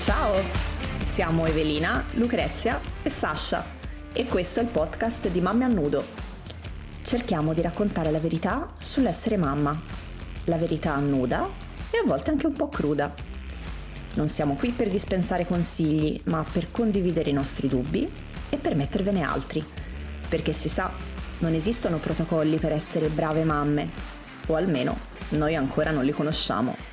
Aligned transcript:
Ciao, 0.00 0.34
siamo 1.04 1.44
Evelina, 1.44 2.06
Lucrezia 2.12 2.80
e 3.02 3.10
Sasha 3.10 3.62
e 4.14 4.24
questo 4.24 4.58
è 4.58 4.62
il 4.62 4.70
podcast 4.70 5.28
di 5.28 5.42
Mamme 5.42 5.66
a 5.66 5.68
Nudo. 5.68 6.02
Cerchiamo 7.02 7.52
di 7.52 7.60
raccontare 7.60 8.10
la 8.10 8.18
verità 8.18 8.72
sull'essere 8.80 9.36
mamma, 9.36 9.78
la 10.44 10.56
verità 10.56 10.96
nuda 10.96 11.46
e 11.90 11.98
a 11.98 12.06
volte 12.06 12.30
anche 12.30 12.46
un 12.46 12.54
po' 12.54 12.70
cruda. 12.70 13.12
Non 14.14 14.26
siamo 14.28 14.54
qui 14.54 14.70
per 14.70 14.88
dispensare 14.88 15.46
consigli, 15.46 16.18
ma 16.24 16.46
per 16.50 16.70
condividere 16.70 17.28
i 17.28 17.34
nostri 17.34 17.68
dubbi 17.68 18.10
e 18.48 18.56
per 18.56 18.74
mettervene 18.74 19.22
altri, 19.22 19.62
perché 20.26 20.54
si 20.54 20.70
sa, 20.70 20.90
non 21.40 21.52
esistono 21.52 21.98
protocolli 21.98 22.56
per 22.56 22.72
essere 22.72 23.08
brave 23.08 23.44
mamme, 23.44 23.90
o 24.46 24.54
almeno 24.54 24.96
noi 25.30 25.54
ancora 25.56 25.90
non 25.90 26.06
li 26.06 26.12
conosciamo. 26.12 26.89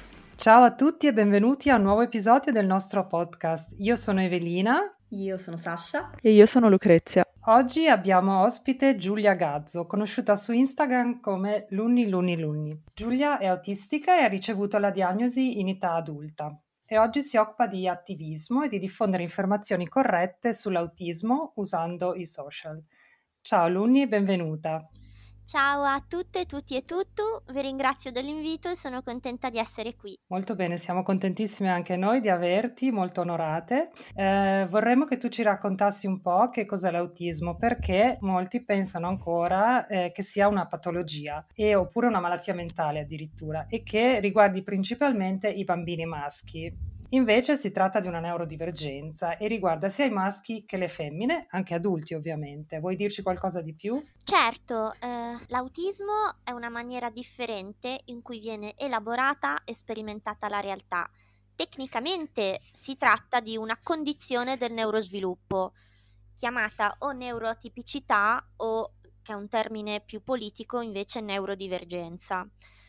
Ciao 0.47 0.63
a 0.63 0.73
tutti 0.73 1.07
e 1.07 1.11
benvenuti 1.11 1.69
a 1.69 1.75
un 1.75 1.81
nuovo 1.81 2.03
episodio 2.03 2.53
del 2.53 2.65
nostro 2.65 3.05
podcast. 3.05 3.75
Io 3.79 3.97
sono 3.97 4.21
Evelina. 4.21 4.79
Io 5.09 5.37
sono 5.37 5.57
Sasha. 5.57 6.11
E 6.21 6.31
io 6.31 6.45
sono 6.45 6.69
Lucrezia. 6.69 7.25
Oggi 7.47 7.89
abbiamo 7.89 8.43
ospite 8.43 8.95
Giulia 8.95 9.33
Gazzo, 9.33 9.85
conosciuta 9.85 10.37
su 10.37 10.53
Instagram 10.53 11.19
come 11.19 11.65
Lunni 11.71 12.07
Lunni 12.07 12.39
Lunni. 12.39 12.81
Giulia 12.93 13.39
è 13.39 13.45
autistica 13.45 14.17
e 14.17 14.23
ha 14.23 14.29
ricevuto 14.29 14.77
la 14.77 14.89
diagnosi 14.89 15.59
in 15.59 15.67
età 15.67 15.95
adulta 15.95 16.57
e 16.85 16.97
oggi 16.97 17.19
si 17.21 17.35
occupa 17.35 17.67
di 17.67 17.85
attivismo 17.85 18.63
e 18.63 18.69
di 18.69 18.79
diffondere 18.79 19.23
informazioni 19.23 19.89
corrette 19.89 20.53
sull'autismo 20.53 21.55
usando 21.55 22.15
i 22.15 22.25
social. 22.25 22.81
Ciao 23.41 23.67
Lunni 23.67 24.03
e 24.03 24.07
benvenuta. 24.07 24.89
Ciao 25.47 25.83
a 25.83 26.03
tutte, 26.05 26.45
tutti 26.45 26.75
e 26.75 26.83
tutto, 26.83 27.43
vi 27.53 27.61
ringrazio 27.61 28.11
dell'invito 28.11 28.69
e 28.69 28.75
sono 28.75 29.01
contenta 29.01 29.49
di 29.49 29.57
essere 29.57 29.95
qui. 29.95 30.13
Molto 30.27 30.55
bene, 30.55 30.75
siamo 30.75 31.03
contentissime 31.03 31.69
anche 31.69 31.95
noi 31.95 32.19
di 32.19 32.27
averti, 32.27 32.91
molto 32.91 33.21
onorate. 33.21 33.91
Eh, 34.13 34.67
vorremmo 34.69 35.05
che 35.05 35.15
tu 35.15 35.29
ci 35.29 35.43
raccontassi 35.43 36.05
un 36.05 36.19
po' 36.19 36.49
che 36.49 36.65
cos'è 36.65 36.91
l'autismo, 36.91 37.55
perché 37.55 38.17
molti 38.19 38.61
pensano 38.61 39.07
ancora 39.07 39.87
eh, 39.87 40.11
che 40.13 40.21
sia 40.21 40.49
una 40.49 40.67
patologia 40.67 41.45
e, 41.53 41.75
oppure 41.75 42.07
una 42.07 42.19
malattia 42.19 42.53
mentale 42.53 42.99
addirittura 42.99 43.67
e 43.69 43.83
che 43.83 44.19
riguardi 44.19 44.63
principalmente 44.63 45.47
i 45.47 45.63
bambini 45.63 46.03
maschi. 46.03 46.95
Invece 47.11 47.55
si 47.55 47.71
tratta 47.71 48.01
di 48.01 48.07
una 48.07 48.19
neurodivergenza 48.19 49.37
e 49.37 49.47
riguarda 49.47 49.87
sia 49.87 50.03
i 50.03 50.09
maschi 50.09 50.65
che 50.65 50.75
le 50.75 50.89
femmine, 50.89 51.47
anche 51.51 51.73
adulti 51.73 52.13
ovviamente. 52.13 52.79
Vuoi 52.79 52.97
dirci 52.97 53.21
qualcosa 53.21 53.61
di 53.61 53.73
più? 53.73 54.03
Certo, 54.25 54.91
eh, 54.99 55.37
l'autismo 55.47 56.35
è 56.43 56.51
una 56.51 56.67
maniera 56.67 57.09
differente 57.09 58.01
in 58.05 58.21
cui 58.21 58.41
viene 58.41 58.73
elaborata 58.75 59.63
e 59.63 59.73
sperimentata 59.73 60.49
la 60.49 60.59
realtà. 60.59 61.09
Tecnicamente 61.55 62.59
si 62.73 62.97
tratta 62.97 63.39
di 63.39 63.55
una 63.55 63.79
condizione 63.81 64.57
del 64.57 64.73
neurosviluppo, 64.73 65.71
chiamata 66.35 66.93
o 66.99 67.11
neurotipicità 67.11 68.45
o, 68.57 68.95
che 69.23 69.31
è 69.31 69.35
un 69.35 69.47
termine 69.47 70.01
più 70.01 70.21
politico, 70.21 70.81
invece 70.81 71.21
neurodivergenza 71.21 72.45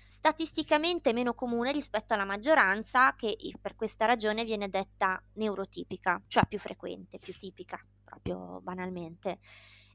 statisticamente 0.09 1.12
meno 1.12 1.34
comune 1.34 1.70
rispetto 1.70 2.14
alla 2.14 2.25
maggioranza 2.25 3.14
che 3.14 3.37
per 3.61 3.77
questa 3.77 4.06
ragione 4.06 4.42
viene 4.45 4.70
detta 4.70 5.23
neurotipica, 5.34 6.23
cioè 6.27 6.47
più 6.47 6.59
frequente, 6.59 7.19
più 7.19 7.37
tipica, 7.37 7.78
proprio 8.03 8.59
banalmente. 8.62 9.39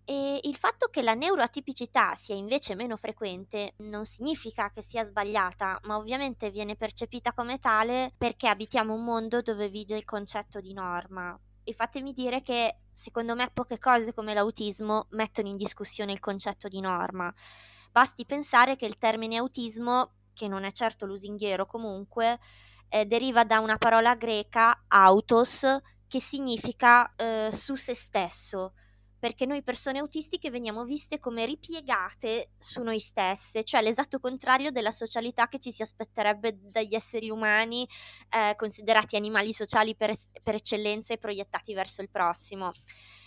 E 0.06 0.40
il 0.44 0.56
fatto 0.56 0.90
che 0.90 1.02
la 1.02 1.16
neuroatipicità 1.16 2.14
sia 2.14 2.36
invece 2.36 2.76
meno 2.76 2.96
frequente 2.96 3.74
non 3.78 4.06
significa 4.06 4.70
che 4.70 4.84
sia 4.84 5.04
sbagliata, 5.04 5.80
ma 5.86 5.98
ovviamente 5.98 6.52
viene 6.52 6.76
percepita 6.76 7.34
come 7.34 7.58
tale 7.58 8.14
perché 8.16 8.48
abitiamo 8.48 8.94
un 8.94 9.04
mondo 9.04 9.42
dove 9.42 9.68
vige 9.68 9.96
il 9.96 10.06
concetto 10.06 10.60
di 10.60 10.74
norma. 10.74 11.38
E 11.64 11.74
fatemi 11.74 12.14
dire 12.14 12.44
che 12.44 12.82
secondo 12.94 13.34
me 13.34 13.50
poche 13.52 13.80
cose 13.80 14.14
come 14.14 14.36
l'autismo 14.36 15.08
mettono 15.12 15.48
in 15.48 15.58
discussione 15.58 16.12
il 16.12 16.20
concetto 16.20 16.68
di 16.68 16.82
norma. 16.82 17.34
Basti 17.94 18.26
pensare 18.26 18.76
che 18.76 18.88
il 18.88 18.98
termine 18.98 19.38
autismo, 19.38 20.14
che 20.34 20.48
non 20.48 20.64
è 20.64 20.72
certo 20.72 21.06
lusinghiero 21.06 21.68
comunque, 21.68 22.40
eh, 22.90 23.06
deriva 23.06 23.44
da 23.44 23.60
una 23.60 23.78
parola 23.78 24.16
greca 24.16 24.86
autos 24.88 25.64
che 26.08 26.20
significa 26.20 27.14
eh, 27.16 27.50
su 27.52 27.76
se 27.76 27.94
stesso, 27.94 28.74
perché 29.20 29.46
noi 29.46 29.62
persone 29.62 30.00
autistiche 30.00 30.50
veniamo 30.50 30.86
viste 30.86 31.20
come 31.20 31.46
ripiegate 31.46 32.54
su 32.58 32.82
noi 32.82 33.00
stesse, 33.00 33.64
cioè 33.64 33.84
l'esatto 33.84 34.20
contrario 34.20 34.72
della 34.72 34.90
socialità 34.90 35.48
che 35.48 35.60
ci 35.60 35.72
si 35.72 35.84
aspetterebbe 35.84 36.58
dagli 36.72 36.96
esseri 36.96 37.30
umani, 37.30 37.88
eh, 38.30 38.56
considerati 38.56 39.16
animali 39.18 39.54
sociali 39.54 39.96
per, 39.96 40.16
per 40.42 40.56
eccellenza 40.56 41.14
e 41.14 41.20
proiettati 41.20 41.76
verso 41.76 42.02
il 42.02 42.10
prossimo. 42.10 42.72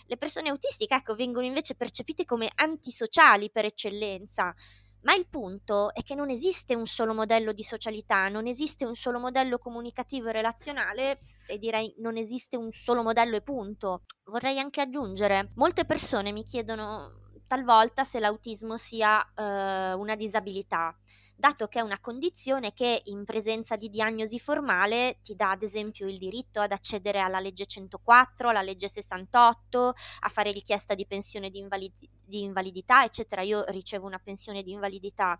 Le 0.07 0.17
persone 0.17 0.49
autistiche, 0.49 0.95
ecco, 0.95 1.15
vengono 1.15 1.45
invece 1.45 1.75
percepite 1.75 2.25
come 2.25 2.49
antisociali 2.55 3.51
per 3.51 3.65
eccellenza. 3.65 4.53
Ma 5.01 5.13
il 5.13 5.27
punto 5.27 5.93
è 5.93 6.01
che 6.01 6.15
non 6.15 6.29
esiste 6.29 6.75
un 6.75 6.85
solo 6.85 7.13
modello 7.13 7.53
di 7.53 7.63
socialità, 7.63 8.27
non 8.29 8.47
esiste 8.47 8.85
un 8.85 8.95
solo 8.95 9.19
modello 9.19 9.57
comunicativo 9.57 10.29
e 10.29 10.31
relazionale 10.31 11.19
e 11.45 11.57
direi 11.59 11.93
non 11.99 12.17
esiste 12.17 12.57
un 12.57 12.71
solo 12.71 13.03
modello 13.03 13.35
e 13.35 13.41
punto. 13.41 14.03
Vorrei 14.25 14.59
anche 14.59 14.81
aggiungere, 14.81 15.51
molte 15.55 15.85
persone 15.85 16.31
mi 16.31 16.43
chiedono 16.43 17.25
talvolta 17.45 18.03
se 18.03 18.19
l'autismo 18.19 18.75
sia 18.75 19.21
eh, 19.33 19.93
una 19.93 20.15
disabilità 20.15 20.97
dato 21.37 21.67
che 21.67 21.77
è 21.77 21.83
una 21.83 21.99
condizione 21.99 22.73
che 22.73 23.03
in 23.05 23.23
presenza 23.23 23.75
di 23.75 23.89
diagnosi 23.89 24.39
formale 24.39 25.19
ti 25.23 25.35
dà 25.35 25.51
ad 25.51 25.61
esempio 25.61 26.07
il 26.07 26.17
diritto 26.17 26.59
ad 26.59 26.71
accedere 26.71 27.19
alla 27.19 27.39
legge 27.39 27.67
104, 27.67 28.49
alla 28.49 28.63
legge 28.63 28.87
68, 28.87 29.93
a 30.21 30.29
fare 30.29 30.51
richiesta 30.51 30.95
di 30.95 31.05
pensione 31.05 31.51
di, 31.51 31.59
invalid- 31.59 32.09
di 32.25 32.41
invalidità, 32.41 33.03
eccetera. 33.03 33.43
Io 33.43 33.63
ricevo 33.67 34.07
una 34.07 34.19
pensione 34.19 34.63
di 34.63 34.71
invalidità. 34.71 35.39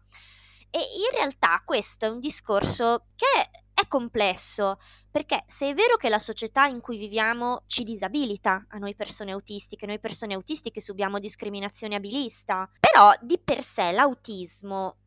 E 0.69 0.77
in 0.77 1.17
realtà 1.17 1.61
questo 1.65 2.05
è 2.05 2.09
un 2.09 2.19
discorso 2.19 3.07
che 3.15 3.49
è 3.73 3.87
complesso, 3.87 4.77
perché 5.09 5.43
se 5.47 5.69
è 5.69 5.73
vero 5.73 5.97
che 5.97 6.09
la 6.09 6.19
società 6.19 6.65
in 6.65 6.79
cui 6.79 6.97
viviamo 6.97 7.63
ci 7.67 7.83
disabilita 7.83 8.65
a 8.69 8.77
noi 8.77 8.95
persone 8.95 9.31
autistiche, 9.31 9.87
noi 9.87 9.99
persone 9.99 10.35
autistiche 10.35 10.81
subiamo 10.81 11.19
discriminazione 11.19 11.95
abilista, 11.95 12.69
però 12.79 13.13
di 13.21 13.39
per 13.39 13.63
sé 13.63 13.91
l'autismo 13.91 14.97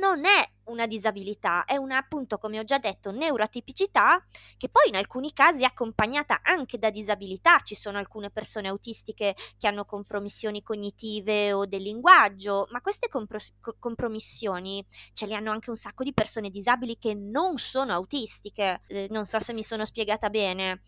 non 0.00 0.24
è 0.24 0.48
una 0.64 0.86
disabilità, 0.86 1.64
è 1.64 1.76
una, 1.76 1.98
appunto, 1.98 2.38
come 2.38 2.58
ho 2.58 2.64
già 2.64 2.78
detto, 2.78 3.10
neuroatipicità 3.10 4.24
che 4.56 4.68
poi 4.68 4.88
in 4.88 4.96
alcuni 4.96 5.32
casi 5.32 5.62
è 5.62 5.66
accompagnata 5.66 6.40
anche 6.42 6.78
da 6.78 6.90
disabilità. 6.90 7.60
Ci 7.60 7.74
sono 7.74 7.98
alcune 7.98 8.30
persone 8.30 8.68
autistiche 8.68 9.34
che 9.58 9.66
hanno 9.66 9.84
compromissioni 9.84 10.62
cognitive 10.62 11.52
o 11.52 11.66
del 11.66 11.82
linguaggio, 11.82 12.66
ma 12.70 12.80
queste 12.80 13.08
compro- 13.08 13.38
compromissioni 13.78 14.84
ce 15.12 15.26
le 15.26 15.34
hanno 15.34 15.50
anche 15.50 15.70
un 15.70 15.76
sacco 15.76 16.04
di 16.04 16.14
persone 16.14 16.50
disabili 16.50 16.98
che 16.98 17.14
non 17.14 17.58
sono 17.58 17.92
autistiche. 17.92 18.82
Eh, 18.86 19.08
non 19.10 19.26
so 19.26 19.38
se 19.40 19.52
mi 19.52 19.62
sono 19.62 19.84
spiegata 19.84 20.30
bene. 20.30 20.82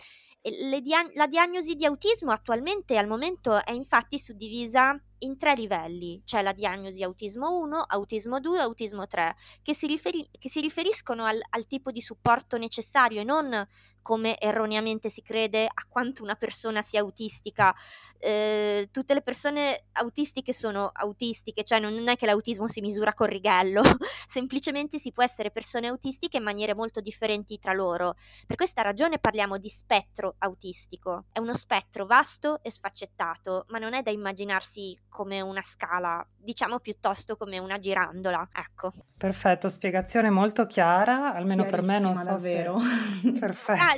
Dia- 0.81 1.11
la 1.15 1.27
diagnosi 1.27 1.75
di 1.75 1.85
autismo 1.85 2.31
attualmente 2.31 2.97
al 2.97 3.09
momento 3.09 3.65
è 3.65 3.73
infatti 3.73 4.17
suddivisa 4.17 4.97
in 5.21 5.39
tre 5.39 5.55
livelli, 5.55 6.23
c'è 6.25 6.41
la 6.41 6.53
diagnosi 6.53 7.03
autismo 7.03 7.59
1, 7.59 7.79
autismo 7.79 8.39
2 8.39 8.59
e 8.59 8.61
autismo 8.61 9.09
3, 9.09 9.35
che 9.63 9.75
si, 9.75 9.89
riferi- 9.89 10.29
che 10.39 10.49
si 10.49 10.61
riferiscono 10.61 11.25
al, 11.25 11.41
al, 11.51 11.67
tipo 11.67 11.91
di 11.91 12.01
supporto 12.01 12.59
necessario 12.59 13.23
e 13.23 13.25
non 13.25 13.67
come 14.07 14.39
erroneamente 14.39 15.11
si 15.11 15.21
crede 15.21 15.65
a 15.65 15.85
quanto 15.89 16.23
una 16.23 16.37
persona 16.37 16.81
sia 16.81 17.01
autistica. 17.01 17.75
Eh, 18.19 18.89
tutte 18.93 19.15
le 19.15 19.21
persone 19.21 19.87
autistiche 19.95 20.53
sono 20.53 20.91
autistiche, 20.93 21.65
cioè 21.65 21.81
non 21.81 22.07
è 22.07 22.17
che 22.17 22.25
l'autismo 22.25 22.69
si 22.69 22.81
misura 22.81 23.15
con 23.15 23.27
righello, 23.27 23.83
semplicemente 24.31 25.01
si 25.01 25.11
può 25.11 25.25
essere 25.25 25.51
persone 25.51 25.89
autistiche 25.89 26.37
in 26.37 26.45
maniere 26.45 26.73
molto 26.73 27.01
differenti 27.01 27.59
tra 27.59 27.73
loro. 27.73 28.15
Per 28.47 28.55
questa 28.55 28.83
ragione 28.83 29.19
parliamo 29.19 29.59
di 29.59 29.69
spettro 29.69 30.37
autistico. 30.39 31.25
È 31.33 31.41
uno 31.41 31.55
spettro 31.55 32.07
vasto 32.07 32.63
e 32.63 32.71
sfaccettato, 32.71 33.65
ma 33.71 33.79
non 33.79 33.93
è 33.93 34.03
da 34.03 34.13
immaginarsi 34.13 34.97
come 35.09 35.41
una 35.41 35.63
scala, 35.63 36.25
diciamo 36.37 36.79
piuttosto 36.79 37.37
come 37.37 37.59
una 37.59 37.81
girandola, 37.81 38.51
ecco. 38.53 38.93
Perfetto, 39.19 39.69
spiegazione 39.69 40.31
molto 40.31 40.67
chiara, 40.67 41.35
almeno 41.35 41.65
per 41.65 41.83
me 41.83 41.99
non 41.99 42.15
so 42.15 42.25
davvero. 42.25 42.79
se... 42.79 43.33
Perfetto. 43.41 43.81
Ah, 43.81 43.96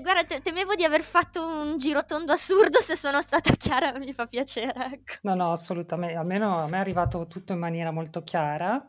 guarda, 0.00 0.40
temevo 0.40 0.74
di 0.74 0.84
aver 0.84 1.02
fatto 1.02 1.46
un 1.46 1.78
girotondo 1.78 2.32
assurdo, 2.32 2.80
se 2.80 2.96
sono 2.96 3.20
stata 3.20 3.52
chiara 3.56 3.96
mi 3.98 4.12
fa 4.12 4.26
piacere, 4.26 4.92
ecco. 4.92 5.14
No, 5.22 5.34
no, 5.34 5.52
assolutamente, 5.52 6.16
almeno 6.16 6.58
a 6.58 6.68
me 6.68 6.76
è 6.76 6.80
arrivato 6.80 7.26
tutto 7.26 7.52
in 7.52 7.58
maniera 7.58 7.90
molto 7.90 8.22
chiara. 8.22 8.86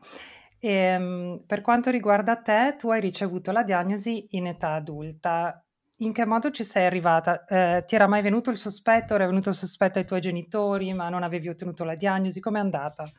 E, 0.59 0.69
ehm, 0.69 1.43
per 1.45 1.61
quanto 1.61 1.89
riguarda 1.89 2.35
te, 2.37 2.75
tu 2.77 2.89
hai 2.91 2.99
ricevuto 2.99 3.51
la 3.51 3.63
diagnosi 3.63 4.27
in 4.31 4.47
età 4.47 4.73
adulta 4.73 5.63
in 5.99 6.13
che 6.13 6.25
modo 6.25 6.51
ci 6.51 6.63
sei 6.63 6.85
arrivata? 6.85 7.45
Eh, 7.45 7.83
ti 7.85 7.95
era 7.95 8.07
mai 8.07 8.21
venuto 8.21 8.49
il 8.51 8.57
sospetto? 8.57 9.13
Era 9.15 9.25
venuto 9.25 9.49
il 9.49 9.55
sospetto 9.55 9.99
ai 9.99 10.05
tuoi 10.05 10.21
genitori, 10.21 10.93
ma 10.93 11.09
non 11.09 11.23
avevi 11.23 11.49
ottenuto 11.49 11.83
la 11.83 11.95
diagnosi? 11.95 12.39
Com'è 12.39 12.59
andata? 12.59 13.11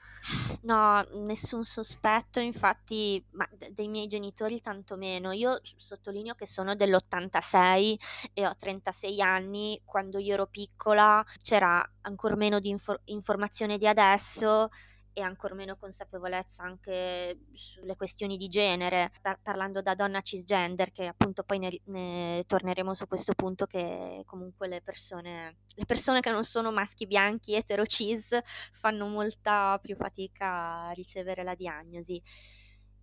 No, 0.62 1.02
nessun 1.24 1.64
sospetto, 1.64 2.40
infatti, 2.40 3.24
ma 3.30 3.48
dei 3.70 3.88
miei 3.88 4.06
genitori 4.06 4.60
tantomeno. 4.60 5.32
Io 5.32 5.58
sottolineo 5.76 6.34
che 6.34 6.46
sono 6.46 6.74
dell'86 6.74 7.98
e 8.34 8.46
ho 8.46 8.54
36 8.56 9.20
anni. 9.22 9.80
Quando 9.84 10.18
io 10.18 10.34
ero 10.34 10.46
piccola 10.46 11.24
c'era 11.42 11.82
ancora 12.02 12.36
meno 12.36 12.60
di 12.60 12.68
infor- 12.68 13.00
informazione 13.04 13.78
di 13.78 13.86
adesso 13.86 14.68
e 15.12 15.22
ancor 15.22 15.54
meno 15.54 15.76
consapevolezza 15.76 16.62
anche 16.62 17.38
sulle 17.52 17.96
questioni 17.96 18.36
di 18.36 18.48
genere, 18.48 19.12
par- 19.20 19.40
parlando 19.42 19.82
da 19.82 19.94
donna 19.94 20.20
cisgender, 20.20 20.92
che 20.92 21.06
appunto 21.06 21.42
poi 21.42 21.58
ne, 21.58 21.80
ne, 21.84 22.44
torneremo 22.46 22.94
su 22.94 23.06
questo 23.06 23.34
punto 23.34 23.66
che 23.66 24.22
comunque 24.24 24.68
le 24.68 24.82
persone, 24.82 25.58
le 25.74 25.84
persone 25.84 26.20
che 26.20 26.30
non 26.30 26.44
sono 26.44 26.70
maschi 26.70 27.06
bianchi 27.06 27.54
etero 27.54 27.84
cis 27.86 28.38
fanno 28.72 29.06
molta 29.06 29.78
più 29.82 29.96
fatica 29.96 30.88
a 30.88 30.90
ricevere 30.92 31.42
la 31.42 31.54
diagnosi. 31.54 32.22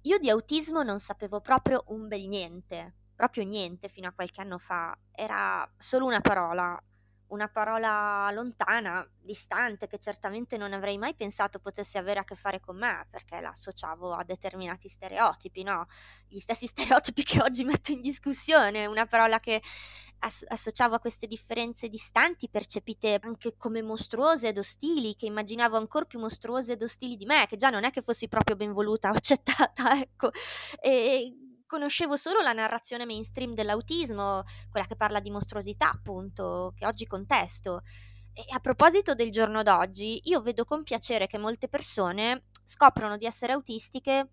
Io 0.03 0.18
di 0.19 0.30
autismo 0.30 0.83
non 0.83 1.00
sapevo 1.00 1.42
proprio 1.42 1.83
un 1.88 2.07
bel 2.07 2.27
niente, 2.27 2.95
proprio 3.15 3.44
niente 3.44 3.89
fino 3.89 4.07
a 4.07 4.13
qualche 4.13 4.42
anno 4.42 4.57
fa, 4.57 4.98
era 5.12 5.69
solo 5.75 6.06
una 6.06 6.21
parola, 6.21 6.81
una 7.27 7.47
parola 7.47 8.29
lontana, 8.31 9.06
distante, 9.21 9.88
che 9.88 10.00
certamente 10.00 10.57
non 10.57 10.74
avrei 10.74 10.97
mai 10.97 11.13
pensato 11.15 11.59
potesse 11.59 11.97
avere 11.97 12.19
a 12.19 12.24
che 12.24 12.35
fare 12.35 12.59
con 12.59 12.77
me, 12.77 13.07
perché 13.09 13.39
la 13.41 13.50
associavo 13.50 14.13
a 14.13 14.24
determinati 14.24 14.88
stereotipi, 14.88 15.63
no? 15.63 15.88
Gli 16.27 16.39
stessi 16.39 16.68
stereotipi 16.68 17.24
che 17.24 17.41
oggi 17.41 17.63
metto 17.63 17.91
in 17.91 18.01
discussione, 18.01 18.85
una 18.85 19.06
parola 19.06 19.39
che 19.39 19.62
ass- 20.19 20.45
associavo 20.47 20.95
a 20.95 21.00
queste 21.00 21.27
differenze 21.27 21.89
distanti, 21.89 22.50
percepite 22.50 23.19
anche 23.21 23.56
come 23.57 23.81
mostruose 23.81 24.50
ed 24.50 24.57
ostili, 24.57 25.15
che 25.15 25.25
immaginavo 25.25 25.77
ancora 25.77 26.06
più 26.06 26.19
mostruose 26.19 26.74
ed 26.74 26.81
ostili 26.81 27.18
di 27.18 27.25
me, 27.25 27.45
che 27.47 27.57
già 27.57 27.69
non 27.69 27.83
è 27.83 27.91
che 27.91 28.01
fossi 28.01 28.27
proprio 28.27 28.56
ben 28.56 28.74
voluta 28.74 29.09
o 29.09 29.13
accettata, 29.18 30.00
ecco. 30.00 30.31
E 30.79 31.46
conoscevo 31.67 32.15
solo 32.15 32.41
la 32.41 32.53
narrazione 32.53 33.05
mainstream 33.05 33.53
dell'autismo, 33.53 34.43
quella 34.71 34.87
che 34.87 34.95
parla 34.95 35.19
di 35.19 35.29
mostruosità, 35.29 35.91
appunto, 35.91 36.73
che 36.75 36.85
oggi 36.87 37.05
contesto. 37.05 37.83
E 38.33 38.45
a 38.49 38.59
proposito 38.59 39.13
del 39.15 39.31
giorno 39.31 39.63
d'oggi, 39.63 40.21
io 40.29 40.41
vedo 40.41 40.63
con 40.63 40.83
piacere 40.83 41.27
che 41.27 41.37
molte 41.37 41.67
persone 41.67 42.45
scoprono 42.63 43.17
di 43.17 43.25
essere 43.25 43.53
autistiche 43.53 44.29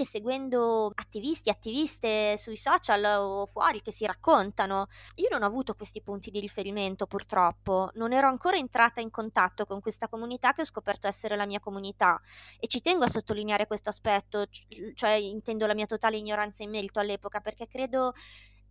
anche 0.00 0.04
seguendo 0.04 0.90
attivisti, 0.94 1.50
attiviste 1.50 2.36
sui 2.38 2.56
social 2.56 3.04
o 3.04 3.46
fuori 3.46 3.82
che 3.82 3.92
si 3.92 4.06
raccontano. 4.06 4.88
Io 5.16 5.28
non 5.30 5.42
ho 5.42 5.46
avuto 5.46 5.74
questi 5.74 6.00
punti 6.00 6.30
di 6.30 6.40
riferimento 6.40 7.06
purtroppo, 7.06 7.90
non 7.94 8.12
ero 8.12 8.26
ancora 8.28 8.56
entrata 8.56 9.00
in 9.00 9.10
contatto 9.10 9.66
con 9.66 9.80
questa 9.80 10.08
comunità 10.08 10.52
che 10.52 10.62
ho 10.62 10.64
scoperto 10.64 11.06
essere 11.06 11.36
la 11.36 11.46
mia 11.46 11.60
comunità 11.60 12.20
e 12.58 12.66
ci 12.66 12.80
tengo 12.80 13.04
a 13.04 13.08
sottolineare 13.08 13.66
questo 13.66 13.90
aspetto, 13.90 14.46
cioè 14.94 15.12
intendo 15.12 15.66
la 15.66 15.74
mia 15.74 15.86
totale 15.86 16.16
ignoranza 16.16 16.62
in 16.62 16.70
merito 16.70 16.98
all'epoca 16.98 17.40
perché 17.40 17.66
credo 17.66 18.14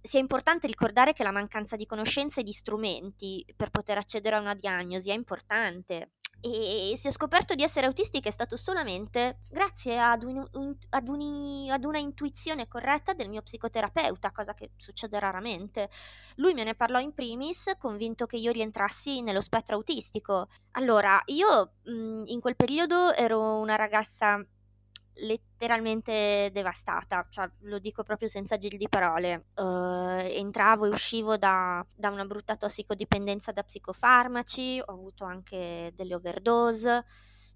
sia 0.01 0.19
importante 0.19 0.65
ricordare 0.65 1.13
che 1.13 1.23
la 1.23 1.31
mancanza 1.31 1.75
di 1.75 1.85
conoscenze 1.85 2.39
e 2.39 2.43
di 2.43 2.53
strumenti 2.53 3.45
per 3.55 3.69
poter 3.69 3.97
accedere 3.97 4.35
a 4.37 4.39
una 4.39 4.55
diagnosi 4.55 5.09
è 5.09 5.13
importante. 5.13 6.13
E 6.41 6.93
se 6.95 7.09
ho 7.09 7.11
scoperto 7.11 7.53
di 7.53 7.63
essere 7.63 7.85
autistica 7.85 8.29
è 8.29 8.31
stato 8.31 8.55
solamente 8.55 9.41
grazie 9.49 9.99
ad, 9.99 10.23
un, 10.23 10.47
un, 10.53 10.73
ad, 10.89 11.09
un, 11.09 11.67
ad, 11.69 11.83
una 11.83 11.97
intuizione 11.97 12.67
corretta 12.69 13.13
del 13.13 13.27
mio 13.27 13.41
psicoterapeuta, 13.41 14.31
cosa 14.31 14.53
che 14.53 14.71
succede 14.77 15.19
raramente. 15.19 15.89
Lui 16.35 16.53
me 16.53 16.63
ne 16.63 16.75
parlò 16.75 16.99
in 16.99 17.13
primis, 17.13 17.73
convinto 17.77 18.25
che 18.25 18.37
io 18.37 18.53
rientrassi 18.53 19.21
nello 19.21 19.41
spettro 19.41 19.75
autistico. 19.75 20.47
Allora, 20.71 21.21
io 21.25 21.73
mh, 21.83 22.23
in 22.27 22.39
quel 22.39 22.55
periodo 22.55 23.13
ero 23.13 23.57
una 23.57 23.75
ragazza 23.75 24.41
letteralmente 25.21 26.49
devastata, 26.51 27.25
cioè 27.29 27.49
lo 27.61 27.79
dico 27.79 28.03
proprio 28.03 28.27
senza 28.27 28.57
giri 28.57 28.77
di 28.77 28.87
parole. 28.87 29.47
Uh, 29.55 30.19
entravo 30.21 30.85
e 30.85 30.89
uscivo 30.89 31.37
da, 31.37 31.85
da, 31.93 32.09
una 32.09 32.25
brutta 32.25 32.55
tossicodipendenza 32.55 33.51
da 33.51 33.63
psicofarmaci, 33.63 34.81
ho 34.85 34.91
avuto 34.91 35.25
anche 35.25 35.91
delle 35.95 36.15
overdose, 36.15 37.05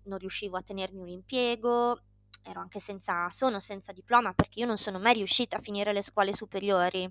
non 0.04 0.18
riuscivo 0.18 0.57
a 0.57 0.62
tenermi 0.62 1.00
un 1.00 1.10
impiego, 1.10 2.01
ero 2.44 2.60
anche 2.60 2.80
senza, 2.80 3.30
sono 3.30 3.60
senza 3.60 3.92
diploma 3.94 4.33
perché 4.33 4.60
io 4.60 4.65
non 4.65 4.77
sono 4.77 5.00
mai 5.00 5.13
riuscita 5.13 5.57
a 5.57 5.62
finire 5.62 5.94
le 5.94 6.01
scuole 6.01 6.33
superiori. 6.33 7.10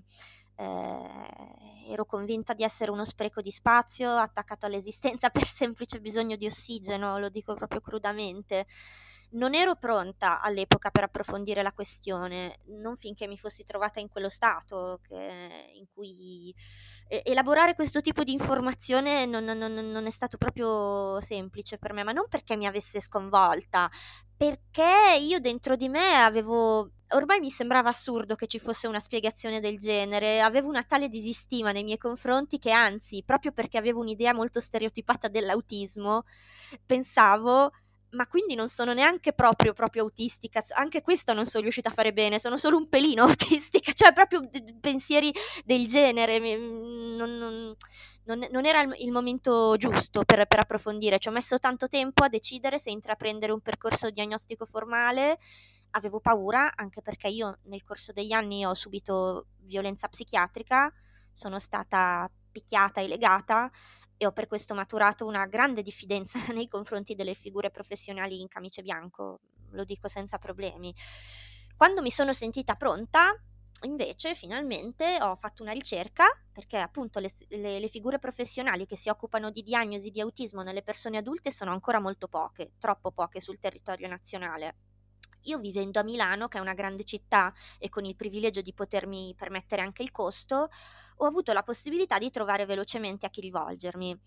Eh, 0.55 1.91
ero 1.91 2.05
convinta 2.05 2.53
di 2.53 2.63
essere 2.63 2.91
uno 2.91 3.03
spreco 3.03 3.41
di 3.41 3.51
spazio 3.51 4.15
attaccato 4.15 4.65
all'esistenza 4.67 5.29
per 5.31 5.47
semplice 5.47 5.99
bisogno 5.99 6.35
di 6.35 6.45
ossigeno, 6.45 7.17
lo 7.17 7.29
dico 7.29 7.55
proprio 7.55 7.81
crudamente 7.81 8.67
non 9.33 9.53
ero 9.53 9.75
pronta 9.75 10.41
all'epoca 10.41 10.89
per 10.89 11.03
approfondire 11.03 11.63
la 11.63 11.71
questione, 11.71 12.59
non 12.79 12.97
finché 12.97 13.27
mi 13.27 13.37
fossi 13.37 13.63
trovata 13.63 13.99
in 13.99 14.09
quello 14.09 14.29
stato 14.29 14.99
che, 15.07 15.71
in 15.73 15.85
cui 15.93 16.53
elaborare 17.07 17.75
questo 17.75 18.01
tipo 18.01 18.23
di 18.23 18.33
informazione 18.33 19.25
non, 19.25 19.43
non, 19.43 19.57
non, 19.57 20.05
è 20.05 20.09
stato 20.09 20.37
proprio 20.37 21.19
semplice 21.21 21.77
per 21.77 21.93
me, 21.93 22.03
ma 22.03 22.11
non 22.11 22.27
perché 22.29 22.55
mi 22.55 22.65
avesse 22.65 22.99
sconvolta, 22.99 23.89
perché 24.35 25.17
io 25.19 25.39
dentro 25.39 25.75
di 25.75 25.89
me 25.89 26.15
avevo 26.15 26.91
ormai 27.13 27.39
mi 27.39 27.49
sembrava 27.49 27.89
assurdo 27.89 28.35
che 28.35 28.47
ci 28.47 28.57
fosse 28.57 28.87
una 28.87 28.99
spiegazione 28.99 29.59
del 29.59 29.77
genere, 29.77 30.41
avevo 30.41 30.67
una 30.67 30.83
tale 30.83 31.09
disistima 31.09 31.71
nei 31.71 31.83
miei 31.83 31.97
confronti 31.97 32.57
che 32.57 32.71
anzi, 32.71 33.23
proprio 33.23 33.51
perché 33.51 33.77
avevo 33.77 33.99
un'idea 33.99 34.33
molto 34.33 34.59
stereotipata 34.59 35.27
dell'autismo, 35.27 36.23
pensavo 36.85 37.71
ma 38.13 38.27
quindi 38.27 38.55
non 38.55 38.69
sono 38.69 38.93
neanche 38.93 39.33
proprio, 39.33 39.73
proprio 39.73 40.03
autistica, 40.03 40.63
anche 40.75 41.01
questo 41.01 41.33
non 41.33 41.45
sono 41.45 41.63
riuscita 41.63 41.89
a 41.89 41.93
fare 41.93 42.13
bene, 42.13 42.39
sono 42.39 42.57
solo 42.57 42.77
un 42.77 42.89
pelino 42.89 43.23
autistica, 43.27 43.91
cioè 43.91 44.13
proprio 44.13 44.47
pensieri 44.79 45.33
del 45.65 45.87
genere, 45.87 46.39
non, 46.39 47.37
non, 47.37 47.75
non, 48.25 48.47
non 48.49 48.65
era 48.65 48.81
il, 48.81 49.11
momento 49.11 49.75
giusto 49.77 50.23
per, 50.23 50.45
per, 50.45 50.59
approfondire, 50.59 51.19
ci 51.19 51.27
ho 51.27 51.31
messo 51.31 51.57
tanto 51.57 51.87
tempo 51.87 52.23
a 52.23 52.29
decidere 52.29 52.77
se 52.77 52.91
intraprendere 52.91 53.51
un 53.51 53.61
percorso 53.61 54.09
diagnostico 54.09 54.65
formale, 54.65 55.39
avevo 55.91 56.19
paura 56.19 56.73
anche 56.75 57.01
perché 57.01 57.27
io 57.27 57.59
nel 57.63 57.83
corso 57.83 58.11
degli 58.13 58.31
anni 58.31 58.65
ho 58.65 58.73
subito 58.73 59.47
violenza 59.61 60.07
psichiatrica, 60.07 60.91
sono 61.31 61.59
stata 61.59 62.29
picchiata 62.51 63.01
e 63.01 63.07
legata 63.07 63.71
e 64.23 64.25
ho 64.25 64.31
per 64.31 64.47
questo 64.47 64.73
maturato 64.73 65.25
una 65.25 65.45
grande 65.45 65.83
diffidenza 65.83 66.39
nei 66.53 66.67
confronti 66.67 67.13
delle 67.13 67.33
figure 67.33 67.69
professionali 67.69 68.39
in 68.39 68.47
camice 68.47 68.81
bianco, 68.81 69.41
lo 69.71 69.83
dico 69.83 70.07
senza 70.07 70.37
problemi. 70.37 70.93
Quando 71.75 72.01
mi 72.01 72.09
sono 72.09 72.31
sentita 72.31 72.75
pronta, 72.75 73.35
invece, 73.81 74.33
finalmente 74.33 75.17
ho 75.21 75.35
fatto 75.35 75.61
una 75.61 75.73
ricerca 75.73 76.25
perché 76.53 76.77
appunto 76.77 77.19
le, 77.19 77.29
le, 77.49 77.79
le, 77.79 77.87
figure 77.89 78.19
professionali 78.19 78.85
che 78.85 78.95
si 78.95 79.09
occupano 79.09 79.51
di 79.51 79.61
diagnosi 79.61 80.09
di 80.09 80.21
autismo 80.21 80.61
nelle 80.61 80.83
persone 80.83 81.17
adulte 81.17 81.51
sono 81.51 81.71
ancora 81.71 81.99
molto 81.99 82.27
poche, 82.27 82.73
troppo 82.79 83.11
poche 83.11 83.41
sul 83.41 83.59
territorio 83.59 84.07
nazionale. 84.07 84.75
Io 85.47 85.59
vivendo 85.59 85.99
a 85.99 86.03
Milano, 86.03 86.47
che 86.47 86.57
è 86.57 86.61
una 86.61 86.73
grande 86.73 87.03
città 87.03 87.53
e 87.77 87.89
con 87.89 88.05
il 88.05 88.15
privilegio 88.15 88.61
di 88.61 88.73
potermi 88.73 89.35
permettere 89.35 89.81
anche 89.81 90.01
il 90.01 90.11
costo, 90.11 90.69
ho 91.17 91.25
avuto 91.25 91.53
la 91.53 91.63
possibilità 91.63 92.17
di 92.17 92.31
trovare 92.31 92.65
velocemente 92.65 93.25
a 93.25 93.29
chi 93.29 93.41
rivolgermi. 93.41 94.19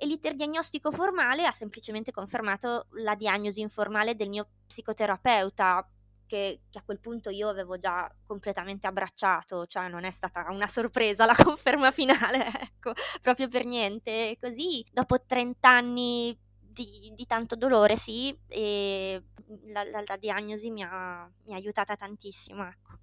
E 0.00 0.06
l'iter 0.06 0.34
diagnostico 0.34 0.92
formale 0.92 1.44
ha 1.44 1.52
semplicemente 1.52 2.12
confermato 2.12 2.86
la 2.90 3.16
diagnosi 3.16 3.60
informale 3.60 4.14
del 4.14 4.28
mio 4.28 4.46
psicoterapeuta, 4.66 5.88
che, 6.28 6.60
che, 6.70 6.78
a 6.78 6.82
quel 6.84 7.00
punto 7.00 7.30
io 7.30 7.48
avevo 7.48 7.78
già 7.78 8.08
completamente 8.24 8.86
abbracciato, 8.86 9.66
cioè 9.66 9.88
non 9.88 10.04
è 10.04 10.12
stata 10.12 10.46
una 10.50 10.68
sorpresa 10.68 11.24
la 11.24 11.34
conferma 11.42 11.90
finale, 11.90 12.46
ecco, 12.46 12.92
proprio 13.20 13.48
per 13.48 13.64
niente. 13.64 14.36
Così, 14.40 14.86
dopo 14.92 15.20
30 15.20 15.68
anni 15.68 16.38
di, 16.60 17.12
di 17.14 17.26
tanto 17.26 17.56
dolore, 17.56 17.96
sì, 17.96 18.36
la, 18.48 19.82
la, 19.82 20.04
la 20.06 20.16
diagnosi 20.16 20.70
mi 20.70 20.82
ha, 20.82 21.28
mi 21.46 21.54
ha 21.54 21.56
aiutata 21.56 21.96
tantissimo, 21.96 22.64
ecco. 22.68 22.98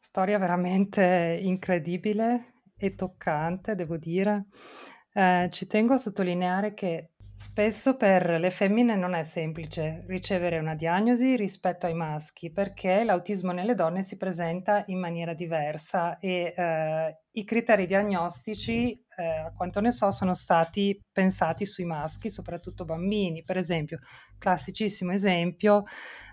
Storia 0.00 0.38
veramente 0.38 1.38
incredibile 1.42 2.53
e 2.86 2.94
toccante, 2.94 3.74
devo 3.74 3.96
dire. 3.96 4.46
Eh, 5.12 5.48
ci 5.50 5.66
tengo 5.66 5.94
a 5.94 5.98
sottolineare 5.98 6.74
che 6.74 7.10
spesso 7.36 7.96
per 7.96 8.38
le 8.40 8.50
femmine 8.50 8.96
non 8.96 9.14
è 9.14 9.22
semplice 9.22 10.04
ricevere 10.06 10.58
una 10.58 10.74
diagnosi 10.74 11.36
rispetto 11.36 11.86
ai 11.86 11.94
maschi, 11.94 12.50
perché 12.50 13.04
l'autismo 13.04 13.52
nelle 13.52 13.74
donne 13.74 14.02
si 14.02 14.16
presenta 14.16 14.84
in 14.86 14.98
maniera 14.98 15.34
diversa 15.34 16.18
e 16.18 16.54
eh, 16.56 17.18
i 17.32 17.44
criteri 17.44 17.86
diagnostici, 17.86 18.92
eh, 19.16 19.24
a 19.24 19.52
quanto 19.54 19.80
ne 19.80 19.92
so, 19.92 20.10
sono 20.10 20.34
stati 20.34 21.00
pensati 21.12 21.66
sui 21.66 21.84
maschi, 21.84 22.30
soprattutto 22.30 22.84
bambini. 22.84 23.42
Per 23.42 23.56
esempio, 23.56 23.98
classicissimo 24.38 25.12
esempio, 25.12 25.84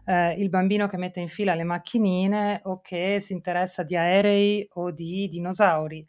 eh, 0.06 0.34
il 0.34 0.50
bambino 0.50 0.88
che 0.88 0.98
mette 0.98 1.20
in 1.20 1.28
fila 1.28 1.56
le 1.56 1.64
macchinine 1.64 2.62
o 2.64 2.80
che 2.82 3.20
si 3.20 3.34
interessa 3.34 3.84
di 3.84 3.96
aerei 3.96 4.68
o 4.74 4.92
di 4.92 5.28
dinosauri 5.28 6.06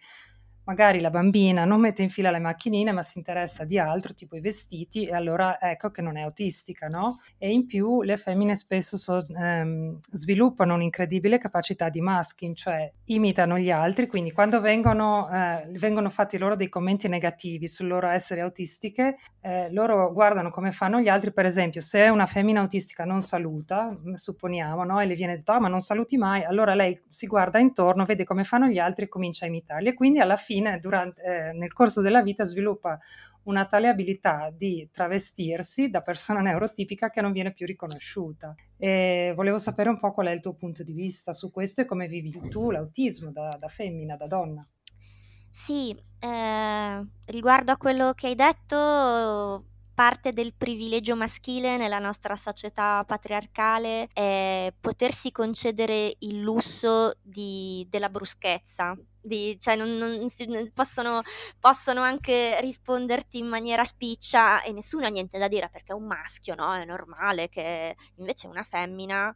magari 0.65 1.01
la 1.01 1.11
bambina 1.11 1.65
non 1.65 1.81
mette 1.81 2.03
in 2.03 2.11
fila 2.11 2.31
le 2.31 2.39
macchinine 2.39 2.93
ma 2.93 3.03
si 3.03 3.19
interessa 3.19 3.65
di 3.65 3.79
altro, 3.79 4.15
tipo 4.15 4.37
i 4.37 4.41
vestiti, 4.41 5.07
e 5.07 5.15
allora 5.15 5.59
ecco 5.61 5.91
che 5.91 6.03
non 6.03 6.17
è 6.17 6.23
autistica, 6.23 6.89
no? 6.89 7.21
E 7.39 7.51
in 7.51 7.67
più 7.67 8.03
le 8.03 8.17
femmine 8.17 8.55
spesso 8.55 8.97
so, 8.97 9.21
ehm, 9.37 9.99
sviluppano 10.13 10.75
un'incredibile 10.75 11.39
capacità 11.39 11.89
di 11.89 12.01
masking, 12.01 12.55
cioè 12.55 12.91
imitano 13.07 13.59
gli 13.59 13.71
altri, 13.71 14.07
quindi 14.07 14.33
quando 14.33 14.61
vengono, 14.61 15.29
eh, 15.31 15.67
vengono 15.79 16.11
fatti 16.11 16.39
loro 16.39 16.55
dei 16.55 16.69
commenti 16.69 17.09
negativi 17.09 17.67
sul 17.67 17.89
loro 17.89 18.09
essere 18.09 18.41
autistiche, 18.41 19.17
eh, 19.41 19.73
loro 19.73 20.13
guardano 20.13 20.51
come 20.51 20.71
fanno 20.71 21.01
gli 21.01 21.09
altri, 21.09 21.33
per 21.33 21.47
esempio 21.47 21.81
se 21.81 22.03
una 22.03 22.27
femmina 22.27 22.61
autistica 22.61 23.05
non 23.05 23.21
saluta, 23.21 23.97
supponiamo, 24.15 24.85
no? 24.85 25.01
E 25.01 25.07
le 25.07 25.15
viene 25.15 25.37
detto, 25.37 25.53
ah, 25.53 25.61
ma 25.61 25.69
non 25.69 25.81
saluti 25.81 26.17
mai, 26.17 26.45
allora 26.45 26.75
lei 26.75 27.01
si 27.09 27.27
guarda 27.27 27.59
intorno, 27.59 28.05
vede 28.05 28.25
come 28.25 28.45
fanno 28.45 28.67
gli 28.67 28.79
altri 28.79 29.05
e 29.07 29.09
comincia 29.09 29.45
a 29.45 29.49
imitarli 29.49 29.89
e 29.89 29.95
quindi 29.95 30.21
alla 30.21 30.37
fine 30.37 30.52
fine, 30.53 30.79
durante, 30.79 31.23
eh, 31.23 31.53
nel 31.53 31.73
corso 31.73 32.01
della 32.03 32.23
vita, 32.23 32.45
sviluppa 32.45 32.99
una 33.45 33.65
tale 33.67 33.89
abilità 33.89 34.53
di 34.55 34.89
travestirsi 34.93 35.91
da 35.91 36.01
persona 36.01 36.41
neurotipica 36.41 37.11
che 37.11 37.21
non 37.21 37.33
viene 37.33 37.53
più 37.53 37.67
riconosciuta. 37.67 38.55
E 38.77 39.33
volevo 39.35 39.59
sapere 39.59 39.89
un 39.89 39.99
po' 39.99 40.13
qual 40.13 40.29
è 40.29 40.31
il 40.31 40.41
tuo 40.41 40.55
punto 40.55 40.85
di 40.85 40.93
vista 40.93 41.33
su 41.33 41.51
questo 41.51 41.81
e 41.81 41.85
come 41.85 42.07
vivi 42.07 42.31
tu 42.51 42.71
l'autismo 42.71 43.33
da, 43.33 43.57
da 43.59 43.69
femmina, 43.69 44.17
da 44.17 44.27
donna. 44.27 44.67
Sì, 45.51 45.95
eh, 46.21 47.07
riguardo 47.27 47.73
a 47.73 47.77
quello 47.77 48.13
che 48.13 48.29
hai 48.29 48.35
detto, 48.35 49.65
parte 49.95 50.33
del 50.33 50.55
privilegio 50.57 51.17
maschile 51.17 51.77
nella 51.77 51.99
nostra 51.99 52.37
società 52.37 53.05
patriarcale 53.05 54.09
è 54.13 54.73
potersi 54.81 55.31
concedere 55.33 56.15
il 56.21 56.41
lusso 56.41 57.19
di, 57.21 57.87
della 57.91 58.09
bruschezza. 58.09 58.97
Di, 59.25 59.57
cioè 59.61 59.77
non, 59.77 59.97
non, 59.97 60.73
possono, 60.75 61.23
possono, 61.61 62.03
anche 62.03 62.61
risponderti 62.61 63.39
in 63.39 63.47
maniera 63.47 63.85
spiccia 63.85 64.63
e 64.63 64.73
nessuno 64.73 65.07
ha 65.07 65.11
niente 65.11 65.39
da 65.39 65.47
dire 65.47 65.69
perché 65.71 65.93
è 65.93 65.95
un 65.95 66.07
maschio, 66.07 66.57
no? 66.57 66.75
È 66.75 66.85
normale 66.85 67.49
che 67.49 67.95
invece 68.17 68.49
una 68.49 68.65
femmina 68.65 69.33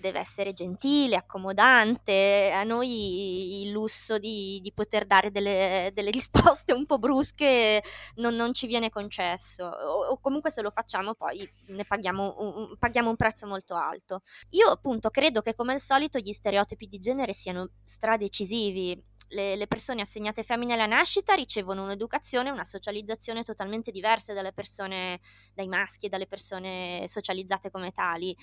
deve 0.00 0.20
essere 0.20 0.52
gentile, 0.52 1.16
accomodante, 1.16 2.50
a 2.52 2.62
noi 2.64 3.62
il 3.62 3.70
lusso 3.70 4.18
di, 4.18 4.60
di 4.62 4.72
poter 4.72 5.06
dare 5.06 5.30
delle, 5.30 5.90
delle, 5.92 6.10
risposte 6.18 6.72
un 6.72 6.86
po' 6.86 6.98
brusche 6.98 7.82
non, 8.16 8.34
non 8.34 8.54
ci 8.54 8.66
viene 8.66 8.90
concesso 8.90 9.64
o, 9.64 10.06
o, 10.10 10.18
comunque 10.20 10.50
se 10.50 10.62
lo 10.62 10.70
facciamo 10.70 11.14
poi 11.14 11.48
ne 11.66 11.84
paghiamo 11.84 12.36
un, 12.38 12.76
paghiamo 12.78 13.10
un 13.10 13.16
prezzo 13.16 13.46
molto 13.46 13.74
alto. 13.74 14.20
Io 14.50 14.68
appunto 14.68 15.10
credo 15.10 15.42
che 15.42 15.54
come 15.54 15.74
al 15.74 15.80
solito 15.80 16.18
gli 16.18 16.32
stereotipi 16.32 16.86
di 16.86 16.98
genere 16.98 17.32
siano 17.32 17.70
stradecisivi 17.84 19.16
le, 19.28 19.56
le, 19.56 19.66
persone 19.66 20.00
assegnate 20.00 20.42
femmine 20.42 20.74
alla 20.74 20.86
nascita 20.86 21.34
ricevono 21.34 21.84
un'educazione, 21.84 22.50
una 22.50 22.64
socializzazione 22.64 23.42
totalmente 23.42 23.90
diverse 23.90 24.34
dalle 24.34 24.52
persone, 24.52 25.20
dai 25.54 25.68
maschi 25.68 26.06
e 26.06 26.08
dalle 26.08 26.26
persone 26.26 27.04
socializzate 27.06 27.70
come 27.70 27.92
tali 27.92 28.36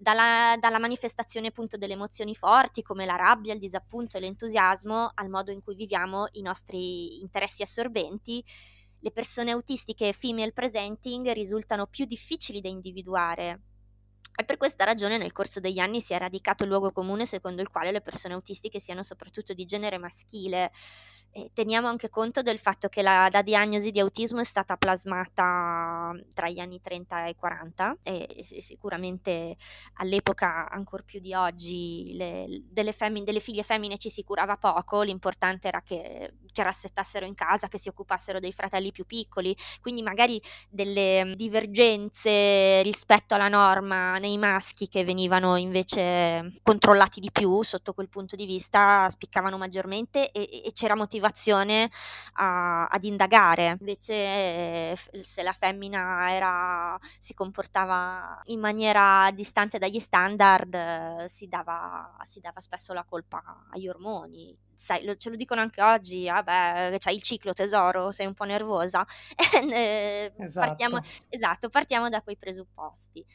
dalla, 0.00 0.56
dalla, 0.60 0.78
manifestazione 0.78 1.48
appunto 1.48 1.76
delle 1.76 1.94
emozioni 1.94 2.34
forti 2.36 2.82
come 2.82 3.04
la 3.04 3.16
rabbia, 3.16 3.52
il 3.52 3.58
disappunto 3.58 4.16
e 4.16 4.20
l'entusiasmo 4.20 5.10
al 5.12 5.28
modo 5.28 5.50
in 5.50 5.60
cui 5.60 5.74
viviamo 5.74 6.26
i 6.32 6.42
nostri 6.42 7.20
interessi 7.20 7.62
assorbenti, 7.62 8.42
le 9.00 9.10
persone 9.10 9.50
autistiche 9.50 10.12
female 10.12 10.52
presenting 10.52 11.30
risultano 11.32 11.86
più 11.86 12.04
difficili 12.04 12.60
da 12.60 12.68
individuare. 12.68 13.60
E 14.40 14.44
per 14.44 14.56
questa 14.56 14.84
ragione 14.84 15.18
nel 15.18 15.32
corso 15.32 15.58
degli 15.58 15.80
anni 15.80 16.00
si 16.00 16.12
è 16.12 16.18
radicato 16.18 16.62
il 16.62 16.68
luogo 16.68 16.92
comune 16.92 17.26
secondo 17.26 17.60
il 17.60 17.70
quale 17.70 17.90
le 17.90 18.00
persone 18.00 18.34
autistiche 18.34 18.78
siano 18.78 19.02
soprattutto 19.02 19.52
di 19.52 19.64
genere 19.64 19.98
maschile. 19.98 20.70
Teniamo 21.52 21.86
anche 21.86 22.08
conto 22.08 22.42
del 22.42 22.58
fatto 22.58 22.88
che 22.88 23.02
la, 23.02 23.28
la, 23.30 23.42
diagnosi 23.42 23.90
di 23.90 24.00
autismo 24.00 24.40
è 24.40 24.44
stata 24.44 24.76
plasmata 24.76 26.12
tra 26.32 26.48
gli 26.48 26.58
anni 26.58 26.80
30 26.80 27.26
e 27.26 27.36
40 27.36 27.98
e 28.02 28.40
sicuramente 28.42 29.56
all'epoca, 29.94 30.68
ancora 30.68 31.02
più 31.04 31.20
di 31.20 31.34
oggi, 31.34 32.14
le, 32.16 32.62
delle, 32.70 32.92
femmine, 32.92 33.24
delle, 33.24 33.40
figlie 33.40 33.62
femmine 33.62 33.98
ci 33.98 34.08
si 34.08 34.24
curava 34.24 34.56
poco, 34.56 35.02
l'importante 35.02 35.68
era 35.68 35.80
che, 35.82 36.34
che 36.50 36.62
rassettassero 36.62 37.26
in 37.26 37.34
casa, 37.34 37.68
che 37.68 37.78
si 37.78 37.88
occupassero 37.88 38.40
dei 38.40 38.52
fratelli 38.52 38.90
più 38.90 39.04
piccoli, 39.04 39.56
quindi 39.80 40.02
magari 40.02 40.42
delle 40.68 41.34
divergenze 41.36 42.82
rispetto 42.82 43.34
alla 43.34 43.48
norma 43.48 44.18
nei 44.18 44.38
maschi 44.38 44.88
che 44.88 45.04
venivano 45.04 45.56
invece 45.56 46.54
controllati 46.62 47.20
di 47.20 47.30
più 47.30 47.62
sotto 47.62 47.92
quel 47.92 48.08
punto 48.08 48.34
di 48.34 48.46
vista 48.46 49.06
spiccavano 49.08 49.58
maggiormente 49.58 50.30
e, 50.32 50.62
e 50.64 50.72
c'era 50.72 50.96
motivo 50.96 51.17
motivazione 51.18 51.90
a, 52.34 52.86
ad 52.86 53.04
indagare. 53.04 53.76
Invece 53.78 54.96
se 54.96 55.42
la 55.42 55.52
femmina 55.52 56.32
era, 56.32 56.98
si 57.18 57.34
comportava 57.34 58.40
in 58.44 58.60
maniera 58.60 59.30
distante 59.32 59.78
dagli 59.78 60.00
standard, 60.00 61.26
si 61.26 61.48
dava, 61.48 62.16
si 62.22 62.40
dava 62.40 62.60
spesso 62.60 62.92
la 62.92 63.04
colpa 63.04 63.66
agli 63.70 63.88
ormoni. 63.88 64.56
Sai, 64.76 65.04
lo, 65.04 65.16
ce 65.16 65.30
lo 65.30 65.36
dicono 65.36 65.60
anche 65.60 65.82
oggi, 65.82 66.26
vabbè, 66.26 66.96
c'hai 66.98 67.16
il 67.16 67.22
ciclo 67.22 67.52
tesoro, 67.52 68.12
sei 68.12 68.26
un 68.26 68.34
po' 68.34 68.44
nervosa. 68.44 69.04
esatto. 69.36 70.66
Partiamo, 70.66 71.00
esatto, 71.28 71.68
partiamo 71.68 72.08
da 72.08 72.22
quei 72.22 72.36
presupposti. 72.36 73.26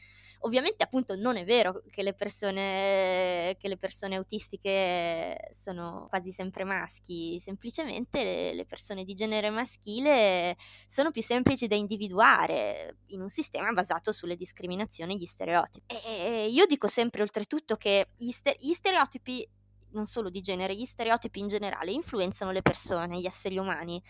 Ovviamente 0.44 0.84
appunto 0.84 1.16
non 1.16 1.36
è 1.36 1.44
vero 1.44 1.82
che 1.90 2.02
le 2.02 2.12
persone, 2.12 3.56
che 3.58 3.66
le 3.66 3.78
persone 3.78 4.16
autistiche 4.16 5.38
sono 5.58 6.06
quasi 6.10 6.32
sempre 6.32 6.64
maschi, 6.64 7.38
semplicemente 7.38 8.52
le, 8.52 8.66
persone 8.66 9.04
di 9.04 9.14
genere 9.14 9.48
maschile 9.48 10.56
sono 10.86 11.12
più 11.12 11.22
semplici 11.22 11.66
da 11.66 11.76
individuare 11.76 12.98
in 13.06 13.22
un 13.22 13.30
sistema 13.30 13.72
basato 13.72 14.12
sulle 14.12 14.36
discriminazioni 14.36 15.14
e 15.14 15.16
gli 15.16 15.24
stereotipi. 15.24 15.94
E 16.04 16.48
io 16.50 16.66
dico 16.66 16.88
sempre 16.88 17.22
oltretutto 17.22 17.76
che 17.76 18.08
gli, 18.14 18.30
ste- 18.30 18.56
gli 18.60 18.72
stereotipi 18.72 19.48
non 19.92 20.04
solo 20.06 20.28
di 20.28 20.42
genere, 20.42 20.74
gli 20.74 20.84
stereotipi 20.84 21.38
in 21.38 21.48
generale 21.48 21.90
influenzano 21.90 22.50
le 22.50 22.62
persone, 22.62 23.18
gli 23.18 23.26
esseri 23.26 23.56
umani 23.56 24.02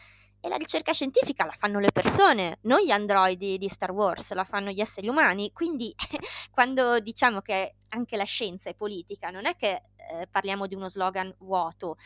e 0.44 0.48
la 0.50 0.56
ricerca 0.56 0.92
scientifica 0.92 1.46
la 1.46 1.54
fanno 1.56 1.80
le 1.80 1.90
persone, 1.90 2.58
non 2.64 2.80
gli 2.80 2.90
androidi 2.90 3.56
di 3.56 3.66
Star 3.70 3.92
Wars, 3.92 4.30
la 4.34 4.44
fanno 4.44 4.70
gli 4.70 4.80
esseri 4.80 5.08
umani. 5.08 5.50
Quindi 5.54 5.94
quando 6.52 7.00
diciamo 7.00 7.40
che 7.40 7.76
anche 7.88 8.18
la 8.18 8.24
scienza 8.24 8.68
è 8.68 8.74
politica, 8.74 9.30
non 9.30 9.46
è 9.46 9.56
che 9.56 9.84
eh, 9.96 10.28
parliamo 10.30 10.66
di 10.66 10.74
uno 10.74 10.90
slogan 10.90 11.34
vuoto. 11.38 11.96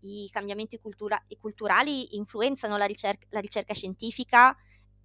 I 0.00 0.28
cambiamenti 0.32 0.80
cultura- 0.80 1.22
culturali 1.38 2.16
influenzano 2.16 2.76
la, 2.76 2.86
ricer- 2.86 3.26
la, 3.28 3.38
ricerca 3.38 3.74
scientifica 3.74 4.56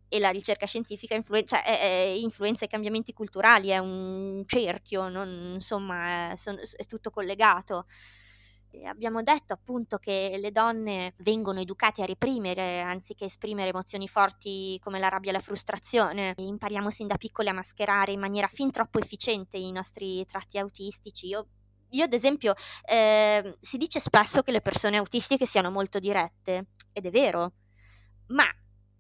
e 0.08 0.18
la 0.18 0.32
ricerca 0.32 0.66
scientifica 0.66 1.14
influ- 1.14 1.46
cioè, 1.46 1.64
è, 1.64 1.80
è 1.80 2.18
influenza 2.18 2.66
i 2.66 2.70
cambiamenti 2.70 3.14
culturali, 3.14 3.68
è 3.68 3.78
un 3.78 4.42
cerchio, 4.48 5.10
non, 5.10 5.52
insomma, 5.54 6.32
è, 6.32 6.36
son- 6.36 6.60
è 6.60 6.86
tutto 6.86 7.12
collegato 7.12 7.86
abbiamo 8.86 9.22
detto 9.24 9.54
appunto 9.54 9.98
che 9.98 10.38
le 10.40 10.52
donne 10.52 11.14
vengono 11.18 11.60
educate 11.60 12.02
a 12.02 12.06
reprimere 12.06 12.82
anziché 12.82 13.26
esprimere 13.26 13.70
emozioni 13.70 14.08
forti 14.08 14.80
come 14.84 15.00
la 15.00 15.10
rabbia 15.10 15.32
e 15.32 15.34
la 15.34 15.40
frustrazione. 15.40 16.34
E 16.36 16.46
impariamo 16.46 16.90
sin 16.90 17.08
da 17.08 17.18
piccole 17.18 17.50
a 17.50 17.54
mascherare 17.54 18.12
in 18.12 18.20
maniera 18.20 18.48
fin 18.48 18.72
troppo 18.72 19.00
efficiente 19.00 19.58
i 19.58 19.72
nostri 19.72 20.26
tratti 20.26 20.58
autistici. 20.58 21.28
Io 21.28 21.48
io 21.92 22.04
ad 22.04 22.14
esempio 22.14 22.54
eh, 22.86 23.58
si 23.60 23.78
dice 23.78 24.00
spesso 24.00 24.44
che 24.44 24.52
le 24.52 24.62
persone 24.62 24.98
autistiche 24.98 25.48
siano 25.48 25.72
molto 25.72 25.98
dirette 25.98 26.68
ed 26.92 27.06
è 27.06 27.10
vero, 27.10 27.54
ma 28.28 28.46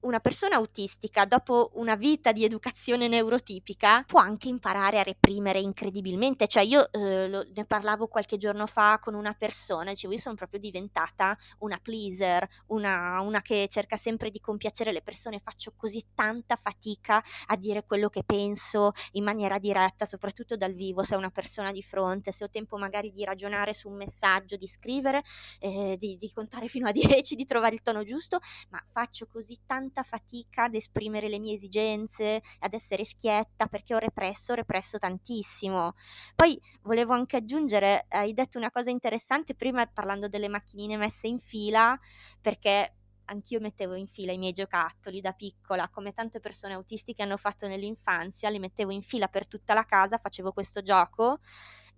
una 0.02 0.20
persona 0.20 0.56
autistica, 0.56 1.26
dopo 1.26 1.72
una 1.74 1.96
vita 1.96 2.32
di 2.32 2.44
educazione 2.44 3.08
neurotipica, 3.08 4.04
può 4.08 4.20
anche 4.20 4.48
imparare 4.48 5.00
a 5.00 5.04
reprimere 5.04 5.60
incredibilmente. 5.60 6.48
Cioè, 6.48 6.64
io 6.64 6.92
eh, 6.92 7.28
lo, 7.28 7.46
ne 7.54 7.66
parlavo 7.66 8.08
qualche 8.08 8.38
giorno 8.38 8.66
fa 8.66 9.00
con 9.00 9.14
una 9.14 9.34
persona, 9.34 9.92
dicevo, 9.92 10.14
io 10.14 10.20
sono 10.20 10.36
proprio 10.36 10.60
diventata 10.60 11.38
una 11.60 11.78
pleaser, 11.82 12.48
una, 12.68 13.20
una 13.22 13.42
che 13.42 13.68
cerca 13.70 13.98
sempre 13.98 14.30
di 14.30 14.40
compiacere 14.40 14.92
le 14.92 15.02
persone, 15.02 15.40
faccio 15.40 15.74
così 15.76 16.04
tanta 16.16 16.56
fatica 16.56 17.24
a 17.48 17.56
dire 17.58 17.86
quello 17.86 18.10
che 18.10 18.24
penso 18.24 18.94
in 19.14 19.24
maniera 19.24 19.60
diretta, 19.60 20.06
soprattutto 20.06 20.56
dal 20.56 20.74
vivo, 20.74 21.04
se 21.04 21.16
ho 21.16 21.18
una 21.18 21.30
persona 21.30 21.72
di 21.72 21.84
fronte, 21.84 22.32
se 22.32 22.44
ho 22.46 22.50
tempo 22.50 22.78
magari 22.78 23.12
di 23.12 23.24
ragionare 23.24 23.74
su 23.74 23.90
un 23.90 23.98
messaggio, 23.98 24.56
di 24.56 24.68
scrivere, 24.68 25.22
eh, 25.60 25.98
di, 26.00 26.18
di 26.18 26.32
contare 26.32 26.68
fino 26.68 26.88
a 26.88 26.92
10, 26.94 27.36
di 27.36 27.46
trovare 27.46 27.76
il 27.76 27.82
tono 27.82 28.04
giusto, 28.04 28.40
ma 28.70 28.84
faccio 28.92 29.28
così 29.28 29.58
tanta 29.66 29.89
tanta 29.90 30.04
fatica 30.04 30.64
ad 30.64 30.76
esprimere 30.76 31.28
le 31.28 31.40
mie 31.40 31.56
esigenze, 31.56 32.42
ad 32.60 32.74
essere 32.74 33.04
schietta 33.04 33.68
perché 33.68 33.96
ho 33.96 33.98
represso, 33.98 34.54
ho 34.54 34.56
represso 34.56 34.98
tantissimo. 34.98 35.96
Poi 36.36 36.60
volevo 36.84 37.14
anche 37.14 37.38
aggiungere, 37.38 38.06
hai 38.10 38.34
detto 38.34 38.58
una 38.58 38.72
cosa 38.72 38.90
interessante 38.90 39.56
prima 39.56 39.86
parlando 39.88 40.28
delle 40.28 40.48
macchinine 40.48 40.96
messe 40.96 41.28
in 41.28 41.40
fila, 41.40 42.00
perché 42.40 42.94
anch'io 43.26 43.60
mettevo 43.60 43.94
in 43.94 44.08
fila 44.08 44.32
i 44.32 44.38
miei 44.38 44.54
giocattoli 44.54 45.22
da 45.22 45.34
piccola, 45.34 45.90
come 45.90 46.14
tante 46.14 46.40
persone 46.40 46.74
autistiche 46.74 47.24
hanno 47.24 47.38
fatto 47.38 47.68
nell'infanzia, 47.68 48.50
li 48.50 48.60
mettevo 48.60 48.92
in 48.92 49.02
fila 49.02 49.28
per 49.28 49.48
tutta 49.48 49.74
la 49.74 49.86
casa, 49.86 50.18
facevo 50.18 50.52
questo 50.52 50.82
gioco 50.82 51.40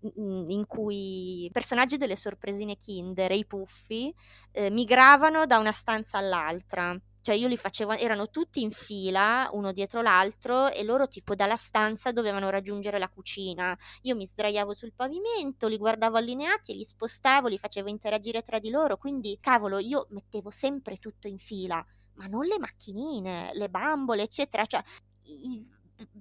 in 0.03 0.63
cui 0.65 1.45
i 1.45 1.51
personaggi 1.51 1.97
delle 1.97 2.15
sorpresine 2.15 2.75
Kinder 2.75 3.31
i 3.33 3.45
puffi 3.45 4.11
eh, 4.51 4.71
migravano 4.71 5.45
da 5.45 5.59
una 5.59 5.71
stanza 5.71 6.17
all'altra 6.17 6.99
cioè 7.21 7.35
io 7.35 7.47
li 7.47 7.57
facevo, 7.57 7.91
erano 7.91 8.29
tutti 8.29 8.61
in 8.61 8.71
fila, 8.71 9.49
uno 9.53 9.71
dietro 9.71 10.01
l'altro, 10.01 10.69
e 10.69 10.83
loro 10.83 11.07
tipo 11.07 11.35
dalla 11.35 11.55
stanza 11.55 12.11
dovevano 12.11 12.49
raggiungere 12.49 12.97
la 12.97 13.09
cucina. 13.09 13.77
Io 14.01 14.15
mi 14.15 14.25
sdraiavo 14.25 14.73
sul 14.73 14.93
pavimento, 14.93 15.67
li 15.67 15.77
guardavo 15.77 16.17
allineati, 16.17 16.75
li 16.75 16.83
spostavo, 16.83 17.47
li 17.47 17.57
facevo 17.57 17.89
interagire 17.89 18.41
tra 18.41 18.59
di 18.59 18.69
loro, 18.69 18.97
quindi 18.97 19.37
cavolo, 19.39 19.77
io 19.77 20.07
mettevo 20.09 20.49
sempre 20.49 20.97
tutto 20.97 21.27
in 21.27 21.37
fila, 21.37 21.83
ma 22.15 22.25
non 22.25 22.45
le 22.45 22.57
macchinine, 22.59 23.51
le 23.53 23.69
bambole, 23.69 24.23
eccetera. 24.23 24.65
Cioè, 24.65 24.83
i, 25.23 25.65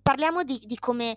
parliamo 0.02 0.45
di, 0.45 0.61
di, 0.64 0.78
come 0.78 1.16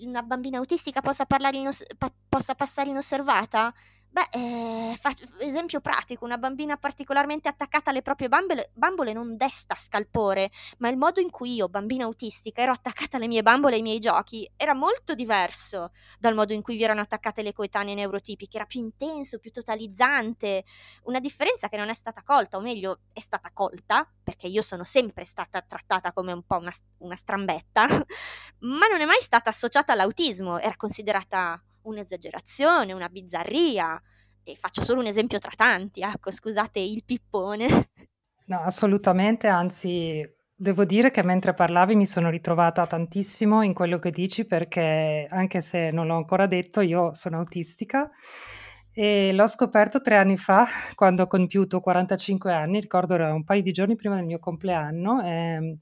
una 0.00 0.22
bambina 0.22 0.58
autistica 0.58 1.00
possa, 1.00 1.26
inos- 1.52 1.84
pa- 1.96 2.12
possa 2.28 2.54
passare 2.54 2.90
inosservata? 2.90 3.72
Beh, 4.14 4.28
eh, 4.30 4.96
faccio, 5.00 5.24
esempio 5.40 5.80
pratico, 5.80 6.24
una 6.24 6.38
bambina 6.38 6.76
particolarmente 6.76 7.48
attaccata 7.48 7.90
alle 7.90 8.00
proprie 8.00 8.28
bambole, 8.28 8.70
bambole, 8.72 9.12
non 9.12 9.36
desta 9.36 9.74
scalpore, 9.74 10.52
ma 10.78 10.88
il 10.88 10.96
modo 10.96 11.18
in 11.18 11.30
cui 11.30 11.54
io, 11.54 11.68
bambina 11.68 12.04
autistica, 12.04 12.62
ero 12.62 12.70
attaccata 12.70 13.16
alle 13.16 13.26
mie 13.26 13.42
bambole 13.42 13.74
e 13.74 13.76
ai 13.78 13.82
miei 13.82 13.98
giochi 13.98 14.48
era 14.56 14.72
molto 14.72 15.16
diverso 15.16 15.90
dal 16.16 16.36
modo 16.36 16.52
in 16.52 16.62
cui 16.62 16.76
vi 16.76 16.84
erano 16.84 17.00
attaccate 17.00 17.42
le 17.42 17.52
coetanee 17.52 17.96
neurotipiche, 17.96 18.56
era 18.56 18.66
più 18.66 18.78
intenso, 18.82 19.40
più 19.40 19.50
totalizzante, 19.50 20.62
una 21.06 21.18
differenza 21.18 21.68
che 21.68 21.76
non 21.76 21.88
è 21.88 21.94
stata 21.94 22.22
colta, 22.22 22.56
o 22.56 22.60
meglio, 22.60 23.00
è 23.12 23.18
stata 23.20 23.50
colta, 23.52 24.08
perché 24.22 24.46
io 24.46 24.62
sono 24.62 24.84
sempre 24.84 25.24
stata 25.24 25.60
trattata 25.60 26.12
come 26.12 26.30
un 26.30 26.44
po' 26.44 26.58
una, 26.58 26.72
una 26.98 27.16
strambetta, 27.16 27.84
ma 28.60 28.86
non 28.86 29.00
è 29.00 29.04
mai 29.06 29.20
stata 29.20 29.50
associata 29.50 29.92
all'autismo, 29.92 30.60
era 30.60 30.76
considerata 30.76 31.60
un'esagerazione, 31.84 32.92
una 32.92 33.08
bizzarria. 33.08 34.00
E 34.42 34.56
faccio 34.56 34.82
solo 34.82 35.00
un 35.00 35.06
esempio 35.06 35.38
tra 35.38 35.52
tanti, 35.56 36.02
ecco, 36.02 36.30
scusate 36.30 36.78
il 36.78 37.02
pippone. 37.04 37.88
No, 38.46 38.60
assolutamente, 38.60 39.46
anzi, 39.46 40.22
devo 40.54 40.84
dire 40.84 41.10
che 41.10 41.24
mentre 41.24 41.54
parlavi 41.54 41.94
mi 41.94 42.04
sono 42.04 42.28
ritrovata 42.28 42.86
tantissimo 42.86 43.62
in 43.62 43.72
quello 43.72 43.98
che 43.98 44.10
dici 44.10 44.44
perché, 44.44 45.26
anche 45.30 45.62
se 45.62 45.90
non 45.90 46.06
l'ho 46.06 46.16
ancora 46.16 46.46
detto, 46.46 46.82
io 46.82 47.14
sono 47.14 47.38
autistica 47.38 48.10
e 48.92 49.32
l'ho 49.32 49.46
scoperto 49.48 50.00
tre 50.00 50.16
anni 50.16 50.36
fa, 50.36 50.66
quando 50.94 51.24
ho 51.24 51.26
compiuto 51.26 51.80
45 51.80 52.52
anni, 52.52 52.80
ricordo 52.80 53.14
era 53.14 53.34
un 53.34 53.44
paio 53.44 53.62
di 53.62 53.72
giorni 53.72 53.96
prima 53.96 54.14
del 54.16 54.24
mio 54.24 54.38
compleanno. 54.38 55.22
E, 55.22 55.78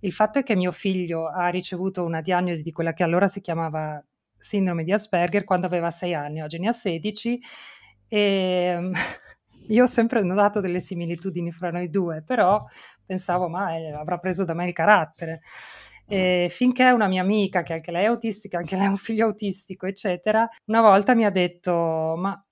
il 0.00 0.12
fatto 0.12 0.38
è 0.38 0.42
che 0.44 0.54
mio 0.54 0.70
figlio 0.72 1.28
ha 1.28 1.48
ricevuto 1.48 2.04
una 2.04 2.20
diagnosi 2.20 2.62
di 2.62 2.72
quella 2.72 2.92
che 2.92 3.02
allora 3.02 3.26
si 3.26 3.40
chiamava 3.40 4.00
sindrome 4.38 4.84
di 4.84 4.92
Asperger 4.92 5.44
quando 5.44 5.66
aveva 5.66 5.90
6 5.90 6.14
anni, 6.14 6.42
oggi 6.42 6.58
ne 6.58 6.68
ha 6.68 6.72
16 6.72 7.40
e 8.08 8.90
io 9.68 9.82
ho 9.82 9.86
sempre 9.86 10.22
notato 10.22 10.60
delle 10.60 10.80
similitudini 10.80 11.52
fra 11.52 11.70
noi 11.70 11.90
due, 11.90 12.22
però 12.24 12.64
pensavo, 13.04 13.48
ma 13.48 13.76
eh, 13.76 13.92
avrà 13.92 14.18
preso 14.18 14.44
da 14.44 14.54
me 14.54 14.66
il 14.66 14.72
carattere. 14.72 15.40
E 16.06 16.48
finché 16.50 16.90
una 16.90 17.06
mia 17.06 17.20
amica, 17.20 17.62
che 17.62 17.74
anche 17.74 17.90
lei 17.90 18.04
è 18.04 18.08
autistica, 18.08 18.58
anche 18.58 18.76
lei 18.76 18.86
ha 18.86 18.90
un 18.90 18.96
figlio 18.96 19.26
autistico, 19.26 19.86
eccetera, 19.86 20.48
una 20.66 20.80
volta 20.80 21.14
mi 21.14 21.26
ha 21.26 21.30
detto, 21.30 22.14
ma 22.16 22.42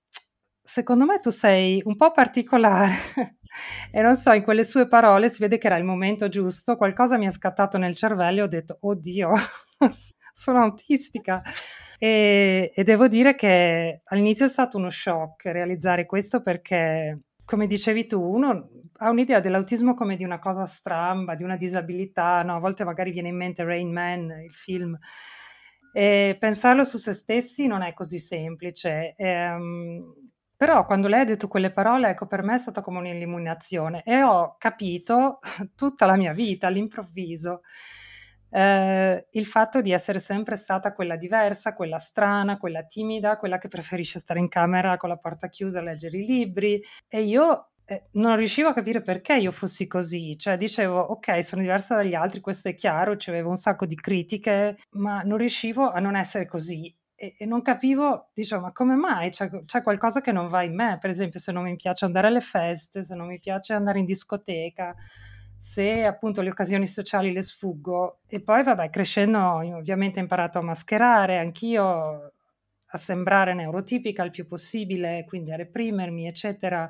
secondo 0.63 1.05
me 1.05 1.19
tu 1.19 1.31
sei 1.31 1.81
un 1.85 1.95
po' 1.95 2.11
particolare. 2.11 2.93
e 3.91 4.01
non 4.01 4.15
so, 4.15 4.31
in 4.33 4.43
quelle 4.43 4.63
sue 4.63 4.87
parole 4.87 5.29
si 5.29 5.39
vede 5.39 5.57
che 5.57 5.67
era 5.67 5.77
il 5.77 5.85
momento 5.85 6.29
giusto, 6.29 6.75
qualcosa 6.75 7.17
mi 7.17 7.25
è 7.25 7.31
scattato 7.31 7.79
nel 7.79 7.95
cervello 7.95 8.41
e 8.41 8.43
ho 8.43 8.47
detto, 8.47 8.77
oddio, 8.81 9.31
sono 10.37 10.61
autistica. 10.61 11.41
E, 11.97 12.71
e, 12.75 12.83
devo 12.83 13.07
dire 13.07 13.33
che 13.33 14.01
all'inizio 14.05 14.45
è 14.45 14.49
stato 14.49 14.77
uno 14.77 14.91
shock 14.91 15.45
realizzare 15.45 16.05
questo 16.05 16.43
perché, 16.43 17.21
come 17.43 17.65
dicevi 17.65 18.05
tu, 18.05 18.21
uno 18.21 18.69
ha 18.99 19.09
un'idea 19.09 19.39
dell'autismo 19.39 19.95
come 19.95 20.15
di 20.15 20.23
una 20.23 20.37
cosa 20.37 20.65
stramba, 20.65 21.33
di 21.33 21.43
una 21.43 21.57
disabilità, 21.57 22.43
no? 22.43 22.55
a 22.55 22.59
volte 22.59 22.83
magari 22.83 23.11
viene 23.11 23.29
in 23.29 23.35
mente 23.35 23.63
Rain 23.63 23.91
Man, 23.91 24.29
il 24.43 24.53
film, 24.53 24.97
e 25.91 26.37
pensarlo 26.39 26.83
su 26.83 26.99
se 26.99 27.13
stessi 27.13 27.65
non 27.65 27.81
è 27.81 27.93
così 27.93 28.19
semplice. 28.19 29.15
Ehm, 29.17 30.13
però 30.55 30.85
quando 30.85 31.07
lei 31.07 31.21
ha 31.21 31.25
detto 31.25 31.47
quelle 31.47 31.71
parole, 31.71 32.09
ecco, 32.09 32.27
per 32.27 32.43
me 32.43 32.55
è 32.55 32.59
stata 32.59 32.81
come 32.81 32.99
un'illuminazione 32.99 34.03
e 34.03 34.21
ho 34.21 34.55
capito 34.59 35.39
tutta 35.75 36.05
la 36.05 36.15
mia 36.15 36.33
vita 36.33 36.67
all'improvviso 36.67 37.61
eh, 38.49 39.27
il 39.31 39.45
fatto 39.45 39.81
di 39.81 39.91
essere 39.91 40.19
sempre 40.19 40.55
stata 40.55 40.93
quella 40.93 41.15
diversa, 41.15 41.73
quella 41.73 41.97
strana, 41.97 42.57
quella 42.57 42.83
timida, 42.83 43.37
quella 43.37 43.57
che 43.57 43.67
preferisce 43.67 44.19
stare 44.19 44.39
in 44.39 44.49
camera 44.49 44.97
con 44.97 45.09
la 45.09 45.17
porta 45.17 45.47
chiusa 45.47 45.79
a 45.79 45.83
leggere 45.83 46.17
i 46.17 46.25
libri. 46.25 46.81
E 47.07 47.23
io 47.23 47.69
eh, 47.85 48.07
non 48.13 48.35
riuscivo 48.35 48.69
a 48.69 48.73
capire 48.73 49.01
perché 49.01 49.35
io 49.37 49.51
fossi 49.51 49.87
così, 49.87 50.37
cioè 50.37 50.57
dicevo 50.57 50.99
ok 50.99 51.43
sono 51.43 51.61
diversa 51.61 51.95
dagli 51.95 52.15
altri, 52.15 52.41
questo 52.41 52.67
è 52.69 52.75
chiaro, 52.75 53.15
avevo 53.27 53.49
un 53.49 53.55
sacco 53.55 53.85
di 53.85 53.95
critiche, 53.95 54.77
ma 54.91 55.21
non 55.21 55.37
riuscivo 55.37 55.89
a 55.89 55.99
non 55.99 56.15
essere 56.15 56.45
così 56.45 56.93
e, 57.15 57.35
e 57.37 57.45
non 57.45 57.61
capivo, 57.61 58.29
dicevo 58.33 58.61
ma 58.61 58.71
come 58.71 58.95
mai? 58.95 59.31
C'è, 59.31 59.49
c'è 59.65 59.81
qualcosa 59.81 60.21
che 60.21 60.31
non 60.31 60.49
va 60.49 60.63
in 60.63 60.75
me, 60.75 60.97
per 60.99 61.09
esempio 61.09 61.39
se 61.39 61.51
non 61.51 61.63
mi 61.63 61.75
piace 61.75 62.05
andare 62.05 62.27
alle 62.27 62.41
feste, 62.41 63.01
se 63.03 63.15
non 63.15 63.27
mi 63.27 63.39
piace 63.39 63.73
andare 63.73 63.99
in 63.99 64.05
discoteca, 64.05 64.93
se 65.57 66.05
appunto 66.05 66.41
le 66.41 66.49
occasioni 66.49 66.87
sociali 66.87 67.31
le 67.31 67.41
sfuggo. 67.41 68.19
E 68.27 68.41
poi, 68.41 68.63
vabbè, 68.63 68.89
crescendo 68.89 69.39
ovviamente 69.39 70.19
ho 70.19 70.23
imparato 70.23 70.59
a 70.59 70.63
mascherare, 70.63 71.39
anch'io 71.39 72.31
a 72.89 72.97
sembrare 72.97 73.53
neurotipica 73.53 74.23
il 74.23 74.31
più 74.31 74.47
possibile, 74.47 75.25
quindi 75.27 75.51
a 75.51 75.55
reprimermi, 75.55 76.27
eccetera. 76.27 76.89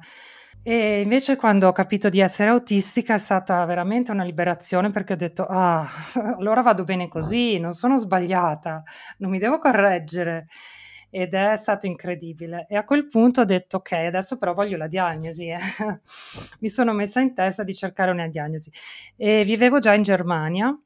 E 0.61 1.01
invece 1.01 1.37
quando 1.37 1.67
ho 1.67 1.71
capito 1.71 2.09
di 2.09 2.19
essere 2.19 2.49
autistica 2.49 3.13
è 3.13 3.17
stata 3.17 3.63
veramente 3.65 4.11
una 4.11 4.23
liberazione 4.23 4.91
perché 4.91 5.13
ho 5.13 5.15
detto, 5.15 5.45
ah, 5.47 5.87
allora 6.37 6.61
vado 6.61 6.83
bene 6.83 7.07
così, 7.07 7.57
non 7.57 7.73
sono 7.73 7.97
sbagliata, 7.97 8.83
non 9.19 9.31
mi 9.31 9.39
devo 9.39 9.59
correggere 9.59 10.47
ed 11.09 11.33
è 11.33 11.55
stato 11.55 11.85
incredibile. 11.85 12.65
E 12.69 12.75
a 12.75 12.83
quel 12.83 13.07
punto 13.07 13.41
ho 13.41 13.45
detto, 13.45 13.77
ok, 13.77 13.91
adesso 13.91 14.37
però 14.37 14.53
voglio 14.53 14.77
la 14.77 14.87
diagnosi. 14.87 15.47
Eh. 15.49 15.57
Mi 16.59 16.69
sono 16.69 16.93
messa 16.93 17.19
in 17.19 17.33
testa 17.33 17.63
di 17.63 17.73
cercare 17.73 18.11
una 18.11 18.27
diagnosi. 18.27 18.71
E 19.15 19.43
vivevo 19.43 19.79
già 19.79 19.93
in 19.93 20.03
Germania 20.03 20.77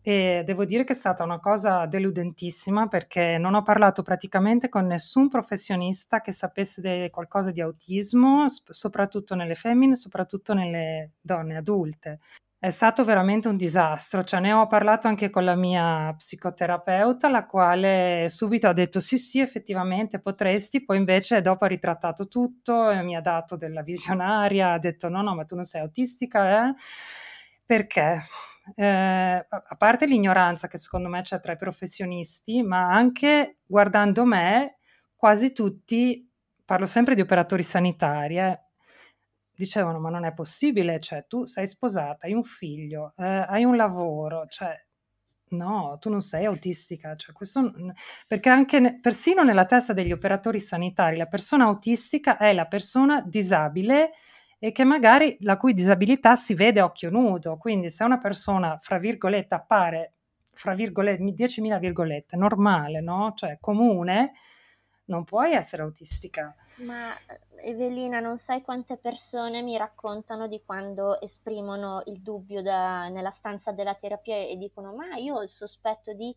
e 0.00 0.42
devo 0.44 0.64
dire 0.64 0.84
che 0.84 0.92
è 0.92 0.96
stata 0.96 1.22
una 1.24 1.38
cosa 1.38 1.84
deludentissima 1.84 2.86
perché 2.86 3.36
non 3.36 3.54
ho 3.54 3.62
parlato 3.62 4.02
praticamente 4.02 4.68
con 4.68 4.86
nessun 4.86 5.28
professionista 5.28 6.20
che 6.20 6.32
sapesse 6.32 7.10
qualcosa 7.10 7.50
di 7.50 7.60
autismo, 7.60 8.46
soprattutto 8.48 9.34
nelle 9.34 9.54
femmine, 9.54 9.96
soprattutto 9.96 10.54
nelle 10.54 11.12
donne 11.20 11.56
adulte. 11.56 12.20
È 12.60 12.70
stato 12.70 13.04
veramente 13.04 13.46
un 13.46 13.56
disastro, 13.56 14.24
cioè 14.24 14.40
ne 14.40 14.52
ho 14.52 14.66
parlato 14.66 15.06
anche 15.06 15.30
con 15.30 15.44
la 15.44 15.54
mia 15.54 16.12
psicoterapeuta, 16.16 17.28
la 17.28 17.46
quale 17.46 18.26
subito 18.28 18.66
ha 18.66 18.72
detto 18.72 18.98
sì, 18.98 19.16
sì, 19.16 19.38
effettivamente 19.38 20.18
potresti, 20.18 20.82
poi 20.84 20.96
invece 20.96 21.40
dopo 21.40 21.64
ha 21.64 21.68
ritrattato 21.68 22.26
tutto 22.26 22.90
e 22.90 23.00
mi 23.04 23.14
ha 23.14 23.20
dato 23.20 23.54
della 23.54 23.82
visionaria, 23.82 24.72
ha 24.72 24.78
detto 24.80 25.08
no, 25.08 25.22
no, 25.22 25.36
ma 25.36 25.44
tu 25.44 25.54
non 25.54 25.64
sei 25.64 25.82
autistica, 25.82 26.68
eh? 26.70 26.74
Perché? 27.64 28.22
Eh, 28.74 29.46
a 29.48 29.76
parte 29.76 30.06
l'ignoranza 30.06 30.66
che 30.66 30.78
secondo 30.78 31.08
me 31.08 31.22
c'è 31.22 31.38
tra 31.40 31.52
i 31.52 31.56
professionisti, 31.56 32.62
ma 32.62 32.90
anche 32.92 33.58
guardando 33.66 34.24
me, 34.24 34.78
quasi 35.14 35.52
tutti, 35.52 36.28
parlo 36.64 36.86
sempre 36.86 37.14
di 37.14 37.20
operatori 37.20 37.62
sanitari, 37.62 38.38
eh, 38.38 38.60
dicevano 39.58 39.98
ma 39.98 40.08
non 40.08 40.24
è 40.24 40.32
possibile, 40.32 41.00
cioè 41.00 41.26
tu 41.26 41.44
sei 41.44 41.66
sposata, 41.66 42.26
hai 42.26 42.32
un 42.32 42.44
figlio, 42.44 43.12
eh, 43.16 43.24
hai 43.24 43.64
un 43.64 43.74
lavoro, 43.74 44.46
cioè 44.46 44.72
no, 45.50 45.96
tu 46.00 46.10
non 46.10 46.20
sei 46.20 46.44
autistica, 46.44 47.16
cioè 47.16 47.34
questo, 47.34 47.72
perché 48.28 48.50
anche 48.50 48.78
ne, 48.78 49.00
persino 49.00 49.42
nella 49.42 49.64
testa 49.66 49.92
degli 49.92 50.12
operatori 50.12 50.60
sanitari 50.60 51.16
la 51.16 51.26
persona 51.26 51.64
autistica 51.64 52.36
è 52.36 52.52
la 52.52 52.66
persona 52.66 53.20
disabile 53.20 54.12
e 54.60 54.70
che 54.70 54.84
magari 54.84 55.36
la 55.40 55.56
cui 55.56 55.74
disabilità 55.74 56.36
si 56.36 56.54
vede 56.54 56.78
a 56.78 56.84
occhio 56.84 57.10
nudo, 57.10 57.56
quindi 57.56 57.90
se 57.90 58.04
una 58.04 58.18
persona, 58.18 58.78
fra 58.80 58.98
virgolette, 58.98 59.54
appare, 59.56 60.12
fra 60.52 60.74
virgolette, 60.74 61.20
10.000 61.20 61.78
virgolette, 61.80 62.36
normale, 62.36 63.00
no? 63.00 63.32
Cioè 63.34 63.58
comune, 63.60 64.34
non 65.08 65.24
puoi 65.24 65.52
essere 65.52 65.82
autistica. 65.82 66.54
Ma 66.76 67.12
Evelina, 67.56 68.20
non 68.20 68.38
sai 68.38 68.62
quante 68.62 68.96
persone 68.96 69.62
mi 69.62 69.76
raccontano 69.76 70.46
di 70.46 70.62
quando 70.64 71.20
esprimono 71.20 72.02
il 72.06 72.20
dubbio 72.20 72.62
da, 72.62 73.08
nella 73.08 73.30
stanza 73.30 73.72
della 73.72 73.94
terapia 73.94 74.36
e 74.36 74.56
dicono: 74.56 74.94
Ma 74.94 75.16
io 75.16 75.34
ho 75.34 75.42
il 75.42 75.48
sospetto 75.48 76.12
di. 76.12 76.34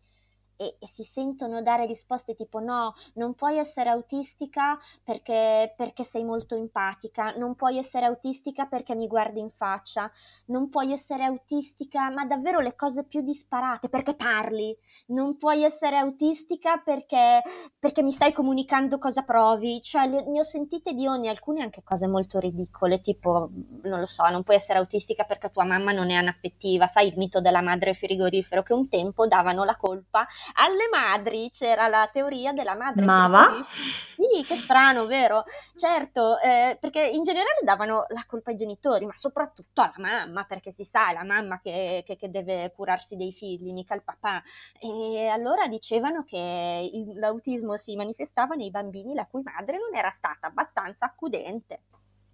E, 0.56 0.76
e, 0.78 0.86
si 0.86 1.02
sentono 1.02 1.62
dare 1.62 1.86
risposte 1.86 2.34
tipo 2.34 2.58
no, 2.60 2.94
non 3.14 3.34
puoi 3.34 3.58
essere 3.58 3.90
autistica 3.90 4.78
perché, 5.02 5.74
perché, 5.76 6.04
sei 6.04 6.24
molto 6.24 6.54
empatica, 6.54 7.34
non 7.36 7.54
puoi 7.54 7.78
essere 7.78 8.06
autistica 8.06 8.66
perché 8.66 8.94
mi 8.94 9.06
guardi 9.06 9.40
in 9.40 9.50
faccia, 9.50 10.10
non 10.46 10.68
puoi 10.68 10.92
essere 10.92 11.24
autistica, 11.24 12.10
ma 12.10 12.24
davvero 12.24 12.60
le 12.60 12.74
cose 12.74 13.04
più 13.04 13.22
disparate 13.22 13.88
perché 13.88 14.14
parli, 14.14 14.76
non 15.06 15.36
puoi 15.36 15.64
essere 15.64 15.96
autistica 15.96 16.78
perché, 16.78 17.42
perché 17.78 18.02
mi 18.02 18.12
stai 18.12 18.32
comunicando 18.32 18.98
cosa 18.98 19.22
provi, 19.22 19.82
cioè 19.82 20.06
le, 20.06 20.24
ne 20.26 20.40
ho 20.40 20.44
sentite 20.44 20.92
di 20.92 21.06
ogni, 21.06 21.28
alcune 21.28 21.62
anche 21.62 21.82
cose 21.82 22.06
molto 22.06 22.38
ridicole, 22.38 23.00
tipo 23.00 23.50
non 23.82 24.00
lo 24.00 24.06
so, 24.06 24.28
non 24.28 24.42
puoi 24.42 24.56
essere 24.56 24.78
autistica 24.78 25.24
perché 25.24 25.50
tua 25.50 25.64
mamma 25.64 25.92
non 25.92 26.10
è 26.10 26.14
anaffettiva, 26.14 26.86
sai 26.86 27.08
il 27.08 27.14
mito 27.16 27.40
della 27.40 27.60
madre 27.60 27.94
frigorifero 27.94 28.62
che 28.62 28.72
un 28.72 28.88
tempo 28.88 29.26
davano 29.26 29.64
la 29.64 29.76
colpa 29.76 30.26
alle 30.54 30.88
madri 30.90 31.50
c'era 31.50 31.88
la 31.88 32.08
teoria 32.12 32.52
della 32.52 32.74
madre. 32.76 33.04
Ma 33.04 33.28
va? 33.28 33.64
Sì, 33.68 34.42
che 34.42 34.54
strano, 34.56 35.06
vero? 35.06 35.44
Certo, 35.74 36.38
eh, 36.38 36.76
perché 36.80 37.02
in 37.02 37.22
generale 37.22 37.60
davano 37.62 38.04
la 38.08 38.24
colpa 38.26 38.50
ai 38.50 38.56
genitori, 38.56 39.06
ma 39.06 39.14
soprattutto 39.14 39.80
alla 39.80 39.94
mamma, 39.96 40.44
perché 40.44 40.72
si 40.72 40.84
sa, 40.84 41.10
è 41.10 41.14
la 41.14 41.24
mamma 41.24 41.60
che, 41.60 42.02
che, 42.06 42.16
che 42.16 42.30
deve 42.30 42.72
curarsi 42.74 43.16
dei 43.16 43.32
figli, 43.32 43.72
mica 43.72 43.94
il 43.94 44.02
papà. 44.02 44.42
E 44.78 45.26
allora 45.26 45.66
dicevano 45.68 46.24
che 46.24 46.90
il, 46.92 47.18
l'autismo 47.18 47.76
si 47.76 47.96
manifestava 47.96 48.54
nei 48.54 48.70
bambini 48.70 49.14
la 49.14 49.26
cui 49.26 49.42
madre 49.42 49.78
non 49.78 49.94
era 49.94 50.10
stata 50.10 50.46
abbastanza 50.48 51.06
accudente. 51.06 51.82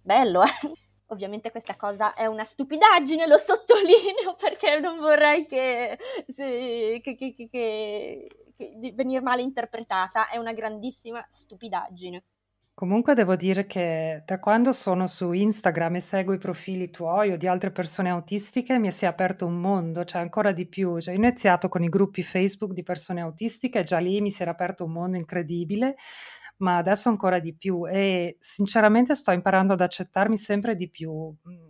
Bello, 0.01 0.43
eh? 0.43 0.88
Ovviamente 1.11 1.51
questa 1.51 1.75
cosa 1.75 2.13
è 2.13 2.25
una 2.25 2.43
stupidaggine, 2.43 3.27
lo 3.27 3.37
sottolineo 3.37 4.35
perché 4.39 4.79
non 4.79 4.99
vorrei 4.99 5.45
che, 5.47 5.97
che, 6.35 7.01
che, 7.01 7.47
che 7.49 8.93
venire 8.93 9.21
male 9.21 9.41
interpretata, 9.41 10.29
è 10.29 10.37
una 10.37 10.53
grandissima 10.53 11.25
stupidaggine. 11.27 12.23
Comunque 12.79 13.13
devo 13.13 13.35
dire 13.35 13.65
che 13.65 14.23
da 14.25 14.39
quando 14.39 14.71
sono 14.71 15.05
su 15.05 15.33
Instagram 15.33 15.95
e 15.95 15.99
seguo 15.99 16.33
i 16.33 16.37
profili 16.37 16.89
tuoi 16.89 17.31
o 17.31 17.37
di 17.37 17.45
altre 17.45 17.71
persone 17.71 18.09
autistiche 18.09 18.79
mi 18.79 18.89
si 18.89 19.03
è 19.03 19.07
aperto 19.09 19.45
un 19.45 19.59
mondo, 19.59 20.05
cioè 20.05 20.21
ancora 20.21 20.53
di 20.53 20.65
più. 20.65 20.97
Cioè, 20.97 21.13
ho 21.13 21.17
iniziato 21.17 21.67
con 21.67 21.83
i 21.83 21.89
gruppi 21.89 22.23
Facebook 22.23 22.71
di 22.71 22.83
persone 22.83 23.19
autistiche 23.19 23.79
e 23.79 23.83
già 23.83 23.97
lì 23.97 24.21
mi 24.21 24.31
si 24.31 24.43
era 24.43 24.51
aperto 24.51 24.85
un 24.85 24.93
mondo 24.93 25.17
incredibile 25.17 25.97
ma 26.59 26.77
adesso 26.77 27.09
ancora 27.09 27.39
di 27.39 27.53
più 27.53 27.87
e 27.87 28.37
sinceramente 28.39 29.15
sto 29.15 29.31
imparando 29.31 29.73
ad 29.73 29.81
accettarmi 29.81 30.37
sempre 30.37 30.75
di 30.75 30.89
più. 30.89 31.11
Mhmm, 31.43 31.69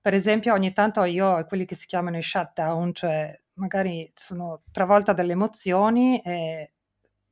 per 0.00 0.14
esempio, 0.14 0.54
ogni 0.54 0.72
tanto 0.72 1.04
io 1.04 1.26
ho 1.26 1.44
quelli 1.44 1.64
che 1.66 1.74
si 1.74 1.86
chiamano 1.86 2.16
i 2.18 2.22
shutdown, 2.22 2.94
cioè 2.94 3.38
magari 3.54 4.10
sono 4.14 4.62
travolta 4.70 5.12
dalle 5.12 5.32
emozioni 5.32 6.20
e 6.22 6.72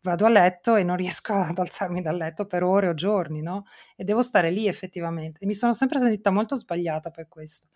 vado 0.02 0.26
a 0.26 0.28
letto 0.28 0.76
e 0.76 0.82
non 0.82 0.96
riesco 1.20 1.32
ad 1.34 1.58
alzarmi 1.58 2.02
dal 2.02 2.16
letto 2.16 2.46
per 2.46 2.62
ore 2.62 2.88
o 2.88 2.94
giorni, 2.94 3.40
no? 3.42 3.64
E 3.96 4.04
devo 4.04 4.22
stare 4.22 4.50
lì 4.50 4.66
effettivamente. 4.68 5.38
E 5.40 5.46
mi 5.46 5.54
sono 5.54 5.72
sempre 5.72 5.98
sentita 5.98 6.30
molto 6.30 6.56
sbagliata 6.56 7.10
per 7.10 7.28
questo. 7.28 7.68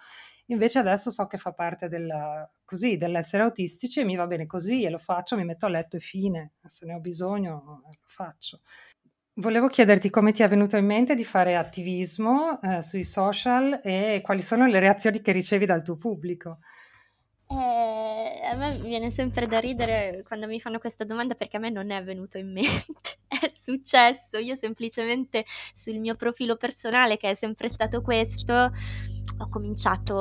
Invece 0.47 0.81
adesso 0.81 1.11
so 1.11 1.27
che 1.27 1.39
fa 1.39 1.53
parte 1.53 1.89
della, 1.89 2.49
così, 2.65 2.97
dell'essere 2.97 3.45
autistici 3.45 4.01
e 4.01 4.05
mi 4.05 4.17
va 4.17 4.27
bene 4.27 4.47
così 4.47 4.83
e 4.83 4.91
lo 4.91 4.99
faccio, 4.99 5.37
mi 5.37 5.45
metto 5.45 5.67
a 5.67 5.69
letto 5.69 5.97
e 5.97 6.01
fine. 6.01 6.55
Se 6.67 6.85
ne 6.87 6.95
ho 6.95 6.99
bisogno, 7.01 7.83
lo 7.85 7.97
faccio. 8.07 8.61
Volevo 9.35 9.69
chiederti 9.69 10.11
come 10.11 10.33
ti 10.33 10.43
è 10.43 10.49
venuto 10.49 10.77
in 10.77 10.85
mente 10.85 11.15
di 11.15 11.25
fare 11.25 11.57
attivismo 11.57 12.61
eh, 12.61 12.83
sui 12.83 13.05
social 13.05 13.81
e 13.83 14.21
quali 14.23 14.43
sono 14.43 14.67
le 14.67 14.81
reazioni 14.81 15.21
che 15.21 15.33
ricevi 15.33 15.65
dal 15.65 15.83
tuo 15.83 15.97
pubblico. 15.97 16.59
Eh, 17.53 18.41
a 18.47 18.55
me 18.55 18.79
viene 18.79 19.11
sempre 19.11 19.49
da 19.49 19.59
ridere 19.59 20.23
quando 20.25 20.47
mi 20.47 20.61
fanno 20.61 20.79
questa 20.79 21.03
domanda 21.03 21.35
perché 21.35 21.57
a 21.57 21.61
me 21.61 21.69
non 21.71 21.91
è 21.91 22.01
venuto 22.05 22.39
in 22.39 22.53
mente, 22.53 23.19
è 23.27 23.53
successo, 23.61 24.39
io 24.39 24.55
semplicemente 24.55 25.45
sul 25.75 25.99
mio 25.99 26.15
profilo 26.15 26.57
personale 26.57 27.17
che 27.17 27.31
è 27.31 27.35
sempre 27.35 27.69
stato 27.69 28.03
questo, 28.03 28.53
ho 29.39 29.49
cominciato, 29.49 30.15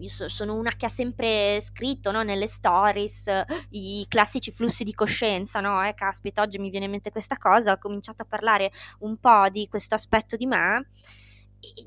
io 0.00 0.08
sono 0.28 0.56
una 0.56 0.74
che 0.74 0.86
ha 0.86 0.88
sempre 0.88 1.60
scritto 1.60 2.10
no, 2.10 2.22
nelle 2.22 2.48
stories 2.48 3.30
i 3.70 4.04
classici 4.08 4.50
flussi 4.50 4.82
di 4.82 4.94
coscienza, 4.94 5.60
no? 5.60 5.86
Eh, 5.86 5.94
caspita, 5.94 6.42
oggi 6.42 6.58
mi 6.58 6.70
viene 6.70 6.86
in 6.86 6.90
mente 6.90 7.12
questa 7.12 7.36
cosa, 7.36 7.72
ho 7.72 7.78
cominciato 7.78 8.22
a 8.22 8.26
parlare 8.28 8.72
un 9.00 9.16
po' 9.18 9.48
di 9.48 9.68
questo 9.68 9.94
aspetto 9.94 10.36
di 10.36 10.46
me 10.46 10.88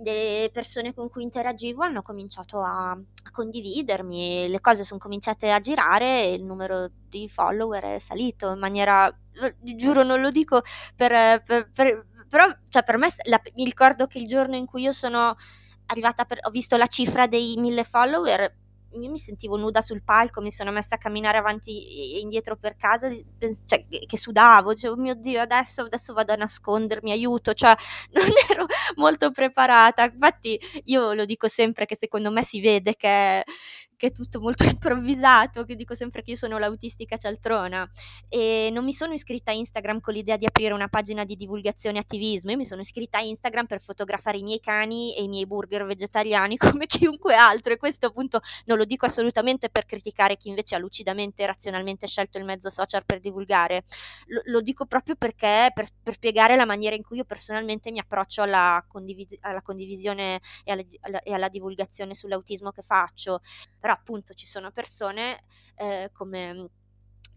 le 0.04 0.50
persone 0.52 0.94
con 0.94 1.10
cui 1.10 1.24
interagivo 1.24 1.84
hanno 1.84 2.02
cominciato 2.02 2.62
a, 2.62 2.92
a 2.92 3.32
condividermi, 3.32 4.48
le 4.48 4.60
cose 4.60 4.84
sono 4.84 5.00
cominciate 5.00 5.52
a 5.52 5.60
girare 5.60 6.24
e 6.24 6.34
il 6.34 6.44
numero 6.44 6.90
di 7.10 7.28
follower 7.30 7.84
è 7.84 8.00
salito 8.00 8.52
in 8.52 8.60
maniera, 8.60 9.12
giuro 9.62 10.04
non 10.04 10.22
lo 10.22 10.30
dico 10.30 10.62
per, 10.96 11.42
per, 11.44 11.72
per 11.72 12.06
però 12.34 12.48
cioè 12.70 12.84
per 12.84 12.98
me 12.98 13.10
la, 13.26 13.40
mi 13.54 13.64
ricordo 13.64 14.08
che 14.08 14.18
il 14.18 14.28
giorno 14.28 14.56
in 14.56 14.66
cui 14.66 14.82
io 14.82 14.92
sono 14.92 15.36
arrivata 15.86 16.26
ho 16.42 16.50
visto 16.50 16.78
la 16.78 16.88
cifra 16.88 17.28
dei 17.28 17.56
mille 17.58 17.84
follower, 17.84 18.52
io 19.00 19.10
mi 19.10 19.18
sentivo 19.18 19.58
nuda 19.58 19.82
sul 19.82 20.04
palco, 20.04 20.42
mi 20.42 20.52
sono 20.52 20.72
messa 20.72 20.96
a 20.96 20.98
camminare 20.98 21.38
avanti 21.38 22.16
e 22.16 22.20
indietro 22.20 22.56
per 22.56 22.76
casa, 22.76 23.10
cioè, 23.66 23.86
che 23.88 24.18
sudavo, 24.18 24.74
cioè, 24.76 24.92
oh 24.92 24.96
mio 24.96 25.16
Dio, 25.16 25.42
adesso, 25.42 25.84
adesso 25.84 26.14
vado 26.14 26.34
a 26.34 26.36
nascondermi, 26.36 27.12
aiuto, 27.12 27.54
cioè 27.54 27.76
non 28.12 28.26
ero 28.50 28.66
molto 28.96 29.32
preparata. 29.32 30.04
Infatti 30.04 30.60
io 30.86 31.14
lo 31.14 31.26
dico 31.26 31.48
sempre 31.48 31.86
che 31.86 31.98
secondo 32.00 32.32
me 32.32 32.44
si 32.44 32.62
vede 32.62 32.96
che, 32.96 33.44
che 33.98 34.08
è 34.08 34.12
tutto 34.12 34.40
molto 34.40 34.64
improvvisato, 34.66 35.64
che 35.64 35.76
dico 35.76 35.96
sempre 35.96 36.22
che 36.22 36.32
io 36.32 36.38
sono 36.38 36.58
l'autistica 36.58 37.18
cialtrona 37.18 37.90
e 38.30 38.70
non 38.72 38.84
mi 38.84 38.94
sono 38.94 39.14
iscritta 39.14 39.52
a 39.52 39.54
Instagram 39.54 40.00
con 40.00 40.14
l'idea 40.14 40.38
di 40.38 40.46
aprire 40.46 40.74
una 40.74 40.88
pagina 40.88 41.24
di 41.26 41.36
divulgazione 41.36 41.98
e 41.98 42.02
attivismo, 42.02 42.52
io 42.52 42.58
mi 42.58 42.66
sono 42.66 42.82
iscritta 42.82 43.20
a 43.20 43.22
Instagram 43.22 43.66
per 43.66 43.82
fotografare 43.82 44.38
i 44.38 44.44
miei 44.44 44.60
cani 44.60 45.16
e 45.16 45.24
i 45.24 45.28
miei 45.28 45.46
burger 45.46 45.86
vegetariani 45.86 46.58
come 46.58 46.86
chiunque 46.86 47.36
altro 47.36 47.74
e 47.74 47.78
questo 47.78 48.08
appunto 48.08 48.42
non 48.66 48.78
lo 48.78 48.86
dico 48.86 49.06
assolutamente 49.06 49.70
per 49.70 49.86
criticare 49.86 50.38
chi 50.38 50.50
invece 50.50 50.76
ha 50.76 50.80
lucidamente 50.80 51.44
e 51.44 51.46
razionalmente 51.46 52.08
scelto 52.08 52.38
il 52.38 52.46
mezzo 52.46 52.70
social 52.70 53.06
per 53.06 53.20
divulgare, 53.20 53.84
lo, 54.28 54.42
lo 54.46 54.62
dico 54.62 54.86
proprio 54.86 55.16
perché 55.16 55.72
per, 55.74 55.88
per, 56.02 56.14
spiegare 56.14 56.56
la 56.56 56.66
maniera 56.66 56.96
in 56.96 57.04
cui 57.04 57.18
io 57.18 57.26
personalmente 57.26 57.92
mi 57.92 58.00
approccio 58.00 58.42
alla, 58.42 58.84
condivis- 58.88 59.38
alla 59.42 59.62
condivisione 59.62 60.40
e 60.64 60.72
alla, 60.72 60.84
alla, 61.02 61.22
e 61.22 61.34
alla 61.34 61.50
divulgazione 61.50 62.14
sull'autismo 62.14 62.72
che 62.72 62.82
faccio, 62.82 63.42
però 63.80 63.93
appunto 63.94 64.34
ci 64.34 64.46
sono 64.46 64.72
persone 64.72 65.44
eh, 65.76 66.10
come 66.14 66.70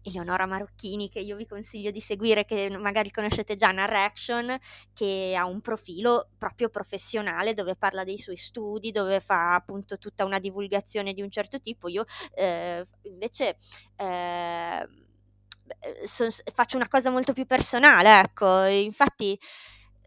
Eleonora 0.07 0.45
Marocchini 0.45 1.09
che 1.09 1.19
io 1.19 1.35
vi 1.35 1.45
consiglio 1.45 1.91
di 1.91 1.99
seguire, 1.99 2.45
che 2.45 2.69
magari 2.77 3.11
conoscete 3.11 3.55
già 3.55 3.71
Narration, 3.71 4.57
che 4.93 5.35
ha 5.37 5.45
un 5.45 5.61
profilo 5.61 6.29
proprio 6.37 6.69
professionale 6.69 7.53
dove 7.53 7.75
parla 7.75 8.03
dei 8.03 8.17
suoi 8.17 8.37
studi, 8.37 8.91
dove 8.91 9.19
fa 9.19 9.53
appunto 9.53 9.97
tutta 9.97 10.25
una 10.25 10.39
divulgazione 10.39 11.13
di 11.13 11.21
un 11.21 11.29
certo 11.29 11.59
tipo. 11.59 11.87
Io 11.89 12.05
eh, 12.33 12.85
invece 13.03 13.57
eh, 13.97 14.87
so, 16.05 16.27
faccio 16.53 16.77
una 16.77 16.87
cosa 16.87 17.09
molto 17.09 17.33
più 17.33 17.45
personale, 17.45 18.19
ecco, 18.19 18.63
infatti 18.63 19.37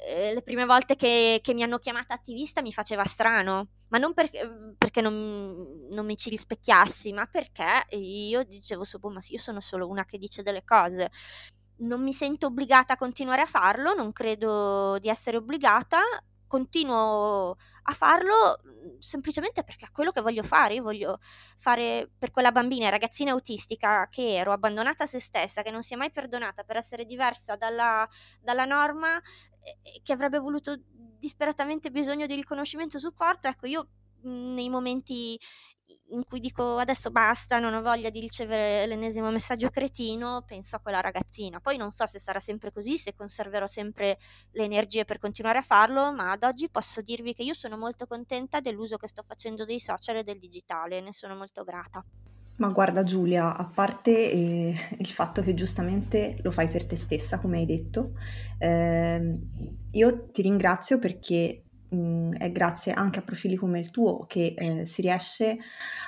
eh, 0.02 0.34
le 0.34 0.42
prime 0.42 0.64
volte 0.64 0.96
che, 0.96 1.40
che, 1.42 1.54
mi 1.54 1.62
hanno 1.62 1.78
chiamata 1.78 2.14
attivista 2.14 2.62
mi 2.62 2.72
faceva 2.72 3.04
strano, 3.04 3.68
ma 3.88 3.98
non 3.98 4.14
per, 4.14 4.30
ehm, 4.32 4.74
perché 4.78 5.00
non, 5.00 5.86
non, 5.90 6.06
mi 6.06 6.16
ci 6.16 6.30
rispecchiassi, 6.30 7.12
ma 7.12 7.26
perché 7.26 7.86
io 7.96 8.42
dicevo, 8.44 8.84
boh, 8.98 9.10
ma 9.10 9.20
io 9.28 9.38
sono 9.38 9.60
solo 9.60 9.88
una 9.88 10.04
che 10.04 10.18
dice 10.18 10.42
delle 10.42 10.64
cose. 10.64 11.10
Non 11.80 12.02
mi 12.02 12.12
sento 12.12 12.46
obbligata 12.46 12.94
a 12.94 12.96
continuare 12.96 13.42
a 13.42 13.46
farlo, 13.46 13.94
non 13.94 14.12
credo 14.12 14.98
di 14.98 15.08
essere 15.08 15.38
obbligata, 15.38 16.00
continuo 16.50 17.56
a 17.84 17.92
farlo 17.92 18.58
mhmm, 18.62 18.98
semplicemente 18.98 19.62
perché 19.62 19.86
è 19.86 19.90
quello 19.92 20.10
che 20.10 20.20
voglio 20.20 20.42
fare. 20.42 20.74
Io 20.74 20.82
voglio 20.82 21.18
fare 21.56 22.10
per 22.18 22.32
quella 22.32 22.50
bambina, 22.50 22.88
ragazzina 22.88 23.30
autistica 23.30 24.08
che 24.10 24.34
ero, 24.34 24.50
abbandonata 24.52 25.04
a 25.04 25.06
se 25.06 25.20
stessa, 25.20 25.62
che 25.62 25.70
non 25.70 25.82
si 25.82 25.94
è 25.94 25.96
mai 25.96 26.10
perdonata 26.10 26.64
per 26.64 26.76
essere 26.76 27.04
diversa 27.04 27.54
dalla, 27.54 28.08
dalla 28.40 28.64
norma, 28.64 29.20
e 29.62 30.00
che 30.02 30.12
avrebbe 30.12 30.38
voluto 30.38 30.76
disperatamente 31.18 31.90
bisogno 31.90 32.26
di 32.26 32.34
riconoscimento 32.34 32.96
e 32.96 33.00
supporto. 33.00 33.46
Ecco, 33.48 33.66
io 33.66 33.88
nei 34.22 34.68
momenti 34.68 35.38
in 36.10 36.24
cui 36.24 36.40
dico 36.40 36.76
adesso 36.76 37.10
basta, 37.10 37.58
non 37.58 37.74
ho 37.74 37.82
voglia 37.82 38.10
di 38.10 38.20
ricevere 38.20 38.86
l'ennesimo 38.86 39.30
messaggio 39.30 39.70
cretino, 39.70 40.44
penso 40.46 40.76
a 40.76 40.80
quella 40.80 41.00
ragazzina. 41.00 41.60
Poi 41.60 41.76
non 41.76 41.90
so 41.90 42.06
se 42.06 42.18
sarà 42.18 42.40
sempre 42.40 42.72
così, 42.72 42.96
se 42.96 43.14
conserverò 43.14 43.66
sempre 43.66 44.18
le 44.52 44.64
energie 44.64 45.04
per 45.04 45.18
continuare 45.18 45.58
a 45.58 45.62
farlo, 45.62 46.12
ma 46.12 46.30
ad 46.30 46.42
oggi 46.42 46.68
posso 46.70 47.00
dirvi 47.00 47.34
che 47.34 47.42
io 47.42 47.54
sono 47.54 47.76
molto 47.76 48.06
contenta 48.06 48.60
dell'uso 48.60 48.96
che 48.96 49.08
sto 49.08 49.24
facendo 49.26 49.64
dei 49.64 49.80
social 49.80 50.16
e 50.16 50.24
del 50.24 50.38
digitale, 50.38 51.00
ne 51.00 51.12
sono 51.12 51.34
molto 51.34 51.64
grata. 51.64 52.04
Ma 52.56 52.68
guarda 52.68 53.02
Giulia, 53.02 53.56
a 53.56 53.64
parte 53.64 54.30
eh, 54.30 54.74
il 54.98 55.06
fatto 55.06 55.40
che 55.40 55.54
giustamente 55.54 56.38
lo 56.42 56.50
fai 56.50 56.68
per 56.68 56.84
te 56.84 56.94
stessa, 56.94 57.40
come 57.40 57.58
hai 57.58 57.64
detto, 57.64 58.12
eh, 58.58 59.40
io 59.92 60.30
ti 60.30 60.42
ringrazio 60.42 60.98
perché 60.98 61.69
mh, 61.90 61.96
mm, 61.96 62.32
è 62.34 62.50
grazie 62.52 62.92
anche 62.92 63.18
a 63.18 63.22
profili 63.22 63.56
come 63.56 63.80
il 63.80 63.90
tuo 63.90 64.24
che 64.26 64.54
eh, 64.56 64.86
si 64.86 65.02
riesce 65.02 65.58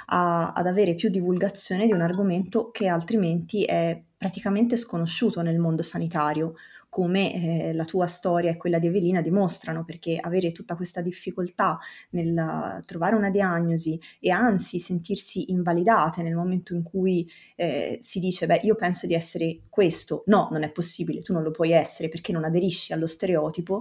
a, 0.07 0.53
ad 0.53 0.66
avere 0.66 0.95
più 0.95 1.09
divulgazione 1.11 1.87
di 1.87 1.92
un 1.92 2.01
argomento 2.01 2.71
che 2.71 2.88
altrimenti 2.88 3.64
è 3.64 4.01
praticamente 4.16 4.77
sconosciuto 4.77 5.42
nel 5.42 5.59
mondo 5.59 5.83
sanitario 5.83 6.55
come 6.92 7.33
eh, 7.33 7.72
la 7.72 7.87
tua 7.87 8.05
storia 8.07 8.50
e 8.50 8.59
quella 8.59 8.78
di 8.78 8.87
Evelina 8.87 9.22
dimostrano, 9.22 9.83
perché 9.83 10.18
avere 10.20 10.52
tutta 10.52 10.76
questa 10.76 11.00
difficoltà 11.00 11.78
nel 12.11 12.83
trovare 12.85 13.14
una 13.14 13.31
diagnosi 13.31 13.98
e 14.20 14.28
anzi 14.28 14.78
sentirsi 14.78 15.50
invalidate 15.52 16.22
nel 16.22 16.35
momento 16.35 16.74
in 16.74 16.83
cui 16.83 17.26
eh, 17.57 17.96
si 18.02 18.20
dice, 18.20 18.44
beh, 18.44 18.61
io 18.64 18.74
penso 18.74 19.07
di 19.07 19.14
essere 19.14 19.61
questo, 19.70 20.24
no, 20.26 20.48
non 20.52 20.64
è 20.64 20.70
possibile, 20.70 21.22
tu 21.22 21.33
non 21.33 21.42
lo 21.42 21.50
puoi 21.50 21.72
essere 21.72 22.11
perché 22.11 22.31
non 22.31 22.44
aderisci 22.44 22.92
allo 22.92 23.07
stereotipo, 23.07 23.81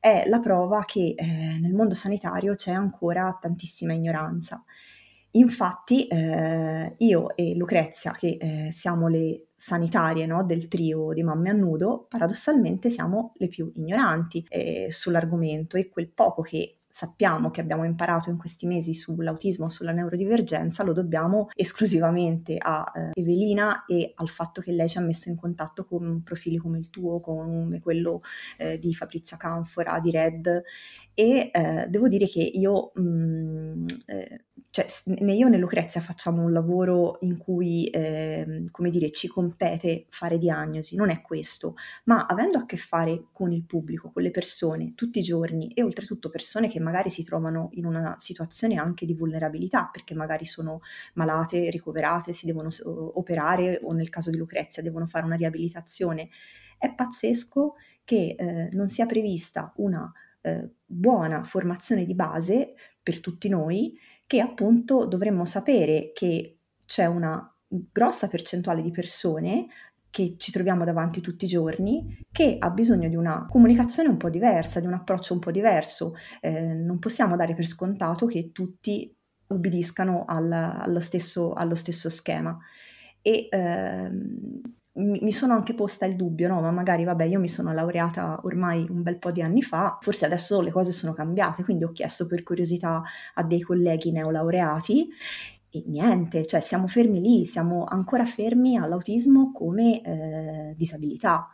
è 0.00 0.24
la 0.26 0.40
prova 0.40 0.84
che 0.84 1.14
eh, 1.16 1.58
nel 1.60 1.74
mondo 1.74 1.94
sanitario 1.94 2.56
c'è 2.56 2.72
ancora 2.72 3.38
tantissima 3.40 3.92
ignoranza. 3.92 4.64
Infatti 5.32 6.08
eh, 6.08 6.94
io 6.98 7.36
e 7.36 7.54
Lucrezia, 7.54 8.10
che 8.18 8.36
eh, 8.40 8.72
siamo 8.72 9.06
le 9.06 9.47
sanitarie 9.60 10.24
no, 10.24 10.44
del 10.44 10.68
trio 10.68 11.12
di 11.12 11.24
mamme 11.24 11.50
a 11.50 11.52
nudo, 11.52 12.06
paradossalmente 12.08 12.90
siamo 12.90 13.32
le 13.38 13.48
più 13.48 13.72
ignoranti 13.74 14.46
eh, 14.48 14.86
sull'argomento 14.88 15.76
e 15.76 15.88
quel 15.88 16.08
poco 16.08 16.42
che 16.42 16.78
sappiamo 16.88 17.50
che 17.50 17.60
abbiamo 17.60 17.84
imparato 17.84 18.30
in 18.30 18.38
questi 18.38 18.66
mesi 18.66 18.94
sull'autismo, 18.94 19.68
sulla 19.68 19.90
neurodivergenza, 19.90 20.84
lo 20.84 20.92
dobbiamo 20.92 21.48
esclusivamente 21.54 22.56
a 22.56 22.84
eh, 22.94 23.20
Evelina 23.20 23.84
e 23.84 24.12
al 24.14 24.28
fatto 24.28 24.60
che 24.60 24.70
lei 24.70 24.88
ci 24.88 24.98
ha 24.98 25.00
messo 25.00 25.28
in 25.28 25.36
contatto 25.36 25.84
con 25.84 26.22
profili 26.22 26.56
come 26.56 26.78
il 26.78 26.88
tuo, 26.88 27.18
come 27.18 27.80
quello 27.80 28.20
eh, 28.56 28.78
di 28.78 28.94
Fabrizia 28.94 29.36
Canfora, 29.36 29.98
di 29.98 30.12
Red 30.12 30.62
e 31.18 31.50
eh, 31.52 31.86
devo 31.88 32.06
dire 32.06 32.28
che 32.28 32.38
io, 32.38 32.92
mh, 32.94 33.00
mm, 33.02 33.86
eh, 34.06 34.44
cioè, 34.70 34.86
né 35.06 35.32
io 35.32 35.48
né 35.48 35.56
Lucrezia 35.58 36.00
facciamo 36.00 36.42
un 36.42 36.52
lavoro 36.52 37.16
in 37.22 37.36
cui, 37.36 37.88
eh, 37.88 38.68
come 38.70 38.88
dire, 38.88 39.10
ci 39.10 39.26
compete 39.26 40.06
fare 40.10 40.38
diagnosi, 40.38 40.94
non 40.94 41.10
è 41.10 41.20
questo, 41.20 41.74
ma 42.04 42.26
avendo 42.26 42.58
a 42.58 42.66
che 42.66 42.76
fare 42.76 43.24
con 43.32 43.50
il 43.50 43.64
pubblico, 43.64 44.12
con 44.12 44.22
le 44.22 44.30
persone, 44.30 44.92
tutti 44.94 45.18
i 45.18 45.22
giorni 45.22 45.72
e 45.72 45.82
oltretutto 45.82 46.28
persone 46.30 46.68
che 46.68 46.78
magari 46.78 47.10
si 47.10 47.24
trovano 47.24 47.70
in 47.72 47.84
una 47.84 48.14
situazione 48.20 48.76
anche 48.76 49.04
di 49.04 49.14
vulnerabilità, 49.14 49.88
perché 49.90 50.14
magari 50.14 50.44
sono 50.44 50.82
malate, 51.14 51.68
ricoverate, 51.68 52.32
si 52.32 52.46
devono 52.46 52.68
operare 52.84 53.80
o 53.82 53.92
nel 53.92 54.08
caso 54.08 54.30
di 54.30 54.36
Lucrezia 54.36 54.84
devono 54.84 55.08
fare 55.08 55.26
una 55.26 55.34
riabilitazione, 55.34 56.28
è 56.78 56.94
pazzesco 56.94 57.74
che 58.04 58.36
eh, 58.38 58.68
non 58.70 58.86
sia 58.86 59.06
prevista 59.06 59.72
una 59.78 60.12
eh, 60.42 60.68
buona 60.84 61.44
formazione 61.44 62.04
di 62.04 62.14
base 62.14 62.74
per 63.02 63.20
tutti 63.20 63.48
noi, 63.48 63.98
che 64.26 64.40
appunto 64.40 65.06
dovremmo 65.06 65.44
sapere 65.44 66.12
che 66.14 66.58
c'è 66.84 67.06
una 67.06 67.52
grossa 67.66 68.28
percentuale 68.28 68.82
di 68.82 68.90
persone 68.90 69.66
che 70.10 70.36
ci 70.38 70.50
troviamo 70.50 70.84
davanti 70.84 71.20
tutti 71.20 71.44
i 71.44 71.48
giorni, 71.48 72.24
che 72.32 72.56
ha 72.58 72.70
bisogno 72.70 73.08
di 73.08 73.16
una 73.16 73.46
comunicazione 73.48 74.08
un 74.08 74.16
po' 74.16 74.30
diversa, 74.30 74.80
di 74.80 74.86
un 74.86 74.94
approccio 74.94 75.34
un 75.34 75.40
po' 75.40 75.50
diverso. 75.50 76.14
Eh, 76.40 76.74
non 76.74 76.98
possiamo 76.98 77.36
dare 77.36 77.54
per 77.54 77.66
scontato 77.66 78.26
che 78.26 78.50
tutti 78.52 79.14
obbediscano 79.48 80.24
al, 80.26 80.50
allo, 80.50 81.00
stesso, 81.00 81.52
allo, 81.52 81.74
stesso, 81.74 82.08
schema. 82.08 82.56
E 83.20 83.48
ehm, 83.50 84.60
mi 84.98 85.32
sono 85.32 85.54
anche 85.54 85.74
posta 85.74 86.06
il 86.06 86.16
dubbio, 86.16 86.48
no, 86.48 86.60
ma 86.60 86.70
magari 86.70 87.04
vabbè, 87.04 87.24
io 87.24 87.38
mi 87.38 87.48
sono 87.48 87.72
laureata 87.72 88.40
ormai 88.44 88.86
un 88.90 89.02
bel 89.02 89.18
po' 89.18 89.30
di 89.30 89.42
anni 89.42 89.62
fa, 89.62 89.98
forse 90.00 90.26
adesso 90.26 90.60
le 90.60 90.70
cose 90.70 90.92
sono 90.92 91.12
cambiate, 91.12 91.62
quindi 91.64 91.84
ho 91.84 91.92
chiesto 91.92 92.26
per 92.26 92.42
curiosità 92.42 93.02
a 93.34 93.42
dei 93.44 93.60
colleghi 93.60 94.10
neolaureati 94.10 95.08
e 95.70 95.84
niente, 95.86 96.46
cioè 96.46 96.60
siamo 96.60 96.86
fermi 96.86 97.20
lì, 97.20 97.46
siamo 97.46 97.84
ancora 97.84 98.24
fermi 98.26 98.76
all'autismo 98.76 99.52
come 99.52 100.00
eh, 100.02 100.74
disabilità. 100.76 101.48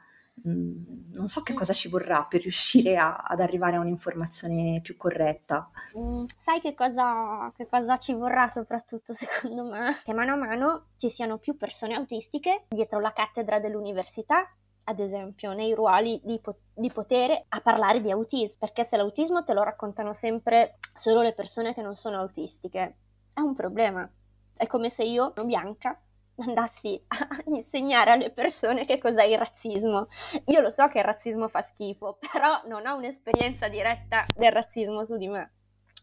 Mm, 0.47 1.13
non 1.13 1.29
so 1.29 1.43
che 1.43 1.55
cosa 1.55 1.73
ci 1.73 1.89
vorrà 1.89 2.25
per 2.25 2.43
riuscire 2.43 2.97
a, 2.97 3.17
ad 3.17 3.41
arrivare 3.41 3.77
a 3.77 3.81
un'informazione 3.81 4.81
più 4.83 4.97
corretta. 4.97 5.71
Mm, 5.97 6.25
sai 6.43 6.61
che 6.61 6.75
cosa, 6.75 7.53
che 7.57 7.67
cosa 7.67 7.97
ci 7.99 8.13
vorrà 8.15 8.49
soprattutto 8.49 9.13
secondo 9.15 9.65
me? 9.65 10.01
Che 10.03 10.13
mano 10.13 10.33
a 10.33 10.37
mano 10.37 10.87
ci 10.97 11.09
siano 11.09 11.39
più 11.39 11.57
persone 11.57 11.95
autistiche 11.95 12.65
dietro 12.69 13.01
la 13.01 13.13
cattedra 13.13 13.61
dell'università 13.61 14.49
ad 14.85 14.99
esempio, 14.99 15.53
nei 15.55 15.73
ruoli 15.75 16.21
di, 16.23 16.39
po- 16.41 16.59
di, 16.75 16.91
potere 16.91 17.47
a 17.49 17.61
parlare 17.61 18.01
di 18.01 18.11
autismo, 18.11 18.57
perché 18.59 18.85
se 18.85 18.97
l'autismo 18.97 19.43
te 19.43 19.55
lo 19.55 19.63
raccontano 19.63 20.13
sempre 20.13 20.79
solo 20.93 21.23
le 21.23 21.33
persone 21.33 21.73
che 21.73 21.81
non 21.81 21.95
sono 21.95 22.19
autistiche, 22.19 22.97
è 23.33 23.41
un 23.41 23.55
problema. 23.55 24.07
È 24.55 24.67
come 24.67 24.91
se 24.91 25.05
io, 25.05 25.33
bianca, 25.45 25.99
andassi 26.37 27.03
a 27.09 27.29
insegnare 27.47 28.11
alle 28.11 28.31
persone 28.31 28.85
che 28.85 28.99
cos'è 28.99 29.25
il 29.25 29.39
razzismo. 29.39 30.09
Io 30.47 30.61
lo 30.61 30.71
so 30.71 30.87
che 30.89 30.99
il 30.99 31.05
razzismo 31.05 31.49
fa 31.49 31.61
schifo, 31.61 32.19
però 32.19 32.63
non 32.67 32.87
ho 32.87 32.97
un'esperienza 32.97 33.69
diretta 33.69 34.31
del 34.35 34.53
razzismo 34.53 35.05
su 35.05 35.17
di 35.17 35.29
me. 35.29 35.53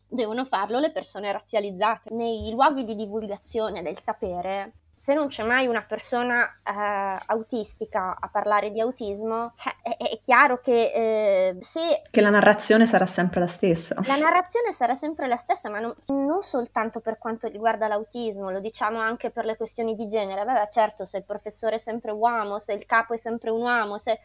Devono 0.07 0.45
farlo 0.45 0.79
le 0.79 0.91
persone 0.91 1.31
razzializzate. 1.31 2.13
Nei 2.13 2.51
luoghi 2.51 2.83
di 2.83 2.95
divulgazione 2.95 3.81
del 3.81 3.99
sapere 3.99 4.73
se 5.01 5.15
non 5.15 5.29
c'è 5.29 5.41
mai 5.41 5.65
una 5.65 5.81
persona 5.81 6.45
eh, 6.63 7.23
autistica 7.25 8.15
a 8.19 8.29
parlare 8.31 8.69
di 8.69 8.79
autismo, 8.79 9.55
eh, 9.81 9.97
è, 9.97 10.09
è, 10.09 10.19
chiaro 10.21 10.59
che 10.59 10.91
eh, 10.93 11.57
se... 11.59 12.03
Che 12.07 12.21
la 12.21 12.29
narrazione 12.29 12.85
sarà 12.85 13.07
sempre 13.07 13.39
la 13.39 13.47
stessa. 13.47 13.95
La 14.05 14.17
narrazione 14.17 14.71
sarà 14.73 14.93
sempre 14.93 15.27
la 15.27 15.37
stessa, 15.37 15.71
ma 15.71 15.79
non, 15.79 15.95
non, 16.09 16.43
soltanto 16.43 16.99
per 16.99 17.17
quanto 17.17 17.47
riguarda 17.47 17.87
l'autismo, 17.87 18.51
lo 18.51 18.59
diciamo 18.59 18.99
anche 18.99 19.31
per 19.31 19.45
le 19.45 19.57
questioni 19.57 19.95
di 19.95 20.07
genere. 20.07 20.45
Beh, 20.45 20.67
certo, 20.69 21.03
se 21.03 21.17
il 21.17 21.23
professore 21.23 21.77
è 21.77 21.79
sempre 21.79 22.11
uomo, 22.11 22.59
se 22.59 22.73
il 22.73 22.85
capo 22.85 23.15
è 23.15 23.17
sempre 23.17 23.49
un 23.49 23.61
uomo, 23.61 23.97
se 23.97 24.19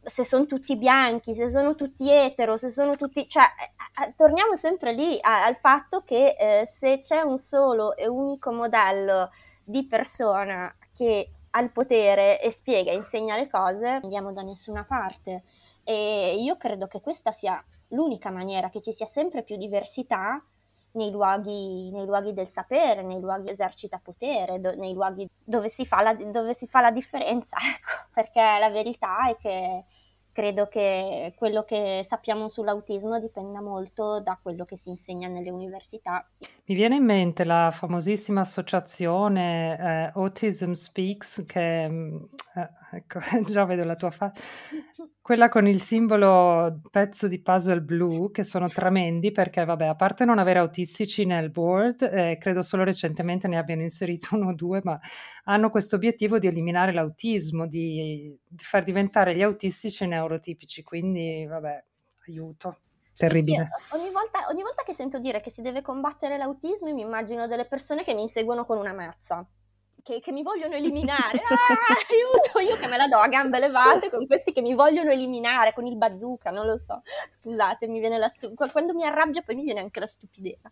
se 0.00 0.24
sono 0.24 0.46
tutti 0.46 0.74
bianchi, 0.76 1.34
se 1.34 1.50
sono 1.50 1.74
tutti 1.74 2.10
etero, 2.10 2.56
se 2.56 2.70
sono 2.70 2.96
tutti... 2.96 3.28
cioè, 3.28 3.42
eh, 3.42 4.04
eh 4.04 4.14
torniamo 4.16 4.54
sempre 4.54 4.94
lì 4.94 5.18
a, 5.20 5.44
al 5.44 5.56
fatto 5.56 6.02
che 6.06 6.34
eh, 6.38 6.66
se 6.66 7.00
c'è 7.00 7.20
un 7.20 7.36
solo 7.36 7.94
e 7.94 8.08
unico 8.08 8.50
modello 8.50 9.28
di 9.68 9.86
persona 9.86 10.74
che 10.94 11.30
ha 11.50 11.60
il 11.60 11.70
potere 11.70 12.40
e 12.40 12.50
spiega 12.50 12.90
insegna 12.90 13.36
le 13.36 13.48
cose, 13.48 13.86
andiamo 14.02 14.32
da 14.32 14.40
nessuna 14.40 14.84
parte. 14.84 15.42
E 15.84 16.36
io 16.38 16.56
credo 16.56 16.86
che 16.86 17.02
questa 17.02 17.32
sia 17.32 17.62
l'unica 17.88 18.30
maniera, 18.30 18.70
che 18.70 18.80
ci 18.80 18.92
sia 18.92 19.06
sempre 19.06 19.42
più 19.42 19.56
diversità 19.56 20.42
nei 20.92 21.10
luoghi, 21.10 21.90
nei 21.90 22.06
luoghi 22.06 22.32
del 22.32 22.48
sapere, 22.48 23.02
nei 23.02 23.20
luoghi 23.20 23.46
che 23.46 23.52
esercita 23.52 24.00
potere, 24.02 24.58
do, 24.58 24.74
nei 24.74 24.94
luoghi 24.94 25.28
dove 25.44 25.68
si, 25.68 25.86
la, 25.90 26.14
dove 26.14 26.54
si, 26.54 26.66
fa 26.66 26.80
la, 26.80 26.90
differenza, 26.90 27.56
ecco, 27.60 28.08
perché 28.14 28.40
la 28.40 28.70
verità 28.70 29.28
è 29.28 29.36
che 29.36 29.84
credo 30.38 30.68
che 30.68 31.32
quello 31.34 31.64
che 31.64 32.04
sappiamo 32.06 32.48
sull'autismo 32.48 33.18
dipenda 33.18 33.60
molto 33.60 34.20
da 34.20 34.38
quello 34.40 34.64
che 34.64 34.76
si 34.76 34.88
insegna 34.88 35.26
nelle 35.26 35.50
università. 35.50 36.24
Mi 36.66 36.76
viene 36.76 36.94
in 36.94 37.04
mente 37.04 37.42
la 37.42 37.72
famosissima 37.72 38.42
associazione 38.42 39.76
eh, 39.76 40.12
Autism 40.14 40.72
Speaks, 40.72 41.44
che 41.44 41.88
mm, 41.88 42.16
eh, 42.54 42.68
ecco, 42.90 43.20
già 43.46 43.64
vedo 43.64 43.84
la 43.84 43.94
tua 43.94 44.10
faccia, 44.10 44.40
quella 45.20 45.48
con 45.48 45.66
il 45.66 45.78
simbolo 45.78 46.80
pezzo 46.90 47.28
di 47.28 47.40
puzzle 47.40 47.80
blu, 47.82 48.30
che 48.30 48.44
sono 48.44 48.68
tremendi 48.68 49.30
perché, 49.30 49.64
vabbè, 49.64 49.86
a 49.86 49.94
parte 49.94 50.24
non 50.24 50.38
avere 50.38 50.58
autistici 50.58 51.24
nel 51.24 51.50
board, 51.50 52.02
eh, 52.02 52.38
credo 52.40 52.62
solo 52.62 52.84
recentemente 52.84 53.46
ne 53.48 53.58
abbiano 53.58 53.82
inserito 53.82 54.34
uno 54.36 54.48
o 54.48 54.54
due, 54.54 54.80
ma 54.82 54.98
hanno 55.44 55.70
questo 55.70 55.96
obiettivo 55.96 56.38
di 56.38 56.46
eliminare 56.46 56.92
l'autismo, 56.92 57.66
di, 57.66 58.34
di 58.46 58.64
far 58.64 58.84
diventare 58.84 59.34
gli 59.34 59.42
autistici 59.42 60.06
neurotipici, 60.06 60.82
quindi, 60.82 61.46
vabbè, 61.46 61.84
aiuto 62.26 62.78
terribile. 63.18 63.68
Sì, 63.88 63.96
ogni, 63.96 64.10
volta, 64.10 64.46
ogni, 64.48 64.62
volta, 64.62 64.82
che 64.82 64.94
sento 64.94 65.18
dire 65.18 65.40
che 65.40 65.50
si 65.50 65.60
deve 65.60 65.82
combattere 65.82 66.38
l'autismo, 66.38 66.92
mi 66.94 67.02
immagino 67.02 67.46
delle 67.46 67.66
persone 67.66 68.04
che 68.04 68.14
mi 68.14 68.22
inseguono 68.22 68.64
con 68.64 68.78
una 68.78 68.94
mazza. 68.94 69.46
Che, 70.02 70.20
che 70.20 70.32
mi 70.32 70.42
vogliono 70.42 70.74
eliminare, 70.74 71.38
ah, 71.38 71.76
aiuto, 72.08 72.58
io 72.60 72.76
che 72.76 72.86
me 72.88 72.96
la 72.96 73.08
do 73.08 73.18
a 73.18 73.28
gambe 73.28 73.58
levate 73.58 74.10
con 74.10 74.26
questi 74.26 74.52
che 74.52 74.62
mi 74.62 74.74
vogliono 74.74 75.10
eliminare 75.10 75.74
con 75.74 75.86
il 75.86 75.96
bazooka, 75.96 76.50
non 76.50 76.66
lo 76.66 76.78
so. 76.78 77.02
Scusate, 77.30 77.86
mi 77.88 77.98
viene 77.98 78.16
la 78.16 78.28
stu- 78.28 78.54
quando 78.54 78.94
mi 78.94 79.04
arrabbio 79.04 79.42
poi 79.42 79.56
mi 79.56 79.64
viene 79.64 79.80
anche 79.80 80.00
la 80.00 80.06
stupidità. 80.06 80.70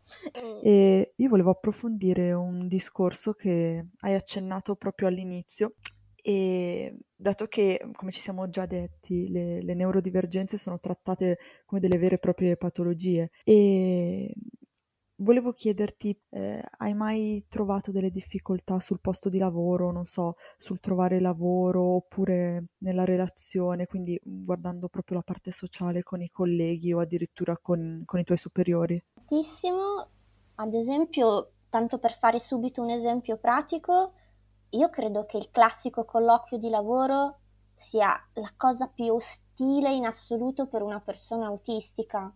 E 0.63 1.13
io 1.15 1.29
volevo 1.29 1.51
approfondire 1.51 2.33
un 2.33 2.67
discorso 2.67 3.33
che 3.33 3.89
hai 4.01 4.15
accennato 4.15 4.75
proprio 4.77 5.09
all'inizio, 5.09 5.75
e 6.29 6.93
dato 7.15 7.47
che, 7.47 7.89
come 7.93 8.11
ci 8.11 8.19
siamo 8.19 8.49
già 8.51 8.67
detti, 8.67 9.29
le, 9.29 9.63
le 9.63 9.75
neurodivergenze 9.75 10.57
sono 10.57 10.81
trattate 10.81 11.39
come 11.65 11.81
delle 11.81 11.99
vere 11.99 12.17
e 12.17 12.19
proprie 12.19 12.57
patologie 12.57 13.31
e 13.45 14.35
volevo 15.17 15.53
chiederti, 15.53 16.19
eh, 16.31 16.63
hai 16.79 16.95
mai 16.95 17.45
trovato 17.49 17.91
delle 17.91 18.11
difficoltà 18.11 18.81
sul 18.81 19.01
posto 19.01 19.29
di 19.29 19.39
lavoro, 19.39 19.91
non 19.91 20.05
so, 20.05 20.35
sul 20.57 20.81
trovare 20.81 21.21
lavoro 21.21 21.83
oppure 21.97 22.65
nella 22.79 23.05
relazione, 23.05 23.87
quindi 23.87 24.21
mm, 24.29 24.43
guardando 24.43 24.89
proprio 24.89 25.19
la 25.19 25.23
parte 25.23 25.51
sociale 25.51 26.03
con 26.03 26.21
i 26.21 26.29
colleghi 26.29 26.93
o 26.93 27.01
addirittura 27.01 27.57
con, 27.57 28.03
con 28.05 28.21
i 28.21 28.25
tuoi 28.25 28.39
superiori? 28.39 29.03
Tantissimo, 29.15 30.09
ad 30.57 30.75
esempio, 30.75 31.53
tanto 31.71 31.99
per 31.99 32.17
fare 32.19 32.39
subito 32.39 32.83
un 32.83 32.91
esempio 32.91 33.39
pratico, 33.39 34.13
io 34.71 34.91
credo 34.91 35.25
che 35.25 35.39
il 35.39 35.51
classico 35.51 36.05
colloquio 36.05 36.59
di 36.59 36.69
lavoro 36.69 37.39
sia 37.77 38.15
la 38.35 38.53
cosa 38.57 38.89
più 38.89 39.13
ostile 39.13 39.93
in 39.93 40.07
assoluto 40.07 40.67
per 40.67 40.83
una 40.83 41.01
persona 41.01 41.47
autistica 41.47 42.33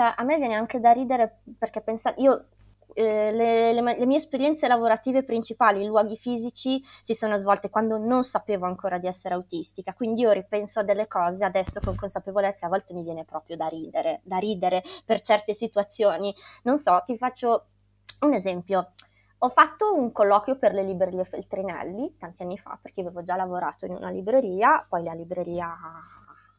cioè, 0.00 0.14
a 0.16 0.22
me 0.22 0.38
viene 0.38 0.54
anche 0.54 0.80
da 0.80 0.92
ridere 0.92 1.40
perché 1.58 1.82
pensa, 1.82 2.14
io 2.16 2.46
eh, 2.94 3.32
le, 3.32 3.74
le, 3.74 3.82
le, 3.82 4.06
mie 4.06 4.16
esperienze 4.16 4.66
lavorative 4.66 5.24
principali 5.24 5.82
in 5.82 5.88
luoghi 5.88 6.16
fisici 6.16 6.82
si 7.02 7.14
sono 7.14 7.36
svolte 7.36 7.68
quando 7.68 7.98
non 7.98 8.24
sapevo 8.24 8.64
ancora 8.64 8.96
di 8.96 9.06
essere 9.06 9.34
autistica, 9.34 9.92
quindi 9.92 10.22
io 10.22 10.30
ripenso 10.30 10.80
a 10.80 10.84
delle 10.84 11.06
cose 11.06 11.44
adesso 11.44 11.80
con 11.80 11.96
consapevolezza, 11.96 12.64
a 12.64 12.70
volte 12.70 12.94
mi 12.94 13.02
viene 13.02 13.26
proprio 13.26 13.58
da 13.58 13.66
ridere, 13.66 14.22
da 14.24 14.38
ridere 14.38 14.82
per 15.04 15.20
certe 15.20 15.52
situazioni. 15.52 16.34
Non 16.62 16.78
so, 16.78 17.02
ti 17.04 17.18
faccio 17.18 17.66
un 18.20 18.32
esempio. 18.32 18.92
Ho 19.42 19.50
fatto 19.50 19.94
un 19.94 20.12
colloquio 20.12 20.56
per 20.56 20.72
le 20.72 20.82
librerie 20.82 21.24
Feltrinelli 21.24 22.16
tanti 22.18 22.42
anni 22.42 22.56
fa 22.56 22.78
perché 22.80 23.02
avevo 23.02 23.22
già 23.22 23.36
lavorato 23.36 23.84
in 23.84 23.92
una 23.92 24.08
libreria, 24.08 24.82
poi 24.88 25.02
la 25.02 25.12
libreria 25.12 25.76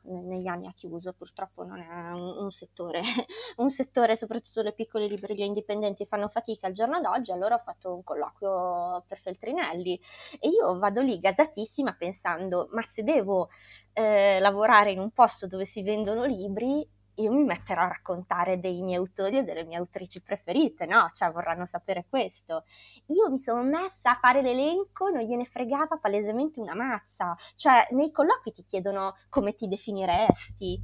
negli 0.03 0.47
anni 0.47 0.67
ha 0.67 0.73
chiuso, 0.73 1.13
purtroppo 1.13 1.63
non 1.63 1.79
è 1.79 2.11
un, 2.11 2.43
un, 2.43 2.51
settore, 2.51 3.01
un 3.57 3.69
settore, 3.69 4.15
soprattutto 4.15 4.61
le 4.61 4.73
piccole 4.73 5.07
librerie 5.07 5.45
indipendenti 5.45 6.05
fanno 6.05 6.27
fatica 6.27 6.67
al 6.67 6.73
giorno 6.73 6.99
d'oggi, 6.99 7.31
allora 7.31 7.55
ho 7.55 7.59
fatto 7.59 7.93
un 7.93 8.03
colloquio 8.03 9.03
per 9.07 9.19
Feltrinelli 9.19 9.99
e 10.39 10.49
io 10.49 10.77
vado 10.79 11.01
lì 11.01 11.19
gasatissima 11.19 11.95
pensando, 11.97 12.67
ma 12.71 12.81
se 12.81 13.03
devo 13.03 13.49
eh, 13.93 14.39
lavorare 14.39 14.91
in 14.91 14.99
un 14.99 15.11
posto 15.11 15.47
dove 15.47 15.65
si 15.65 15.83
vendono 15.83 16.25
libri, 16.25 16.87
io 17.21 17.31
mi 17.31 17.43
metterò 17.43 17.81
a 17.83 17.87
raccontare 17.87 18.59
dei 18.59 18.81
miei 18.81 18.97
autori 18.97 19.37
e 19.37 19.43
delle 19.43 19.63
mie 19.63 19.77
autrici 19.77 20.21
preferite, 20.21 20.85
no? 20.85 21.11
Cioè 21.13 21.31
vorranno 21.31 21.65
sapere 21.65 22.05
questo. 22.09 22.63
Io 23.07 23.29
mi 23.29 23.39
sono 23.39 23.63
messa 23.63 24.11
a 24.11 24.19
fare 24.19 24.41
l'elenco, 24.41 25.09
non 25.09 25.23
gliene 25.23 25.45
fregava 25.45 25.97
palesemente 25.97 26.59
una 26.59 26.75
mazza. 26.75 27.35
Cioè 27.55 27.87
nei 27.91 28.11
colloqui 28.11 28.51
ti 28.51 28.63
chiedono 28.65 29.15
come 29.29 29.55
ti 29.55 29.67
definiresti, 29.67 30.81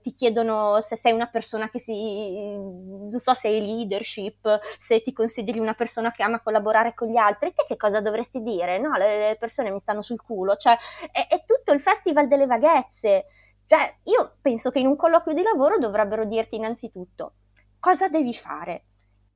ti 0.00 0.14
chiedono 0.14 0.80
se 0.80 0.96
sei 0.96 1.12
una 1.12 1.28
persona 1.28 1.70
che 1.70 1.78
si, 1.78 2.56
non 2.56 3.18
so 3.18 3.34
se 3.34 3.48
hai 3.48 3.60
leadership, 3.60 4.58
se 4.80 5.02
ti 5.02 5.12
consideri 5.12 5.58
una 5.60 5.74
persona 5.74 6.10
che 6.10 6.22
ama 6.22 6.40
collaborare 6.40 6.94
con 6.94 7.08
gli 7.08 7.16
altri, 7.16 7.52
te 7.54 7.64
che 7.66 7.76
cosa 7.76 8.00
dovresti 8.00 8.42
dire? 8.42 8.78
No, 8.78 8.92
le 8.96 9.36
persone 9.38 9.70
mi 9.70 9.78
stanno 9.78 10.02
sul 10.02 10.20
culo, 10.20 10.56
cioè 10.56 10.76
è, 11.12 11.26
è 11.28 11.44
tutto 11.46 11.72
il 11.72 11.80
festival 11.80 12.26
delle 12.26 12.46
vaghezze. 12.46 13.26
Cioè, 13.66 13.98
io 14.04 14.36
penso 14.40 14.70
che 14.70 14.78
in 14.78 14.86
un 14.86 14.96
colloquio 14.96 15.34
di 15.34 15.42
lavoro 15.42 15.78
dovrebbero 15.78 16.24
dirti 16.24 16.56
innanzitutto 16.56 17.34
cosa 17.78 18.08
devi 18.08 18.34
fare, 18.34 18.84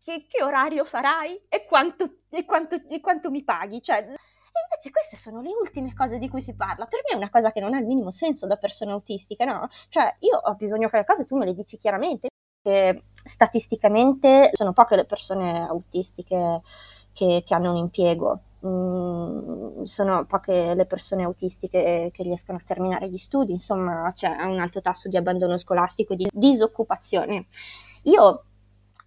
che, 0.03 0.27
che 0.29 0.43
orario 0.43 0.85
farai 0.85 1.47
e 1.49 1.65
quanto, 1.67 2.21
e, 2.31 2.45
quanto, 2.45 2.81
e 2.89 3.01
quanto, 3.01 3.31
mi 3.31 3.43
paghi. 3.45 3.83
Cioè, 3.83 3.97
e 3.99 4.07
invece 4.07 4.91
queste 4.91 5.17
sono 5.17 5.41
le 5.41 5.51
ultime 5.51 5.95
cose 5.95 6.19
di 6.19 6.29
cui 6.29 6.43
si 6.43 6.55
parla. 6.55 6.87
Per 6.87 7.01
me 7.05 7.15
è 7.15 7.17
una 7.17 7.31
cosa 7.31 7.53
che 7.53 7.61
non 7.61 7.75
ha 7.75 7.79
il 7.79 7.87
minimo 7.87 8.11
senso 8.11 8.47
da 8.47 8.57
persona 8.57 8.93
autistica, 8.93 9.45
no? 9.45 9.69
Cioè, 9.89 10.17
io 10.21 10.39
ho 10.39 10.55
bisogno 10.55 10.89
che 10.89 10.99
le 10.99 11.05
cose 11.05 11.27
tu 11.27 11.37
me 11.37 11.45
le 11.45 11.55
dici 11.55 11.77
chiaramente, 11.77 12.29
che 12.63 13.03
statisticamente 13.25 14.51
sono 14.53 14.73
poche 14.73 14.97
le 14.97 15.05
persone 15.05 15.67
autistiche 15.67 16.63
che, 17.13 17.43
che 17.45 17.55
hanno 17.55 17.71
un 17.73 17.77
impiego 17.77 18.41
Mm, 18.67 19.85
sono 19.85 20.25
poche 20.25 20.75
le 20.75 20.85
persone 20.85 21.23
autistiche 21.23 22.11
che 22.13 22.23
riescono 22.25 22.59
a 22.59 22.63
terminare 22.65 23.09
gli 23.09 23.17
studi, 23.17 23.53
insomma 23.53 24.13
c'è 24.17 24.29
un 24.43 24.59
alto 24.59 24.81
tasso 24.81 25.09
di 25.09 25.17
abbandono 25.17 25.59
scolastico 25.59 26.13
e 26.13 26.17
di 26.17 26.29
disoccupazione. 26.33 27.47
Io 28.03 28.43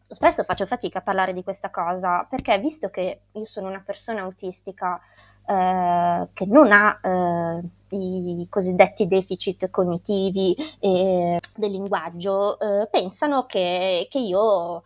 spesso 0.08 0.44
faccio 0.44 0.66
fatica 0.66 1.00
a 1.00 1.02
parlare 1.02 1.34
di 1.34 1.44
questa 1.44 1.70
cosa 1.70 2.26
perché 2.30 2.60
visto 2.60 2.90
che 2.90 3.22
io 3.32 3.46
sono 3.46 3.68
una 3.68 3.84
persona 3.86 4.22
autistica 4.22 5.00
eh, 5.46 6.28
che 6.34 6.46
non 6.46 6.72
ha 6.72 7.00
eh, 7.02 7.62
i 7.96 8.48
cosiddetti 8.50 9.06
deficit 9.08 9.70
cognitivi 9.70 10.56
e 10.80 11.40
del 11.56 11.72
linguaggio, 11.72 12.58
eh, 12.58 12.88
pensano 12.90 13.46
che, 13.46 14.08
che 14.10 14.20
io 14.20 14.84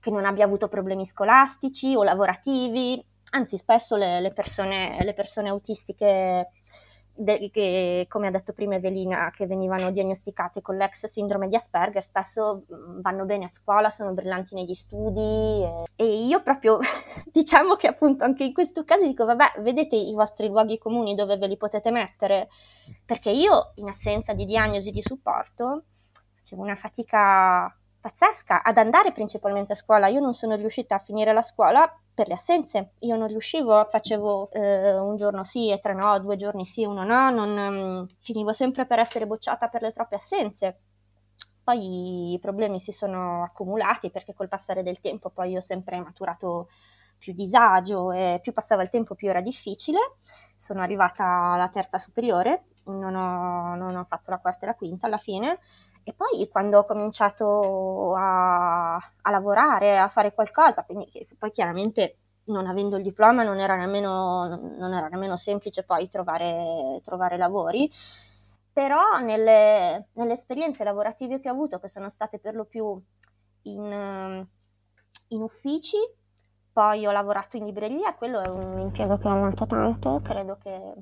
che 0.00 0.10
non 0.10 0.24
abbia 0.24 0.44
avuto 0.46 0.66
problemi 0.68 1.04
scolastici 1.06 1.94
o 1.94 2.02
lavorativi 2.02 3.04
anzi 3.32 3.56
spesso 3.56 3.96
le, 3.96 4.20
le, 4.20 4.32
persone, 4.32 4.96
le 5.00 5.14
persone, 5.14 5.48
autistiche, 5.48 6.50
de, 7.14 7.50
che, 7.50 8.06
come 8.08 8.28
ha 8.28 8.30
detto 8.30 8.52
prima 8.52 8.74
Evelina, 8.74 9.30
che 9.30 9.46
venivano 9.46 9.90
diagnosticate 9.90 10.60
con 10.62 10.76
l'ex 10.76 11.06
sindrome 11.06 11.48
di 11.48 11.56
Asperger, 11.56 12.02
spesso 12.02 12.64
mm, 12.72 13.00
vanno 13.00 13.24
bene 13.24 13.44
a 13.44 13.48
scuola, 13.48 13.90
sono 13.90 14.12
brillanti 14.12 14.54
negli 14.54 14.74
studi 14.74 15.62
e, 15.62 15.84
e 15.96 16.26
io 16.26 16.42
proprio 16.42 16.78
diciamo 17.30 17.74
che 17.74 17.86
appunto 17.86 18.24
anche 18.24 18.44
in 18.44 18.52
questo 18.52 18.84
caso 18.84 19.02
dico 19.04 19.24
vabbè, 19.24 19.60
vedete 19.60 19.96
i 19.96 20.14
vostri 20.14 20.48
luoghi 20.48 20.78
comuni 20.78 21.14
dove 21.14 21.36
ve 21.36 21.46
li 21.46 21.56
potete 21.56 21.90
mettere? 21.90 22.48
Perché 23.04 23.30
io 23.30 23.72
in 23.76 23.88
assenza 23.88 24.34
di 24.34 24.44
diagnosi 24.44 24.90
di 24.90 25.02
supporto 25.02 25.84
facevo 26.34 26.62
una 26.62 26.76
fatica 26.76 27.74
pazzesca 28.02 28.62
ad 28.64 28.76
andare 28.78 29.12
principalmente 29.12 29.72
a 29.72 29.76
scuola. 29.76 30.08
Io 30.08 30.20
non 30.20 30.34
sono 30.34 30.56
riuscita 30.56 30.96
a 30.96 30.98
finire 30.98 31.32
la 31.32 31.40
scuola 31.40 31.88
per 32.12 32.26
le 32.26 32.34
assenze. 32.34 32.94
Io 33.00 33.16
non 33.16 33.28
riuscivo, 33.28 33.86
facevo 33.88 34.50
eh, 34.50 34.98
un 34.98 35.16
giorno 35.16 35.44
sì 35.44 35.70
e 35.70 35.78
tre 35.78 35.94
no, 35.94 36.18
due 36.18 36.36
giorni 36.36 36.66
sì 36.66 36.82
e 36.82 36.86
uno 36.86 37.04
no, 37.04 37.30
non, 37.30 37.56
um, 37.56 38.06
finivo 38.20 38.52
sempre 38.52 38.86
per 38.86 38.98
essere 38.98 39.26
bocciata 39.26 39.68
per 39.68 39.82
le 39.82 39.92
troppe 39.92 40.16
assenze. 40.16 40.80
Poi 41.62 42.32
i 42.32 42.38
problemi 42.40 42.80
si 42.80 42.90
sono 42.90 43.44
accumulati 43.44 44.10
perché 44.10 44.34
col 44.34 44.48
passare 44.48 44.82
del 44.82 45.00
tempo 45.00 45.30
poi 45.30 45.56
ho 45.56 45.60
sempre 45.60 46.00
maturato 46.00 46.68
più 47.16 47.32
disagio 47.34 48.10
e 48.10 48.40
più 48.42 48.52
passava 48.52 48.82
il 48.82 48.90
tempo 48.90 49.14
più 49.14 49.28
era 49.28 49.40
difficile. 49.40 49.98
Sono 50.56 50.80
arrivata 50.82 51.24
alla 51.24 51.68
terza 51.68 51.98
superiore, 51.98 52.64
non 52.86 53.14
ho, 53.14 53.76
non 53.76 53.94
ho 53.94 54.04
fatto 54.08 54.30
la 54.32 54.38
quarta 54.38 54.64
e 54.64 54.66
la 54.66 54.74
quinta 54.74 55.06
alla 55.06 55.18
fine 55.18 55.60
e 56.04 56.12
poi 56.12 56.48
quando 56.48 56.78
ho 56.78 56.84
cominciato 56.84 58.14
a, 58.14 58.96
a 58.96 59.30
lavorare, 59.30 59.98
a 59.98 60.08
fare 60.08 60.34
qualcosa, 60.34 60.84
quindi 60.84 61.10
poi 61.38 61.50
chiaramente 61.50 62.16
non 62.44 62.66
avendo 62.66 62.96
il 62.96 63.02
diploma 63.02 63.44
non 63.44 63.58
era 63.58 63.76
nemmeno, 63.76 64.46
non 64.78 64.94
era 64.94 65.08
nemmeno 65.08 65.36
semplice 65.36 65.84
poi 65.84 66.08
trovare, 66.08 67.00
trovare 67.04 67.36
lavori, 67.36 67.90
però 68.72 69.18
nelle, 69.22 70.08
nelle, 70.14 70.32
esperienze 70.32 70.82
lavorative 70.82 71.38
che 71.38 71.48
ho 71.48 71.52
avuto, 71.52 71.78
che 71.78 71.88
sono 71.88 72.08
state 72.08 72.38
per 72.38 72.54
lo 72.54 72.64
più 72.64 73.00
in, 73.62 74.46
in 75.28 75.40
uffici, 75.40 75.98
poi 76.72 77.06
ho 77.06 77.12
lavorato 77.12 77.58
in 77.58 77.64
libreria, 77.64 78.14
quello 78.14 78.40
è 78.40 78.48
un 78.48 78.80
impiego 78.80 79.18
che 79.18 79.28
ho 79.28 79.32
amato 79.32 79.66
tanto, 79.66 80.20
credo 80.24 80.56
che, 80.60 80.94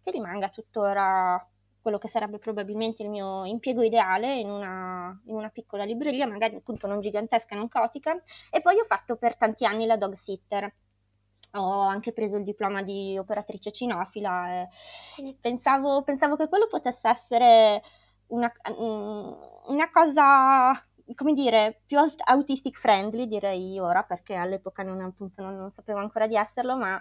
che 0.00 0.10
rimanga 0.10 0.48
tuttora 0.50 1.44
quello 1.84 1.98
che 1.98 2.08
sarebbe 2.08 2.38
probabilmente 2.38 3.02
il 3.02 3.10
mio 3.10 3.44
impiego 3.44 3.82
ideale 3.82 4.38
in 4.38 4.48
una, 4.48 5.20
in 5.26 5.34
una, 5.34 5.50
piccola 5.50 5.84
libreria, 5.84 6.26
magari 6.26 6.56
appunto 6.56 6.86
non 6.86 7.02
gigantesca, 7.02 7.54
non 7.54 7.68
caotica, 7.68 8.18
e 8.50 8.62
poi 8.62 8.78
ho 8.78 8.84
fatto 8.84 9.16
per 9.16 9.36
tanti 9.36 9.66
anni 9.66 9.84
la 9.84 9.98
dog 9.98 10.14
sitter. 10.14 10.74
Ho 11.56 11.80
anche 11.80 12.14
preso 12.14 12.38
il 12.38 12.42
diploma 12.42 12.82
di 12.82 13.18
operatrice 13.18 13.70
cinofila 13.70 14.62
e 14.62 15.36
pensavo, 15.38 16.02
pensavo 16.02 16.36
che 16.36 16.48
quello 16.48 16.68
potesse 16.68 17.06
essere 17.06 17.82
una, 18.28 18.50
mm, 18.80 19.32
una 19.66 19.90
cosa 19.90 20.72
come 21.14 21.34
dire, 21.34 21.82
più 21.84 21.98
autistic 21.98 22.78
friendly 22.78 23.26
direi 23.26 23.78
ora, 23.78 24.04
perché 24.04 24.34
all'epoca 24.36 24.82
non, 24.82 25.02
appunto, 25.02 25.42
non, 25.42 25.54
non 25.54 25.70
sapevo 25.70 25.98
ancora 25.98 26.26
di 26.26 26.34
esserlo, 26.34 26.78
ma 26.78 26.98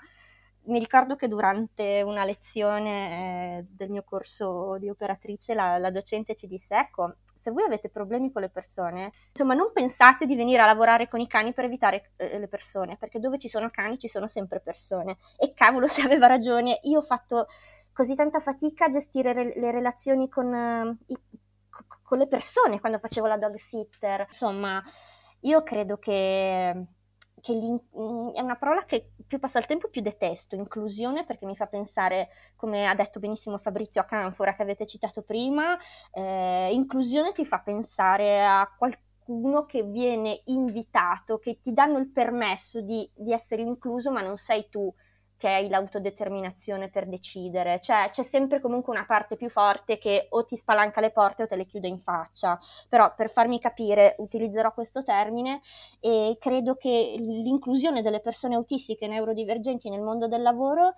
mi 0.65 0.80
ricordo 0.80 1.15
che 1.15 1.28
durante 1.28 2.02
una 2.02 2.23
lezione 2.23 3.60
eh, 3.60 3.65
del 3.69 3.89
mio 3.89 4.04
corso 4.04 4.78
di 4.78 4.89
operatrice 4.89 5.54
la, 5.54 5.78
la, 5.78 5.91
docente 5.91 6.36
ci 6.36 6.47
disse, 6.47 6.76
ecco, 6.76 7.15
se 7.41 7.52
voi 7.52 7.63
avete 7.63 7.89
problemi 7.89 8.32
con 8.32 8.41
le 8.41 8.49
persone, 8.49 9.12
insomma 9.30 9.56
non 9.56 9.71
pensate 9.73 10.26
di 10.26 10.36
venire 10.36 10.62
a 10.62 10.65
lavorare 10.65 11.10
con 11.10 11.19
i 11.19 11.28
cani 11.28 11.54
per 11.54 11.65
evitare 11.65 12.12
eh, 12.15 12.39
le 12.39 12.47
persone, 12.47 12.97
perché 12.97 13.19
dove 13.19 13.39
ci 13.39 13.49
sono 13.49 13.69
cani 13.69 13.99
ci 13.99 14.08
sono 14.08 14.28
sempre 14.28 14.62
persone. 14.62 15.17
E 15.38 15.54
cavolo, 15.54 15.88
se 15.88 16.02
aveva 16.02 16.28
ragione, 16.28 16.80
io 16.84 16.99
ho 16.99 17.04
fatto 17.04 17.47
così 17.91 18.15
tanta 18.15 18.39
fatica 18.39 18.86
a 18.86 18.89
gestire 18.89 19.34
re- 19.34 19.54
le 19.56 19.71
relazioni 19.71 20.30
con, 20.30 20.54
eh, 20.54 20.97
i, 21.08 21.17
con 22.04 22.17
le 22.17 22.28
persone 22.28 22.80
quando 22.80 22.99
facevo 22.99 23.28
la 23.28 23.38
dog 23.38 23.56
sitter. 23.58 24.26
Insomma, 24.28 24.82
io 25.41 25.62
credo 25.63 25.97
che 25.97 26.86
che 27.43 27.53
mm, 27.53 28.29
è 28.29 28.39
una 28.39 28.56
parola 28.56 28.86
che 28.86 29.12
più 29.27 29.38
passa 29.38 29.60
il 29.60 29.65
tempo 29.65 29.89
più 29.89 30.01
detesto, 30.01 30.56
inclusione, 30.56 31.25
perché 31.25 31.45
mi 31.45 31.58
fa 31.58 31.67
pensare, 31.67 32.29
come 32.56 32.88
ha 32.88 32.95
detto 32.95 33.19
benissimo 33.19 33.58
Fabrizio 33.58 33.99
a 33.99 34.06
Canfora 34.06 34.56
che 34.56 34.62
avete 34.62 34.86
citato 34.86 35.23
prima, 35.23 35.77
eh, 36.13 36.69
inclusione 36.71 37.34
ti 37.34 37.45
fa 37.45 37.60
pensare 37.60 38.45
a 38.45 38.73
qualcuno 38.77 39.65
che 39.65 39.84
viene 39.84 40.41
invitato, 40.45 41.37
che 41.37 41.60
ti 41.62 41.73
danno 41.73 41.98
il 41.98 42.10
permesso 42.12 42.79
di, 42.79 43.10
di 43.13 43.33
essere 43.33 43.62
incluso, 43.62 44.10
ma 44.10 44.21
non 44.21 44.37
sei 44.37 44.69
tu 44.69 44.94
che 45.44 45.50
hai 45.50 45.67
l'autodeterminazione 45.67 46.87
per 46.89 47.06
decidere, 47.06 47.81
cioè 47.81 48.08
c'è 48.12 48.23
sempre 48.23 48.62
comunque 48.62 48.94
una 48.94 49.06
parte 49.06 49.35
più 49.35 49.50
forte 49.50 49.98
che 49.98 50.27
o 50.29 50.46
ti 50.46 50.56
spalanca 50.56 51.02
le 51.02 51.12
porte 51.12 51.44
o 51.44 51.48
te 51.48 51.58
le 51.58 51.65
chiude 51.65 51.89
in 51.89 52.00
faccia, 52.00 52.58
però 52.87 53.13
per 53.13 53.29
farmi 53.29 53.60
capire 53.60 54.15
utilizzerò 54.19 54.71
questo 54.73 55.04
termine 55.04 55.60
e 56.00 56.37
credo 56.39 56.75
che 56.75 57.15
l'inclusione 57.19 58.02
delle 58.02 58.21
persone 58.21 58.56
autistiche 58.56 59.04
e 59.04 59.10
neurodivergenti 59.10 59.89
nel 59.89 60.00
mondo 60.00 60.29
del 60.29 60.41
lavoro 60.41 60.94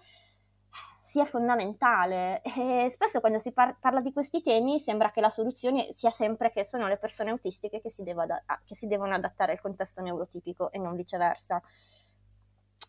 sia 1.01 1.25
fondamentale. 1.25 2.41
E 2.43 2.87
spesso 2.91 3.19
quando 3.21 3.39
si 3.39 3.51
par- 3.51 3.79
parla 3.79 3.99
di 4.01 4.13
questi 4.13 4.43
temi 4.43 4.77
sembra 4.77 5.09
che 5.09 5.21
la 5.21 5.31
soluzione 5.31 5.91
sia 5.93 6.11
sempre 6.11 6.51
che 6.51 6.63
sono 6.65 6.87
le 6.87 6.97
persone 6.97 7.31
autistiche 7.31 7.81
che 7.81 7.89
si, 7.89 8.03
ad- 8.03 8.43
che 8.63 8.75
si 8.75 8.85
devono 8.85 9.15
adattare 9.15 9.53
al 9.53 9.59
contesto 9.61 10.01
neurotipico 10.03 10.71
e 10.71 10.77
non 10.77 10.95
viceversa. 10.95 11.59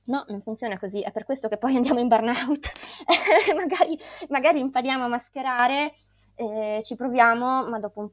No, 0.07 0.25
non 0.29 0.41
funziona 0.43 0.79
così, 0.79 1.01
è 1.01 1.11
per 1.11 1.25
questo 1.25 1.49
che 1.49 1.57
poi 1.59 1.75
andiamo 1.77 2.01
in 2.01 2.09
burnout. 2.09 2.71
magari, 3.55 3.99
magari, 4.29 4.61
impariamo 4.61 5.05
a 5.05 5.09
mascherare, 5.09 5.95
eh, 6.35 6.81
ci 6.83 6.95
proviamo, 6.97 7.69
ma 7.69 7.79
dopo 7.79 8.01
un, 8.01 8.11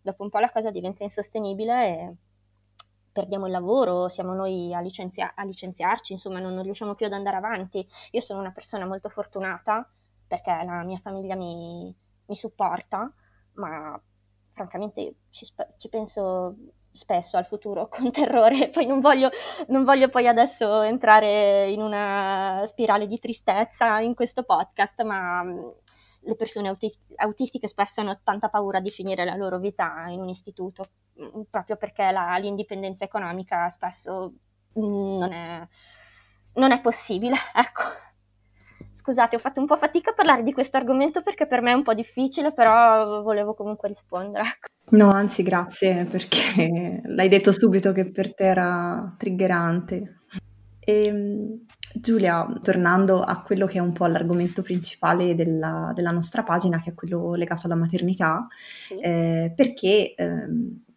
dopo 0.00 0.22
un 0.22 0.30
po', 0.30 0.38
la 0.38 0.50
cosa 0.50 0.70
diventa 0.70 1.04
insostenibile 1.04 1.86
e 1.86 2.14
perdiamo 3.12 3.46
il 3.46 3.52
lavoro, 3.52 4.08
siamo 4.08 4.32
noi 4.34 4.72
a, 4.74 4.80
licenzia- 4.80 5.32
a 5.34 5.44
licenziarci, 5.44 6.12
insomma 6.12 6.40
non, 6.40 6.54
non, 6.54 6.62
riusciamo 6.62 6.94
più 6.94 7.06
ad 7.06 7.12
andare 7.12 7.36
avanti. 7.36 7.86
Io 8.12 8.20
sono 8.20 8.40
una 8.40 8.52
persona 8.52 8.86
molto 8.86 9.08
fortunata 9.08 9.88
perché 10.26 10.50
la 10.50 10.82
mia 10.84 10.98
famiglia 10.98 11.34
mi, 11.36 11.94
mi 12.26 12.36
supporta, 12.36 13.12
ma 13.54 14.00
francamente 14.52 15.14
ci, 15.30 15.46
ci 15.76 15.88
penso 15.88 16.56
spesso 16.98 17.36
al 17.36 17.46
futuro 17.46 17.88
con 17.90 18.10
terrore, 18.10 18.68
poi 18.68 18.84
non 18.84 19.00
voglio, 19.00 19.30
non 19.68 19.84
voglio 19.84 20.08
poi 20.08 20.26
adesso 20.26 20.82
entrare 20.82 21.70
in 21.70 21.80
una 21.80 22.62
spirale 22.66 23.06
di 23.06 23.18
tristezza 23.18 24.00
in 24.00 24.14
questo 24.14 24.42
podcast, 24.42 25.02
ma 25.02 25.42
mm, 25.42 25.68
le 26.22 26.34
persone 26.34 26.68
autis- 26.68 26.98
autistiche 27.16 27.68
spesso 27.68 28.00
hanno 28.00 28.20
tanta 28.22 28.48
paura 28.48 28.80
di 28.80 28.90
finire 28.90 29.24
la 29.24 29.36
loro 29.36 29.58
vita 29.58 30.06
in 30.08 30.20
un 30.20 30.28
istituto, 30.28 30.88
mm, 31.22 31.42
proprio 31.48 31.76
perché 31.76 32.10
la, 32.10 32.36
l'indipendenza 32.36 33.04
economica 33.04 33.68
spesso 33.68 34.32
mm, 34.78 35.18
non 35.18 35.32
è, 35.32 35.66
non 36.54 36.72
è 36.72 36.80
possibile, 36.80 37.36
ecco. 37.54 38.06
Scusate, 39.08 39.36
ho 39.36 39.38
fatto 39.38 39.58
un 39.58 39.66
po' 39.66 39.78
fatica 39.78 40.10
a 40.10 40.12
parlare 40.12 40.42
di 40.42 40.52
questo 40.52 40.76
argomento 40.76 41.22
perché 41.22 41.46
per 41.46 41.62
me 41.62 41.70
è 41.70 41.74
un 41.74 41.82
po' 41.82 41.94
difficile, 41.94 42.52
però 42.52 43.22
volevo 43.22 43.54
comunque 43.54 43.88
rispondere. 43.88 44.44
Ecco. 44.44 44.68
No, 44.98 45.08
anzi, 45.10 45.42
grazie 45.42 46.04
perché 46.04 47.00
l'hai 47.08 47.28
detto 47.30 47.50
subito 47.50 47.92
che 47.92 48.10
per 48.10 48.34
te 48.34 48.44
era 48.44 49.14
triggerante. 49.16 50.18
E, 50.78 51.06
ehm, 51.06 51.64
Giulia, 51.94 52.46
tornando 52.62 53.22
a 53.22 53.40
quello 53.40 53.64
che 53.64 53.78
è 53.78 53.80
un 53.80 53.94
po' 53.94 54.04
l'argomento 54.04 54.60
principale 54.60 55.34
della, 55.34 55.90
della 55.94 56.10
nostra 56.10 56.42
pagina, 56.42 56.78
che 56.78 56.90
è 56.90 56.94
quello 56.94 57.32
legato 57.32 57.64
alla 57.64 57.76
maternità, 57.76 58.46
sì. 58.88 58.98
eh, 59.00 59.54
perché 59.56 60.12
eh, 60.14 60.48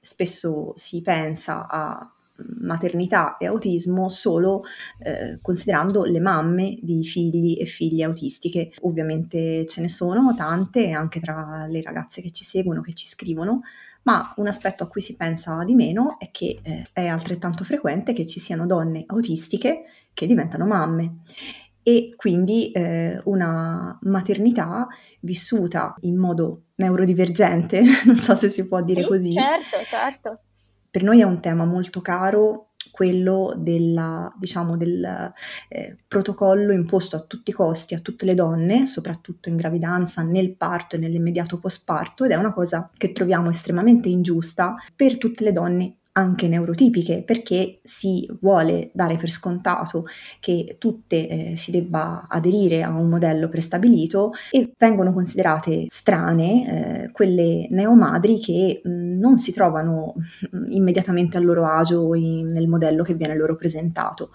spesso 0.02 0.74
si 0.76 1.02
pensa 1.02 1.66
a 1.66 2.12
maternità 2.60 3.38
e 3.38 3.46
autismo 3.46 4.10
solo 4.10 4.64
eh, 5.00 5.40
considerando 5.42 6.04
le 6.04 6.20
mamme 6.20 6.78
di 6.82 7.04
figli 7.06 7.58
e 7.60 7.66
figlie 7.66 8.04
autistiche. 8.04 8.72
Ovviamente 8.82 9.66
ce 9.66 9.82
ne 9.82 9.90
sono 9.90 10.34
tante 10.36 10.92
anche 10.92 11.20
tra 11.20 11.66
le 11.68 11.82
ragazze 11.82 12.22
che 12.22 12.32
ci 12.32 12.44
seguono, 12.44 12.82
che 12.82 12.94
ci 12.94 13.08
scrivono, 13.08 13.62
ma 14.04 14.34
un 14.38 14.48
aspetto 14.48 14.84
a 14.84 14.88
cui 14.88 15.02
si 15.02 15.16
pensa 15.16 15.64
di 15.64 15.76
meno 15.76 16.18
è 16.20 16.30
che 16.32 16.60
eh, 16.62 16.84
è 16.92 17.06
altrettanto 17.06 17.64
frequente 17.64 18.14
che 18.14 18.26
ci 18.26 18.40
siano 18.40 18.66
donne 18.66 19.04
autistiche 19.08 19.84
che 20.14 20.26
diventano 20.26 20.66
mamme 20.66 21.20
e 21.84 22.14
quindi 22.16 22.72
eh, 22.72 23.20
una 23.26 23.98
maternità 24.04 24.88
vissuta 25.22 25.96
in 26.02 26.16
modo 26.18 26.66
neurodivergente, 26.76 27.82
non 28.06 28.16
so 28.16 28.36
se 28.36 28.50
si 28.50 28.68
può 28.68 28.82
dire 28.82 29.02
sì, 29.02 29.08
così. 29.08 29.34
Certo, 29.34 29.78
certo. 29.90 30.40
Per 30.92 31.04
noi 31.04 31.22
è 31.22 31.24
un 31.24 31.40
tema 31.40 31.66
molto 31.66 32.02
caro 32.02 32.72
quello 32.92 33.54
della, 33.58 34.34
diciamo, 34.38 34.76
del 34.76 35.34
eh, 35.70 35.98
protocollo 36.08 36.74
imposto 36.74 37.16
a 37.16 37.22
tutti 37.22 37.52
i 37.52 37.54
costi 37.54 37.96
a 37.96 38.00
tutte 38.00 38.26
le 38.26 38.36
donne, 38.36 38.88
soprattutto 38.88 39.50
in 39.50 39.56
gravidanza, 39.56 40.22
nel 40.22 40.56
parto 40.56 40.96
e 40.96 41.00
nell'immediato 41.00 41.60
postparto, 41.60 42.26
ed 42.26 42.32
è 42.32 42.36
una 42.36 42.54
cosa 42.54 42.92
che 42.96 43.14
troviamo 43.14 43.50
estremamente 43.50 44.10
ingiusta 44.10 44.76
per 44.96 45.18
tutte 45.18 45.44
le 45.44 45.54
donne 45.54 45.96
anche 46.14 46.48
neurotipiche, 46.48 47.24
perché 47.24 47.80
si 47.84 48.30
vuole 48.42 48.92
dare 48.94 49.16
per 49.16 49.30
scontato 49.30 50.06
che 50.40 50.76
tutte 50.78 51.28
eh, 51.28 51.56
si 51.56 51.72
debba 51.72 52.28
aderire 52.28 52.84
a 52.84 52.90
un 52.90 53.08
modello 53.08 53.48
prestabilito 53.48 54.32
e 54.50 54.74
vengono 54.78 55.14
considerate 55.14 55.86
strane 55.88 57.06
eh, 57.06 57.12
quelle 57.12 57.68
neomadri 57.70 58.40
che 58.40 58.82
mh, 58.84 59.20
non 59.20 59.38
si 59.38 59.54
trovano 59.54 60.16
mh, 60.52 60.72
immediatamente 60.72 61.38
a 61.38 61.40
loro 61.40 61.66
agio 61.66 62.14
in, 62.16 62.52
nel 62.52 62.68
modello 62.68 63.04
che 63.04 63.14
viene 63.14 63.36
loro 63.36 63.56
presentato. 63.56 64.32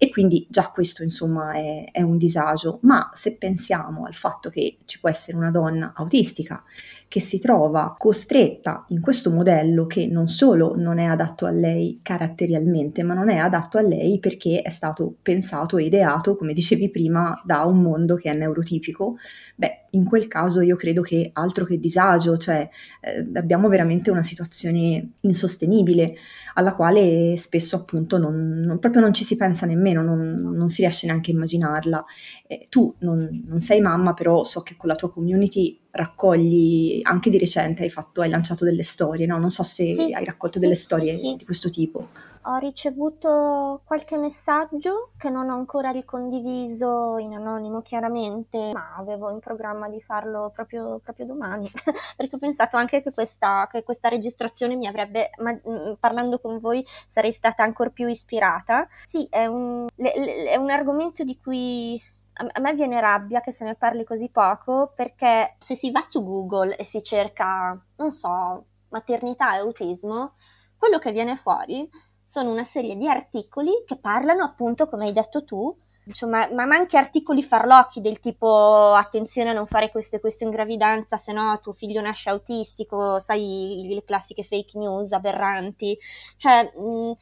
E 0.00 0.10
quindi 0.10 0.46
già 0.48 0.70
questo 0.70 1.02
insomma 1.02 1.54
è, 1.54 1.88
è 1.90 2.02
un 2.02 2.18
disagio, 2.18 2.78
ma 2.82 3.10
se 3.14 3.36
pensiamo 3.36 4.04
al 4.04 4.14
fatto 4.14 4.48
che 4.48 4.78
ci 4.84 5.00
può 5.00 5.08
essere 5.08 5.36
una 5.36 5.50
donna 5.50 5.92
autistica, 5.96 6.62
che 7.08 7.20
si 7.20 7.40
trova 7.40 7.94
costretta 7.96 8.84
in 8.88 9.00
questo 9.00 9.30
modello 9.30 9.86
che 9.86 10.06
non 10.06 10.28
solo 10.28 10.76
non 10.76 10.98
è 10.98 11.06
adatto 11.06 11.46
a 11.46 11.50
lei 11.50 12.00
caratterialmente, 12.02 13.02
ma 13.02 13.14
non 13.14 13.30
è 13.30 13.36
adatto 13.36 13.78
a 13.78 13.82
lei 13.82 14.18
perché 14.18 14.60
è 14.60 14.68
stato 14.68 15.14
pensato 15.22 15.78
e 15.78 15.84
ideato, 15.84 16.36
come 16.36 16.52
dicevi 16.52 16.90
prima, 16.90 17.40
da 17.44 17.64
un 17.64 17.80
mondo 17.80 18.16
che 18.16 18.30
è 18.30 18.34
neurotipico, 18.34 19.16
beh, 19.54 19.86
in 19.92 20.04
quel 20.04 20.28
caso 20.28 20.60
io 20.60 20.76
credo 20.76 21.00
che 21.00 21.30
altro 21.32 21.64
che 21.64 21.78
disagio, 21.78 22.36
cioè 22.36 22.68
eh, 23.00 23.26
abbiamo 23.34 23.68
veramente 23.68 24.10
una 24.10 24.22
situazione 24.22 25.12
insostenibile 25.22 26.14
alla 26.54 26.74
quale 26.74 27.36
spesso 27.36 27.76
appunto 27.76 28.18
non, 28.18 28.60
non, 28.60 28.78
proprio 28.80 29.00
non 29.00 29.14
ci 29.14 29.24
si 29.24 29.36
pensa 29.36 29.64
nemmeno, 29.64 30.02
non, 30.02 30.34
non 30.34 30.68
si 30.68 30.82
riesce 30.82 31.06
neanche 31.06 31.30
a 31.30 31.34
immaginarla. 31.34 32.04
Eh, 32.46 32.66
tu 32.68 32.94
non, 32.98 33.44
non, 33.46 33.60
sei 33.60 33.80
mamma, 33.80 34.12
però 34.12 34.44
so 34.44 34.62
che 34.62 34.76
con 34.76 34.88
la 34.88 34.96
tua 34.96 35.10
community 35.10 35.78
raccogli, 35.98 37.00
anche 37.02 37.30
di 37.30 37.38
recente 37.38 37.82
hai, 37.82 37.90
fatto, 37.90 38.22
hai 38.22 38.30
lanciato 38.30 38.64
delle 38.64 38.82
storie, 38.82 39.26
no? 39.26 39.38
Non 39.38 39.50
so 39.50 39.62
se 39.62 39.94
sì, 39.98 40.12
hai 40.12 40.24
raccolto 40.24 40.58
delle 40.58 40.74
storie 40.74 41.18
sì. 41.18 41.36
di 41.36 41.44
questo 41.44 41.70
tipo 41.70 42.08
ho 42.48 42.56
ricevuto 42.56 43.82
qualche 43.84 44.16
messaggio 44.16 45.10
che 45.18 45.28
non 45.28 45.50
ho 45.50 45.54
ancora 45.54 45.90
ricondiviso 45.90 47.18
in 47.18 47.34
anonimo 47.34 47.82
chiaramente, 47.82 48.70
ma 48.72 48.94
avevo 48.96 49.30
in 49.30 49.38
programma 49.38 49.90
di 49.90 50.00
farlo 50.00 50.50
proprio, 50.54 50.98
proprio 51.02 51.26
domani, 51.26 51.70
perché 52.16 52.36
ho 52.36 52.38
pensato 52.38 52.76
anche 52.76 53.02
che 53.02 53.12
questa, 53.12 53.68
che 53.70 53.82
questa 53.82 54.08
registrazione 54.08 54.76
mi 54.76 54.86
avrebbe, 54.86 55.30
ma, 55.38 55.52
mm, 55.52 55.94
parlando 56.00 56.38
con 56.38 56.58
voi, 56.58 56.84
sarei 57.10 57.32
stata 57.32 57.62
ancora 57.62 57.90
più 57.90 58.08
ispirata. 58.08 58.88
Sì, 59.06 59.26
è 59.28 59.44
un, 59.44 59.86
è 59.96 60.56
un 60.56 60.70
argomento 60.70 61.24
di 61.24 61.38
cui 61.38 62.00
a 62.46 62.60
me 62.60 62.74
viene 62.74 63.00
rabbia 63.00 63.40
che 63.40 63.52
se 63.52 63.64
ne 63.64 63.74
parli 63.74 64.04
così 64.04 64.28
poco 64.30 64.92
perché 64.94 65.56
se 65.64 65.74
si 65.74 65.90
va 65.90 66.00
su 66.08 66.22
Google 66.22 66.76
e 66.76 66.84
si 66.84 67.02
cerca, 67.02 67.78
non 67.96 68.12
so, 68.12 68.64
maternità 68.90 69.54
e 69.56 69.58
autismo, 69.58 70.34
quello 70.76 70.98
che 70.98 71.12
viene 71.12 71.36
fuori 71.36 71.88
sono 72.24 72.50
una 72.50 72.64
serie 72.64 72.96
di 72.96 73.08
articoli 73.08 73.82
che 73.86 73.96
parlano 73.98 74.44
appunto, 74.44 74.88
come 74.88 75.06
hai 75.06 75.12
detto 75.12 75.44
tu, 75.44 75.74
insomma, 76.04 76.48
ma 76.52 76.62
anche 76.64 76.96
articoli 76.96 77.42
farlocchi 77.42 78.00
del 78.00 78.20
tipo 78.20 78.92
attenzione 78.92 79.50
a 79.50 79.52
non 79.54 79.66
fare 79.66 79.90
questo 79.90 80.16
e 80.16 80.20
questo 80.20 80.44
in 80.44 80.50
gravidanza, 80.50 81.16
se 81.16 81.32
no 81.32 81.58
tuo 81.60 81.72
figlio 81.72 82.00
nasce 82.00 82.30
autistico, 82.30 83.18
sai, 83.18 83.90
le 83.92 84.04
classiche 84.04 84.42
fake 84.44 84.78
news 84.78 85.12
aberranti. 85.12 85.98
Cioè, 86.36 86.72
mh, 86.76 87.12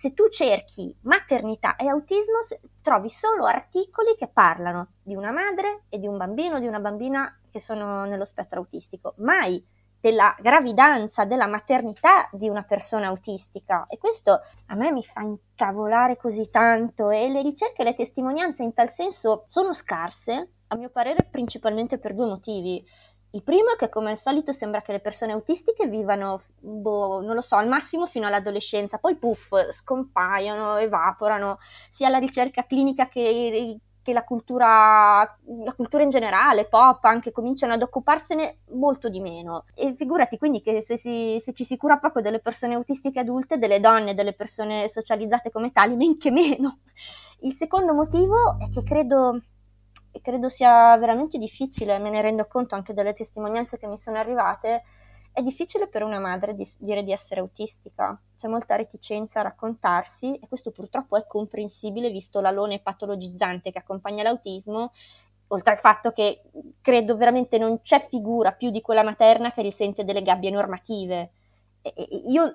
se 0.00 0.14
tu 0.14 0.30
cerchi 0.30 0.96
maternità 1.02 1.76
e 1.76 1.86
autismo, 1.86 2.38
trovi 2.80 3.10
solo 3.10 3.44
articoli 3.44 4.14
che 4.16 4.28
parlano 4.28 4.92
di 5.02 5.14
una 5.14 5.30
madre 5.30 5.82
e 5.90 5.98
di 5.98 6.06
un 6.06 6.16
bambino, 6.16 6.58
di 6.58 6.66
una 6.66 6.80
bambina 6.80 7.38
che 7.50 7.60
sono 7.60 8.06
nello 8.06 8.24
spettro 8.24 8.60
autistico. 8.60 9.12
Mai 9.18 9.62
della 10.00 10.34
gravidanza, 10.40 11.26
della 11.26 11.46
maternità 11.46 12.30
di 12.32 12.48
una 12.48 12.62
persona 12.62 13.08
autistica 13.08 13.84
e 13.88 13.98
questo 13.98 14.40
a 14.68 14.74
me 14.74 14.90
mi 14.90 15.04
fa 15.04 15.20
incavolare 15.20 16.16
così 16.16 16.48
tanto 16.48 17.10
e 17.10 17.28
le 17.28 17.42
ricerche 17.42 17.82
e 17.82 17.84
le 17.84 17.94
testimonianze 17.94 18.62
in 18.62 18.72
tal 18.72 18.88
senso 18.88 19.44
sono 19.48 19.74
scarse, 19.74 20.52
a 20.68 20.76
mio 20.76 20.88
parere 20.88 21.28
principalmente 21.30 21.98
per 21.98 22.14
due 22.14 22.26
motivi. 22.26 22.82
Il 23.32 23.42
primo 23.42 23.72
è 23.72 23.76
che 23.76 23.88
come 23.88 24.10
al 24.10 24.18
solito 24.18 24.52
sembra 24.52 24.82
che 24.82 24.92
le 24.92 25.00
persone 25.00 25.32
autistiche 25.32 25.86
vivano, 25.86 26.42
boh, 26.58 27.20
non 27.20 27.34
lo 27.34 27.40
so, 27.40 27.56
al 27.56 27.68
massimo 27.68 28.06
fino 28.06 28.26
all'adolescenza, 28.26 28.98
poi 28.98 29.16
puff, 29.16 29.52
scompaiono, 29.70 30.76
evaporano, 30.78 31.58
sia 31.90 32.08
la 32.08 32.18
ricerca 32.18 32.64
clinica 32.64 33.06
che 33.08 33.78
che 34.02 34.12
la 34.12 34.24
cultura, 34.24 35.20
la 35.64 35.74
cultura 35.74 36.02
in 36.02 36.10
generale, 36.10 36.66
pop, 36.66 37.04
anche 37.04 37.32
cominciano 37.32 37.74
ad 37.74 37.82
occuparsene 37.82 38.60
molto 38.72 39.08
di 39.08 39.20
meno. 39.20 39.64
E 39.74 39.94
figurati 39.94 40.38
quindi 40.38 40.60
che 40.62 40.80
se, 40.80 40.96
si, 40.96 41.36
se 41.38 41.52
ci 41.52 41.64
si 41.64 41.76
cura 41.76 41.98
poco 41.98 42.20
delle 42.20 42.40
persone 42.40 42.74
autistiche 42.74 43.20
adulte, 43.20 43.58
delle 43.58 43.80
donne, 43.80 44.14
delle 44.14 44.32
persone 44.32 44.88
socializzate 44.88 45.50
come 45.50 45.72
tali, 45.72 45.96
men 45.96 46.16
che 46.16 46.30
meno. 46.30 46.78
Il 47.40 47.54
secondo 47.56 47.94
motivo 47.94 48.58
è 48.58 48.70
che 48.70 48.82
credo, 48.82 49.40
credo 50.22 50.48
sia 50.48 50.96
veramente 50.98 51.38
difficile, 51.38 51.98
me 51.98 52.10
ne 52.10 52.20
rendo 52.20 52.46
conto 52.46 52.74
anche 52.74 52.92
dalle 52.92 53.14
testimonianze 53.14 53.78
che 53.78 53.86
mi 53.86 53.98
sono 53.98 54.18
arrivate, 54.18 54.82
è 55.32 55.42
difficile 55.42 55.88
per 55.88 56.02
una 56.02 56.18
madre 56.18 56.54
di, 56.54 56.68
dire 56.78 57.02
di 57.02 57.12
essere 57.12 57.40
autistica, 57.40 58.20
c'è 58.36 58.48
molta 58.48 58.76
reticenza 58.76 59.40
a 59.40 59.44
raccontarsi 59.44 60.34
e 60.34 60.48
questo 60.48 60.70
purtroppo 60.72 61.16
è 61.16 61.26
comprensibile 61.26 62.10
visto 62.10 62.40
l'alone 62.40 62.80
patologizzante 62.80 63.70
che 63.70 63.78
accompagna 63.78 64.22
l'autismo, 64.22 64.92
oltre 65.48 65.72
al 65.72 65.78
fatto 65.78 66.12
che 66.12 66.42
credo 66.80 67.16
veramente 67.16 67.58
non 67.58 67.80
c'è 67.82 68.06
figura 68.08 68.52
più 68.52 68.70
di 68.70 68.80
quella 68.80 69.02
materna 69.02 69.52
che 69.52 69.62
risente 69.62 70.04
delle 70.04 70.22
gabbie 70.22 70.50
normative. 70.50 71.30
Io, 72.26 72.54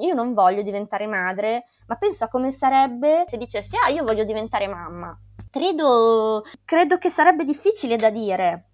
io, 0.00 0.14
non 0.14 0.34
voglio 0.34 0.62
diventare 0.62 1.06
madre, 1.06 1.64
ma 1.86 1.96
penso 1.96 2.24
a 2.24 2.28
come 2.28 2.50
sarebbe 2.50 3.24
se 3.26 3.38
dicessi, 3.38 3.76
ah, 3.76 3.88
io 3.88 4.04
voglio 4.04 4.24
diventare 4.24 4.68
mamma. 4.68 5.18
Credo, 5.52 6.42
credo 6.64 6.96
che 6.96 7.10
sarebbe 7.10 7.44
difficile 7.44 7.96
da 7.96 8.10
dire, 8.10 8.71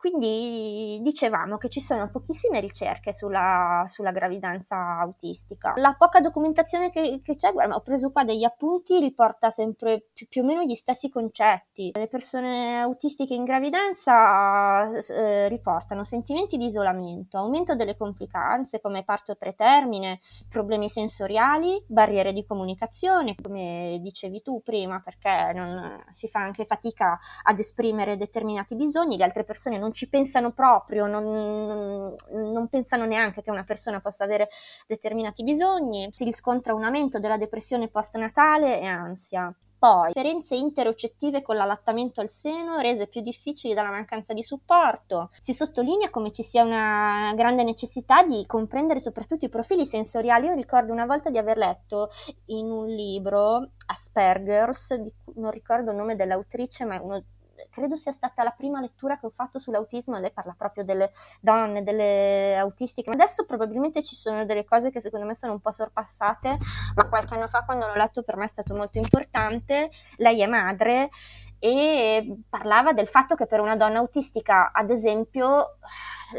quindi 0.00 0.98
dicevamo 1.02 1.58
che 1.58 1.68
ci 1.68 1.82
sono 1.82 2.08
pochissime 2.08 2.58
ricerche 2.58 3.12
sulla, 3.12 3.84
sulla 3.86 4.12
gravidanza 4.12 4.98
autistica. 4.98 5.74
La 5.76 5.94
poca 5.96 6.20
documentazione 6.20 6.88
che, 6.88 7.20
che, 7.22 7.34
c'è, 7.36 7.52
guarda, 7.52 7.74
ho 7.74 7.82
preso 7.82 8.10
qua 8.10 8.24
degli 8.24 8.44
appunti, 8.44 8.98
riporta 8.98 9.50
sempre 9.50 10.06
più, 10.14 10.26
più, 10.26 10.42
o 10.42 10.46
meno 10.46 10.62
gli 10.62 10.74
stessi 10.74 11.10
concetti. 11.10 11.90
Le 11.92 12.08
persone 12.08 12.80
autistiche 12.80 13.34
in 13.34 13.44
gravidanza 13.44 14.86
eh, 14.86 15.48
riportano 15.48 16.02
sentimenti 16.04 16.56
di 16.56 16.64
isolamento, 16.64 17.36
aumento 17.36 17.74
delle 17.74 17.94
complicanze 17.94 18.80
come 18.80 19.04
parto 19.04 19.34
pretermine, 19.34 20.20
problemi 20.48 20.88
sensoriali, 20.88 21.84
barriere 21.86 22.32
di 22.32 22.46
comunicazione, 22.46 23.34
come 23.34 23.98
dicevi 24.00 24.40
tu 24.40 24.62
prima, 24.62 25.02
perché 25.04 25.52
non, 25.54 26.02
si 26.10 26.26
fa 26.28 26.40
anche 26.40 26.64
fatica 26.64 27.18
ad 27.42 27.58
esprimere 27.58 28.16
determinati 28.16 28.74
bisogni, 28.76 29.18
le 29.18 29.24
altre 29.24 29.44
persone 29.44 29.76
non 29.76 29.88
non 29.90 29.92
ci 29.92 30.08
pensano 30.08 30.52
proprio, 30.52 31.06
non, 31.06 32.14
non, 32.30 32.68
pensano 32.68 33.04
neanche 33.04 33.42
che 33.42 33.50
una 33.50 33.64
persona 33.64 34.00
possa 34.00 34.22
avere 34.24 34.48
determinati 34.86 35.42
bisogni, 35.42 36.08
si 36.12 36.24
riscontra 36.24 36.74
un 36.74 36.84
aumento 36.84 37.18
della 37.18 37.36
depressione 37.36 37.88
postnatale 37.88 38.80
e 38.80 38.86
ansia. 38.86 39.52
Poi, 39.80 40.08
differenze 40.12 40.54
interocettive 40.54 41.40
con 41.40 41.56
l'allattamento 41.56 42.20
al 42.20 42.28
seno 42.28 42.80
rese 42.80 43.06
più 43.06 43.22
difficili 43.22 43.72
dalla 43.72 43.88
mancanza 43.88 44.34
di 44.34 44.42
supporto. 44.42 45.30
Si 45.40 45.54
sottolinea 45.54 46.10
come 46.10 46.32
ci 46.32 46.42
sia 46.42 46.62
una 46.62 47.32
grande 47.34 47.64
necessità 47.64 48.22
di 48.22 48.44
comprendere 48.46 49.00
soprattutto 49.00 49.46
i 49.46 49.48
profili 49.48 49.86
sensoriali. 49.86 50.46
Io 50.48 50.54
ricordo 50.54 50.92
una 50.92 51.06
volta 51.06 51.30
di 51.30 51.38
aver 51.38 51.56
letto 51.56 52.10
in 52.46 52.70
un 52.70 52.88
libro 52.88 53.70
Asperger's, 53.86 54.96
di, 54.96 55.10
non 55.36 55.50
ricordo 55.50 55.92
il 55.92 55.96
nome 55.96 56.14
dell'autrice, 56.14 56.84
ma 56.84 56.96
è 56.96 56.98
uno 56.98 57.24
credo 57.70 57.96
sia 57.96 58.12
stata 58.12 58.42
la 58.42 58.50
prima 58.50 58.80
lettura 58.80 59.18
che 59.18 59.26
ho 59.26 59.30
fatto 59.30 59.58
sull'autismo, 59.58 60.18
lei 60.18 60.32
parla 60.32 60.54
proprio 60.56 60.84
delle 60.84 61.12
donne, 61.40 61.82
delle 61.82 62.56
autistiche, 62.58 63.10
adesso 63.10 63.44
probabilmente 63.44 64.02
ci 64.02 64.14
sono 64.14 64.44
delle 64.44 64.64
cose 64.64 64.90
che 64.90 65.00
secondo 65.00 65.26
me 65.26 65.34
sono 65.34 65.52
un 65.52 65.60
po' 65.60 65.70
sorpassate, 65.70 66.58
ma 66.94 67.08
qualche 67.08 67.34
anno 67.34 67.48
fa 67.48 67.64
quando 67.64 67.86
l'ho 67.86 67.94
letto 67.94 68.22
per 68.22 68.36
me 68.36 68.44
è 68.44 68.48
stato 68.48 68.74
molto 68.74 68.98
importante, 68.98 69.90
lei 70.16 70.40
è 70.42 70.46
madre 70.46 71.10
e 71.58 72.42
parlava 72.48 72.92
del 72.92 73.08
fatto 73.08 73.34
che 73.34 73.46
per 73.46 73.60
una 73.60 73.76
donna 73.76 73.98
autistica, 73.98 74.72
ad 74.72 74.90
esempio, 74.90 75.76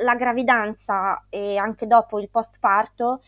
la 0.04 0.16
gravidanza 0.16 1.26
e 1.30 1.58
anche 1.58 1.86
dopo 1.86 2.20
il 2.20 2.30
postparto 2.30 3.22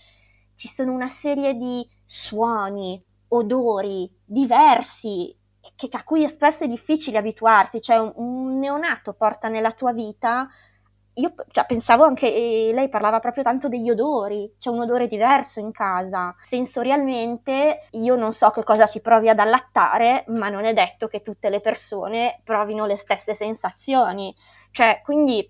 ci 0.56 0.68
sono 0.68 0.92
una 0.92 1.10
serie 1.10 1.54
di 1.56 1.88
suoni, 2.06 3.04
odori 3.30 4.12
diversi 4.24 5.36
che, 5.88 5.98
a 5.98 6.04
cui 6.04 6.28
spesso 6.30 6.64
è 6.64 6.68
difficile 6.68 7.18
abituarsi, 7.18 7.82
cioè 7.82 7.98
un, 7.98 8.12
un 8.16 8.60
neonato 8.60 9.14
porta 9.14 9.48
nella 9.48 9.72
tua 9.72 9.92
vita 9.94 10.48
io 11.16 11.34
cioè, 11.52 11.66
pensavo 11.66 12.04
anche, 12.06 12.28
lei 12.74 12.90
parlava 12.90 13.20
proprio 13.20 13.44
tanto 13.44 13.68
degli 13.68 13.90
odori, 13.90 14.56
c'è 14.58 14.70
un 14.70 14.82
odore 14.82 15.08
diverso 15.08 15.60
in 15.60 15.72
casa. 15.72 16.36
Sensorialmente 16.42 17.88
io 17.92 18.16
non 18.16 18.34
so 18.34 18.50
che 18.50 18.64
cosa 18.64 18.88
si 18.88 19.00
provi 19.00 19.30
ad 19.30 19.40
allattare, 19.40 20.24
ma 20.30 20.50
non 20.50 20.66
è 20.66 20.74
detto 20.74 21.08
che 21.08 21.22
tutte 21.22 21.50
le 21.50 21.60
persone 21.60 22.42
provino 22.44 22.86
le 22.86 22.98
stesse 22.98 23.36
sensazioni. 23.36 24.36
Cioè, 24.72 25.02
quindi 25.04 25.48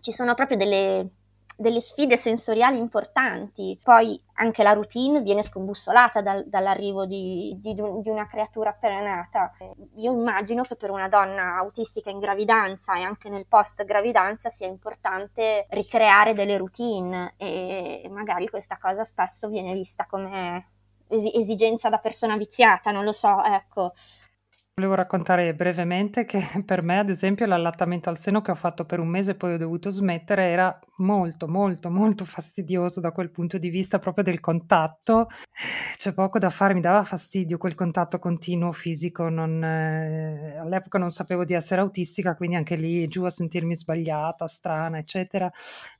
ci 0.00 0.12
sono 0.12 0.34
proprio 0.34 0.58
delle, 0.58 1.08
delle 1.56 1.80
sfide 1.80 2.16
sensoriali 2.16 2.78
importanti, 2.78 3.78
poi 3.82 4.20
anche 4.34 4.62
la 4.62 4.72
routine 4.72 5.20
viene 5.20 5.42
scombussolata 5.42 6.20
dal, 6.20 6.44
dall'arrivo 6.46 7.06
di, 7.06 7.56
di, 7.60 7.74
di, 7.74 8.08
una 8.08 8.26
creatura 8.26 8.70
appena 8.70 9.00
nata. 9.00 9.52
Io 9.96 10.12
immagino 10.12 10.62
che 10.62 10.76
per 10.76 10.90
una 10.90 11.08
donna 11.08 11.56
autistica 11.56 12.10
in 12.10 12.18
gravidanza 12.18 12.96
e 12.96 13.02
anche 13.02 13.28
nel 13.28 13.46
post 13.46 13.84
gravidanza 13.84 14.50
sia 14.50 14.66
importante 14.66 15.66
ricreare 15.70 16.34
delle 16.34 16.56
routine 16.56 17.34
e 17.36 18.08
magari 18.10 18.48
questa 18.48 18.78
cosa 18.80 19.04
spesso 19.04 19.48
viene 19.48 19.72
vista 19.74 20.06
come 20.06 20.68
esigenza 21.08 21.88
da 21.88 21.98
persona 21.98 22.36
viziata, 22.36 22.90
non 22.90 23.04
lo 23.04 23.12
so, 23.12 23.42
ecco. 23.44 23.92
Volevo 24.76 24.96
raccontare 24.96 25.54
brevemente 25.54 26.24
che 26.24 26.42
per 26.66 26.82
me, 26.82 26.98
ad 26.98 27.08
esempio, 27.08 27.46
l'allattamento 27.46 28.08
al 28.08 28.18
seno 28.18 28.42
che 28.42 28.50
ho 28.50 28.56
fatto 28.56 28.84
per 28.84 28.98
un 28.98 29.06
mese 29.06 29.30
e 29.30 29.34
poi 29.36 29.54
ho 29.54 29.56
dovuto 29.56 29.88
smettere 29.88 30.48
era 30.48 30.76
molto, 30.96 31.46
molto, 31.46 31.90
molto 31.90 32.24
fastidioso 32.26 32.98
da 32.98 33.12
quel 33.12 33.30
punto 33.30 33.56
di 33.56 33.68
vista 33.68 34.00
proprio 34.00 34.24
del 34.24 34.40
contatto. 34.40 35.28
C'è 35.96 36.12
poco 36.12 36.40
da 36.40 36.50
fare, 36.50 36.74
mi 36.74 36.80
dava 36.80 37.04
fastidio 37.04 37.56
quel 37.56 37.76
contatto 37.76 38.18
continuo 38.18 38.72
fisico. 38.72 39.28
Non, 39.28 39.62
eh, 39.62 40.56
all'epoca 40.58 40.98
non 40.98 41.10
sapevo 41.10 41.44
di 41.44 41.54
essere 41.54 41.80
autistica, 41.80 42.34
quindi 42.34 42.56
anche 42.56 42.74
lì 42.74 43.06
giù 43.06 43.22
a 43.22 43.30
sentirmi 43.30 43.76
sbagliata, 43.76 44.48
strana, 44.48 44.98
eccetera. 44.98 45.48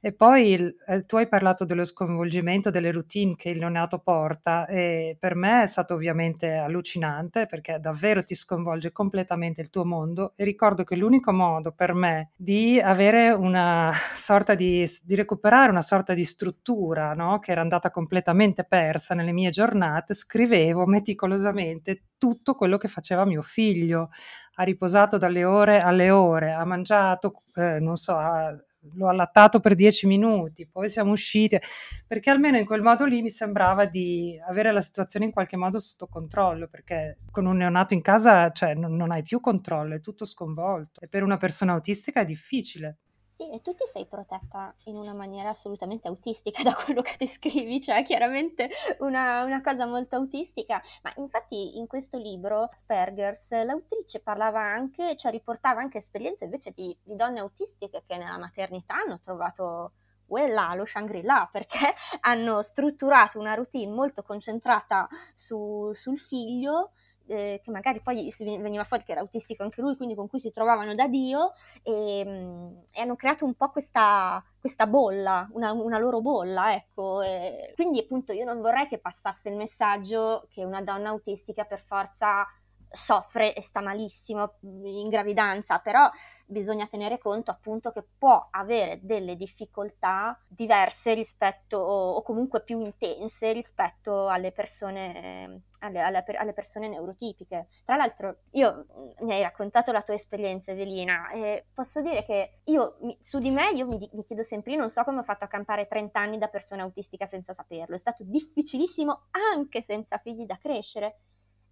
E 0.00 0.12
poi 0.12 0.74
eh, 0.88 1.06
tu 1.06 1.14
hai 1.14 1.28
parlato 1.28 1.64
dello 1.64 1.84
sconvolgimento, 1.84 2.70
delle 2.70 2.90
routine 2.90 3.36
che 3.36 3.50
il 3.50 3.58
neonato 3.58 4.00
porta 4.00 4.66
e 4.66 5.16
per 5.16 5.36
me 5.36 5.62
è 5.62 5.66
stato 5.66 5.94
ovviamente 5.94 6.54
allucinante 6.54 7.46
perché 7.46 7.78
davvero 7.78 8.24
ti 8.24 8.34
sconvolge 8.34 8.62
sconvolge 8.64 8.92
completamente 8.92 9.60
il 9.60 9.68
tuo 9.68 9.84
mondo 9.84 10.32
e 10.36 10.44
ricordo 10.44 10.84
che 10.84 10.96
l'unico 10.96 11.32
modo 11.32 11.72
per 11.72 11.92
me 11.92 12.30
di 12.34 12.80
avere 12.80 13.30
una 13.30 13.92
sorta 14.16 14.54
di, 14.54 14.88
di 15.04 15.14
recuperare 15.14 15.70
una 15.70 15.82
sorta 15.82 16.14
di 16.14 16.24
struttura 16.24 17.12
no? 17.12 17.38
che 17.40 17.52
era 17.52 17.60
andata 17.60 17.90
completamente 17.90 18.64
persa 18.64 19.14
nelle 19.14 19.32
mie 19.32 19.50
giornate, 19.50 20.14
scrivevo 20.14 20.86
meticolosamente 20.86 22.04
tutto 22.16 22.54
quello 22.54 22.78
che 22.78 22.88
faceva 22.88 23.26
mio 23.26 23.42
figlio. 23.42 24.08
Ha 24.56 24.62
riposato 24.62 25.18
dalle 25.18 25.44
ore 25.44 25.80
alle 25.80 26.10
ore, 26.10 26.52
ha 26.52 26.64
mangiato, 26.64 27.42
eh, 27.54 27.80
non 27.80 27.96
so, 27.96 28.16
ha 28.16 28.56
l'ho 28.92 29.08
allattato 29.08 29.60
per 29.60 29.74
dieci 29.74 30.06
minuti, 30.06 30.68
poi 30.70 30.88
siamo 30.88 31.12
usciti, 31.12 31.58
perché 32.06 32.30
almeno 32.30 32.58
in 32.58 32.66
quel 32.66 32.82
modo 32.82 33.04
lì 33.04 33.22
mi 33.22 33.30
sembrava 33.30 33.86
di 33.86 34.38
avere 34.46 34.72
la 34.72 34.80
situazione 34.80 35.26
in 35.26 35.32
qualche 35.32 35.56
modo 35.56 35.78
sotto 35.78 36.06
controllo, 36.06 36.68
perché 36.68 37.18
con 37.30 37.46
un 37.46 37.56
neonato 37.56 37.94
in 37.94 38.02
casa 38.02 38.50
cioè, 38.52 38.74
non, 38.74 38.94
non 38.96 39.10
hai 39.10 39.22
più 39.22 39.40
controllo, 39.40 39.94
è 39.94 40.00
tutto 40.00 40.24
sconvolto 40.24 41.00
e 41.00 41.08
per 41.08 41.22
una 41.22 41.36
persona 41.36 41.72
autistica 41.72 42.20
è 42.20 42.24
difficile. 42.24 42.98
Sì, 43.44 43.50
e 43.50 43.60
tu 43.60 43.74
ti 43.74 43.84
sei 43.92 44.06
protetta 44.06 44.74
in 44.84 44.96
una 44.96 45.12
maniera 45.12 45.50
assolutamente 45.50 46.08
autistica 46.08 46.62
da 46.64 46.74
quello 46.74 47.02
che 47.02 47.16
descrivi, 47.18 47.80
cioè 47.82 48.02
chiaramente 48.02 48.70
una, 49.00 49.44
una 49.44 49.60
cosa 49.60 49.84
molto 49.86 50.16
autistica, 50.16 50.80
ma 51.02 51.12
infatti 51.16 51.76
in 51.76 51.86
questo 51.86 52.16
libro, 52.16 52.70
Asperger's, 52.72 53.50
l'autrice 53.64 54.20
parlava 54.20 54.60
anche, 54.60 55.16
cioè 55.16 55.30
riportava 55.30 55.80
anche 55.80 55.98
esperienze 55.98 56.44
invece 56.44 56.72
di, 56.74 56.96
di 57.02 57.16
donne 57.16 57.40
autistiche 57.40 58.02
che 58.06 58.16
nella 58.16 58.38
maternità 58.38 58.94
hanno 58.94 59.20
trovato 59.20 59.92
quella, 60.26 60.74
lo 60.74 60.86
Shangri-La, 60.86 61.48
perché 61.52 61.92
hanno 62.20 62.62
strutturato 62.62 63.38
una 63.38 63.52
routine 63.52 63.92
molto 63.92 64.22
concentrata 64.22 65.06
su, 65.34 65.92
sul 65.92 66.18
figlio 66.18 66.92
eh, 67.26 67.60
che 67.62 67.70
magari 67.70 68.00
poi 68.00 68.32
veniva 68.38 68.84
fuori 68.84 69.04
che 69.04 69.12
era 69.12 69.20
autistico 69.20 69.62
anche 69.62 69.80
lui, 69.80 69.96
quindi 69.96 70.14
con 70.14 70.28
cui 70.28 70.38
si 70.38 70.50
trovavano 70.50 70.94
da 70.94 71.08
Dio 71.08 71.52
e, 71.82 72.22
mm, 72.24 72.76
e 72.92 73.00
hanno 73.00 73.16
creato 73.16 73.44
un 73.44 73.54
po' 73.54 73.70
questa, 73.70 74.42
questa 74.58 74.86
bolla, 74.86 75.48
una, 75.52 75.72
una, 75.72 75.98
loro 75.98 76.20
bolla, 76.20 76.74
ecco. 76.74 77.22
E 77.22 77.72
quindi 77.74 78.00
appunto 78.00 78.32
io 78.32 78.44
non 78.44 78.60
vorrei 78.60 78.86
che 78.88 78.98
passasse 78.98 79.48
il 79.48 79.56
messaggio 79.56 80.46
che 80.50 80.64
una 80.64 80.82
donna 80.82 81.10
autistica 81.10 81.64
per 81.64 81.80
forza 81.80 82.46
soffre 82.94 83.54
e 83.54 83.62
sta 83.62 83.80
malissimo 83.80 84.54
in 84.62 85.08
gravidanza, 85.08 85.78
però 85.78 86.08
bisogna 86.46 86.86
tenere 86.86 87.18
conto 87.18 87.50
appunto 87.50 87.90
che 87.92 88.04
può 88.16 88.48
avere 88.50 89.00
delle 89.02 89.36
difficoltà 89.36 90.38
diverse 90.46 91.14
rispetto 91.14 91.76
o 91.76 92.22
comunque 92.22 92.62
più 92.62 92.80
intense 92.80 93.52
rispetto 93.52 94.28
alle 94.28 94.52
persone 94.52 95.62
alle, 95.84 96.00
alle, 96.00 96.24
alle, 96.36 96.52
persone 96.52 96.88
neurotipiche. 96.88 97.68
Tra 97.84 97.96
l'altro, 97.96 98.38
io 98.52 98.86
mm, 98.92 99.26
mi 99.26 99.34
hai 99.34 99.42
raccontato 99.42 99.92
la 99.92 100.02
tua 100.02 100.14
esperienza, 100.14 100.72
Evelina, 100.72 101.30
e 101.30 101.66
posso 101.72 102.00
dire 102.00 102.24
che 102.24 102.60
io 102.64 102.96
su 103.20 103.38
di 103.38 103.50
me 103.50 103.70
io 103.70 103.86
mi, 103.86 104.08
mi 104.12 104.22
chiedo 104.22 104.42
sempre, 104.42 104.72
io 104.72 104.78
non 104.78 104.90
so 104.90 105.04
come 105.04 105.20
ho 105.20 105.24
fatto 105.24 105.44
a 105.44 105.48
campare 105.48 105.86
30 105.86 106.18
anni 106.18 106.38
da 106.38 106.48
persona 106.48 106.82
autistica 106.82 107.26
senza 107.26 107.52
saperlo, 107.52 107.94
è 107.94 107.98
stato 107.98 108.24
difficilissimo 108.24 109.26
anche 109.54 109.82
senza 109.82 110.18
figli 110.18 110.46
da 110.46 110.56
crescere. 110.56 111.18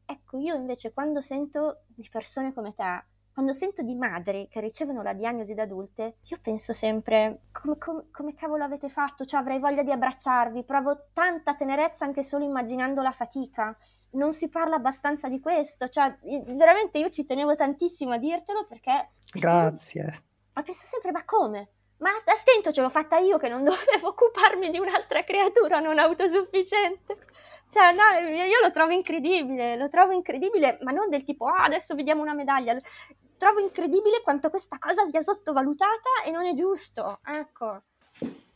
Ecco, 0.05 0.39
io 0.39 0.55
invece 0.55 0.93
quando 0.93 1.21
sento 1.21 1.85
di 1.87 2.07
persone 2.11 2.53
come 2.53 2.75
te, 2.75 3.05
quando 3.33 3.55
sento 3.55 3.83
di 3.83 3.95
madri 3.95 4.47
che 4.49 4.61
ricevono 4.61 5.03
la 5.03 5.15
diagnosi 5.15 5.55
da 5.55 5.63
adulte, 5.63 6.19
io 6.25 6.39
penso 6.43 6.75
sempre 6.75 7.45
come, 7.51 7.79
come, 7.79 8.05
come, 8.11 8.35
cavolo 8.35 8.63
avete 8.63 8.91
fatto? 8.91 9.25
Cioè 9.25 9.41
avrei 9.41 9.59
voglia 9.59 9.83
di 9.83 9.91
abbracciarvi, 9.91 10.65
provo 10.65 11.07
tanta 11.15 11.55
tenerezza 11.55 12.05
anche 12.05 12.23
solo 12.23 12.45
immaginando 12.45 13.01
la 13.01 13.13
fatica. 13.13 13.75
Non 14.13 14.33
si 14.33 14.49
parla 14.49 14.77
abbastanza 14.77 15.29
di 15.29 15.41
questo, 15.41 15.89
cioè 15.89 16.17
veramente 16.47 16.99
io 16.99 17.11
ci 17.11 17.25
tenevo 17.25 17.55
tantissimo 17.55 18.13
a 18.13 18.19
dirtelo 18.19 18.67
perché... 18.67 19.11
Grazie. 19.33 20.23
Ma 20.55 20.63
penso 20.63 20.85
sempre, 20.85 21.13
ma 21.13 21.25
come? 21.25 21.69
Ma 21.99 22.11
a 22.11 22.37
stento 22.37 22.73
ce 22.73 22.81
l'ho 22.81 22.91
fatta 22.91 23.19
io 23.19 23.39
che 23.39 23.49
non 23.49 23.63
dovevo 23.65 24.09
occuparmi 24.09 24.71
di 24.71 24.79
un'altra 24.79 25.25
creatura 25.25 25.81
non 25.81 25.99
autosufficiente. 25.99 27.17
Cioè, 27.71 27.93
no, 27.93 28.29
io 28.29 28.61
lo 28.61 28.71
trovo 28.71 28.93
incredibile, 28.93 29.77
lo 29.77 29.89
trovo 29.89 30.13
incredibile, 30.13 30.79
ma 30.83 30.91
non 30.91 31.09
del 31.09 31.25
tipo, 31.25 31.47
ah, 31.47 31.65
adesso 31.65 31.95
vediamo 31.95 32.21
una 32.21 32.35
medaglia 32.35 32.77
trovo 33.43 33.59
incredibile 33.59 34.23
quanto 34.23 34.51
questa 34.51 34.79
cosa 34.79 35.05
sia 35.07 35.21
sottovalutata 35.21 36.23
e 36.25 36.31
non 36.31 36.45
è 36.45 36.55
giusto. 36.55 37.19
Ecco. 37.25 37.83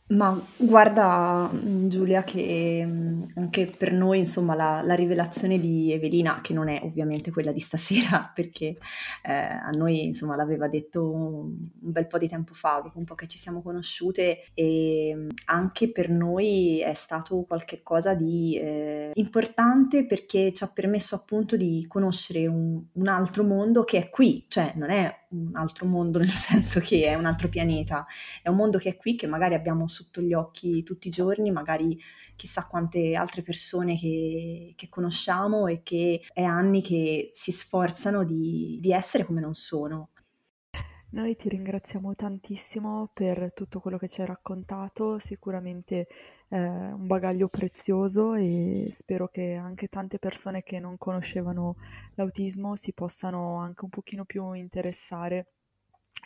Ma 0.09 0.41
guarda 0.55 1.51
Giulia 1.53 2.23
che 2.23 2.81
mm, 2.85 3.23
anche 3.35 3.65
per 3.65 3.91
noi 3.91 4.19
insomma 4.19 4.55
la, 4.55 4.81
la, 4.81 4.93
rivelazione 4.93 5.59
di 5.59 5.91
Evelina, 5.91 6.39
che 6.39 6.53
non 6.53 6.69
è 6.69 6.79
ovviamente 6.81 7.29
quella 7.29 7.51
di 7.51 7.59
stasera 7.59 8.31
perché 8.33 8.77
eh, 9.23 9.33
a 9.33 9.69
noi 9.71 10.05
insomma 10.05 10.37
l'aveva 10.37 10.69
detto 10.69 11.11
un 11.11 11.57
bel 11.73 12.07
po' 12.07 12.17
di 12.17 12.29
tempo 12.29 12.53
fa, 12.53 12.79
dopo 12.81 12.97
un 12.99 13.03
po' 13.03 13.15
che 13.15 13.27
ci 13.27 13.37
siamo 13.37 13.61
conosciute 13.61 14.43
e 14.53 15.11
mm, 15.13 15.29
anche 15.47 15.91
per 15.91 16.09
noi 16.09 16.79
è 16.79 16.93
stato 16.93 17.43
qualcosa 17.45 18.13
di 18.13 18.57
eh, 18.57 19.11
importante 19.13 20.05
perché 20.05 20.53
ci 20.53 20.63
ha 20.63 20.71
permesso 20.73 21.15
appunto 21.15 21.57
di 21.57 21.83
conoscere 21.85 22.47
un, 22.47 22.81
un 22.93 23.07
altro 23.09 23.43
mondo 23.43 23.83
che 23.83 23.97
è 23.97 24.09
qui, 24.09 24.45
cioè 24.47 24.71
non 24.75 24.89
è 24.89 25.25
un 25.29 25.55
altro 25.55 25.85
mondo 25.85 26.19
nel 26.19 26.29
senso 26.29 26.79
che 26.79 27.05
è 27.05 27.15
un 27.15 27.25
altro 27.25 27.49
pianeta, 27.49 28.05
è 28.41 28.49
un 28.49 28.55
mondo 28.55 28.77
che 28.77 28.89
è 28.89 28.97
qui, 28.97 29.15
che 29.15 29.27
magari 29.27 29.55
abbiamo 29.55 29.87
sotto 29.87 30.21
gli 30.21 30.33
occhi 30.33 30.83
tutti 30.83 31.07
i 31.07 31.11
giorni, 31.11 31.51
magari 31.51 31.99
chissà 32.35 32.65
quante 32.67 33.15
altre 33.15 33.41
persone 33.41 33.97
che, 33.97 34.73
che 34.75 34.89
conosciamo 34.89 35.67
e 35.67 35.81
che 35.83 36.21
è 36.33 36.43
anni 36.43 36.81
che 36.81 37.31
si 37.33 37.51
sforzano 37.51 38.23
di, 38.23 38.77
di 38.81 38.91
essere 38.91 39.25
come 39.25 39.41
non 39.41 39.53
sono. 39.53 40.09
Noi 41.09 41.37
ti 41.37 41.47
ringraziamo 41.47 42.15
tantissimo 42.15 43.09
per 43.13 43.53
tutto 43.53 43.79
quello 43.79 43.97
che 43.97 44.09
ci 44.09 44.19
hai 44.19 44.27
raccontato, 44.27 45.19
sicuramente 45.19 46.07
eh, 46.49 46.57
un 46.57 47.07
bagaglio 47.07 47.49
prezioso 47.49 48.33
e 48.33 48.87
spero 48.89 49.27
che 49.27 49.55
anche 49.55 49.87
tante 49.87 50.19
persone 50.19 50.63
che 50.63 50.79
non 50.79 50.97
conoscevano 50.97 51.75
l'autismo 52.15 52.75
si 52.75 52.93
possano 52.93 53.57
anche 53.57 53.83
un 53.83 53.89
pochino 53.89 54.25
più 54.25 54.53
interessare 54.53 55.45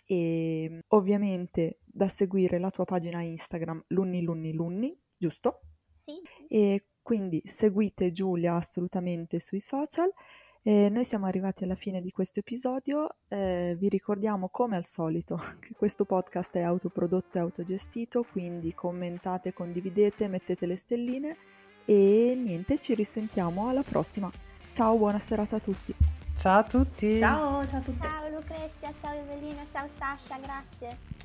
e 0.05 0.83
ovviamente 0.89 1.79
da 1.83 2.07
seguire 2.07 2.59
la 2.59 2.69
tua 2.69 2.85
pagina 2.85 3.21
Instagram 3.21 3.83
Lunni 3.87 4.21
Lunni 4.21 4.53
Lunni, 4.53 4.97
giusto? 5.17 5.61
Sì. 6.05 6.21
E 6.47 6.85
quindi 7.01 7.41
seguite 7.45 8.11
Giulia 8.11 8.55
assolutamente 8.55 9.39
sui 9.39 9.59
social 9.59 10.11
e 10.63 10.89
noi 10.89 11.03
siamo 11.03 11.25
arrivati 11.25 11.63
alla 11.63 11.75
fine 11.75 12.01
di 12.01 12.11
questo 12.11 12.39
episodio, 12.39 13.15
eh, 13.27 13.75
vi 13.79 13.89
ricordiamo 13.89 14.49
come 14.49 14.75
al 14.75 14.85
solito 14.85 15.35
che 15.59 15.73
questo 15.75 16.05
podcast 16.05 16.55
è 16.55 16.61
autoprodotto 16.61 17.37
e 17.37 17.41
autogestito, 17.41 18.23
quindi 18.23 18.73
commentate, 18.75 19.53
condividete, 19.53 20.27
mettete 20.27 20.67
le 20.67 20.75
stelline 20.75 21.37
e 21.85 22.35
niente, 22.37 22.77
ci 22.77 22.93
risentiamo 22.93 23.69
alla 23.69 23.83
prossima. 23.83 24.31
Ciao, 24.71 24.97
buona 24.97 25.19
serata 25.19 25.55
a 25.55 25.59
tutti. 25.59 25.95
Ciao 26.35 26.59
a 26.59 26.63
tutti. 26.63 27.15
Ciao, 27.15 27.65
ciao 27.65 27.79
a 27.79 27.81
tutti. 27.81 28.01
Ciao 28.01 28.29
Lucrezia, 28.29 28.93
ciao 29.01 29.13
Evelina, 29.15 29.65
ciao 29.71 29.87
Sasha, 29.97 30.37
grazie. 30.37 31.20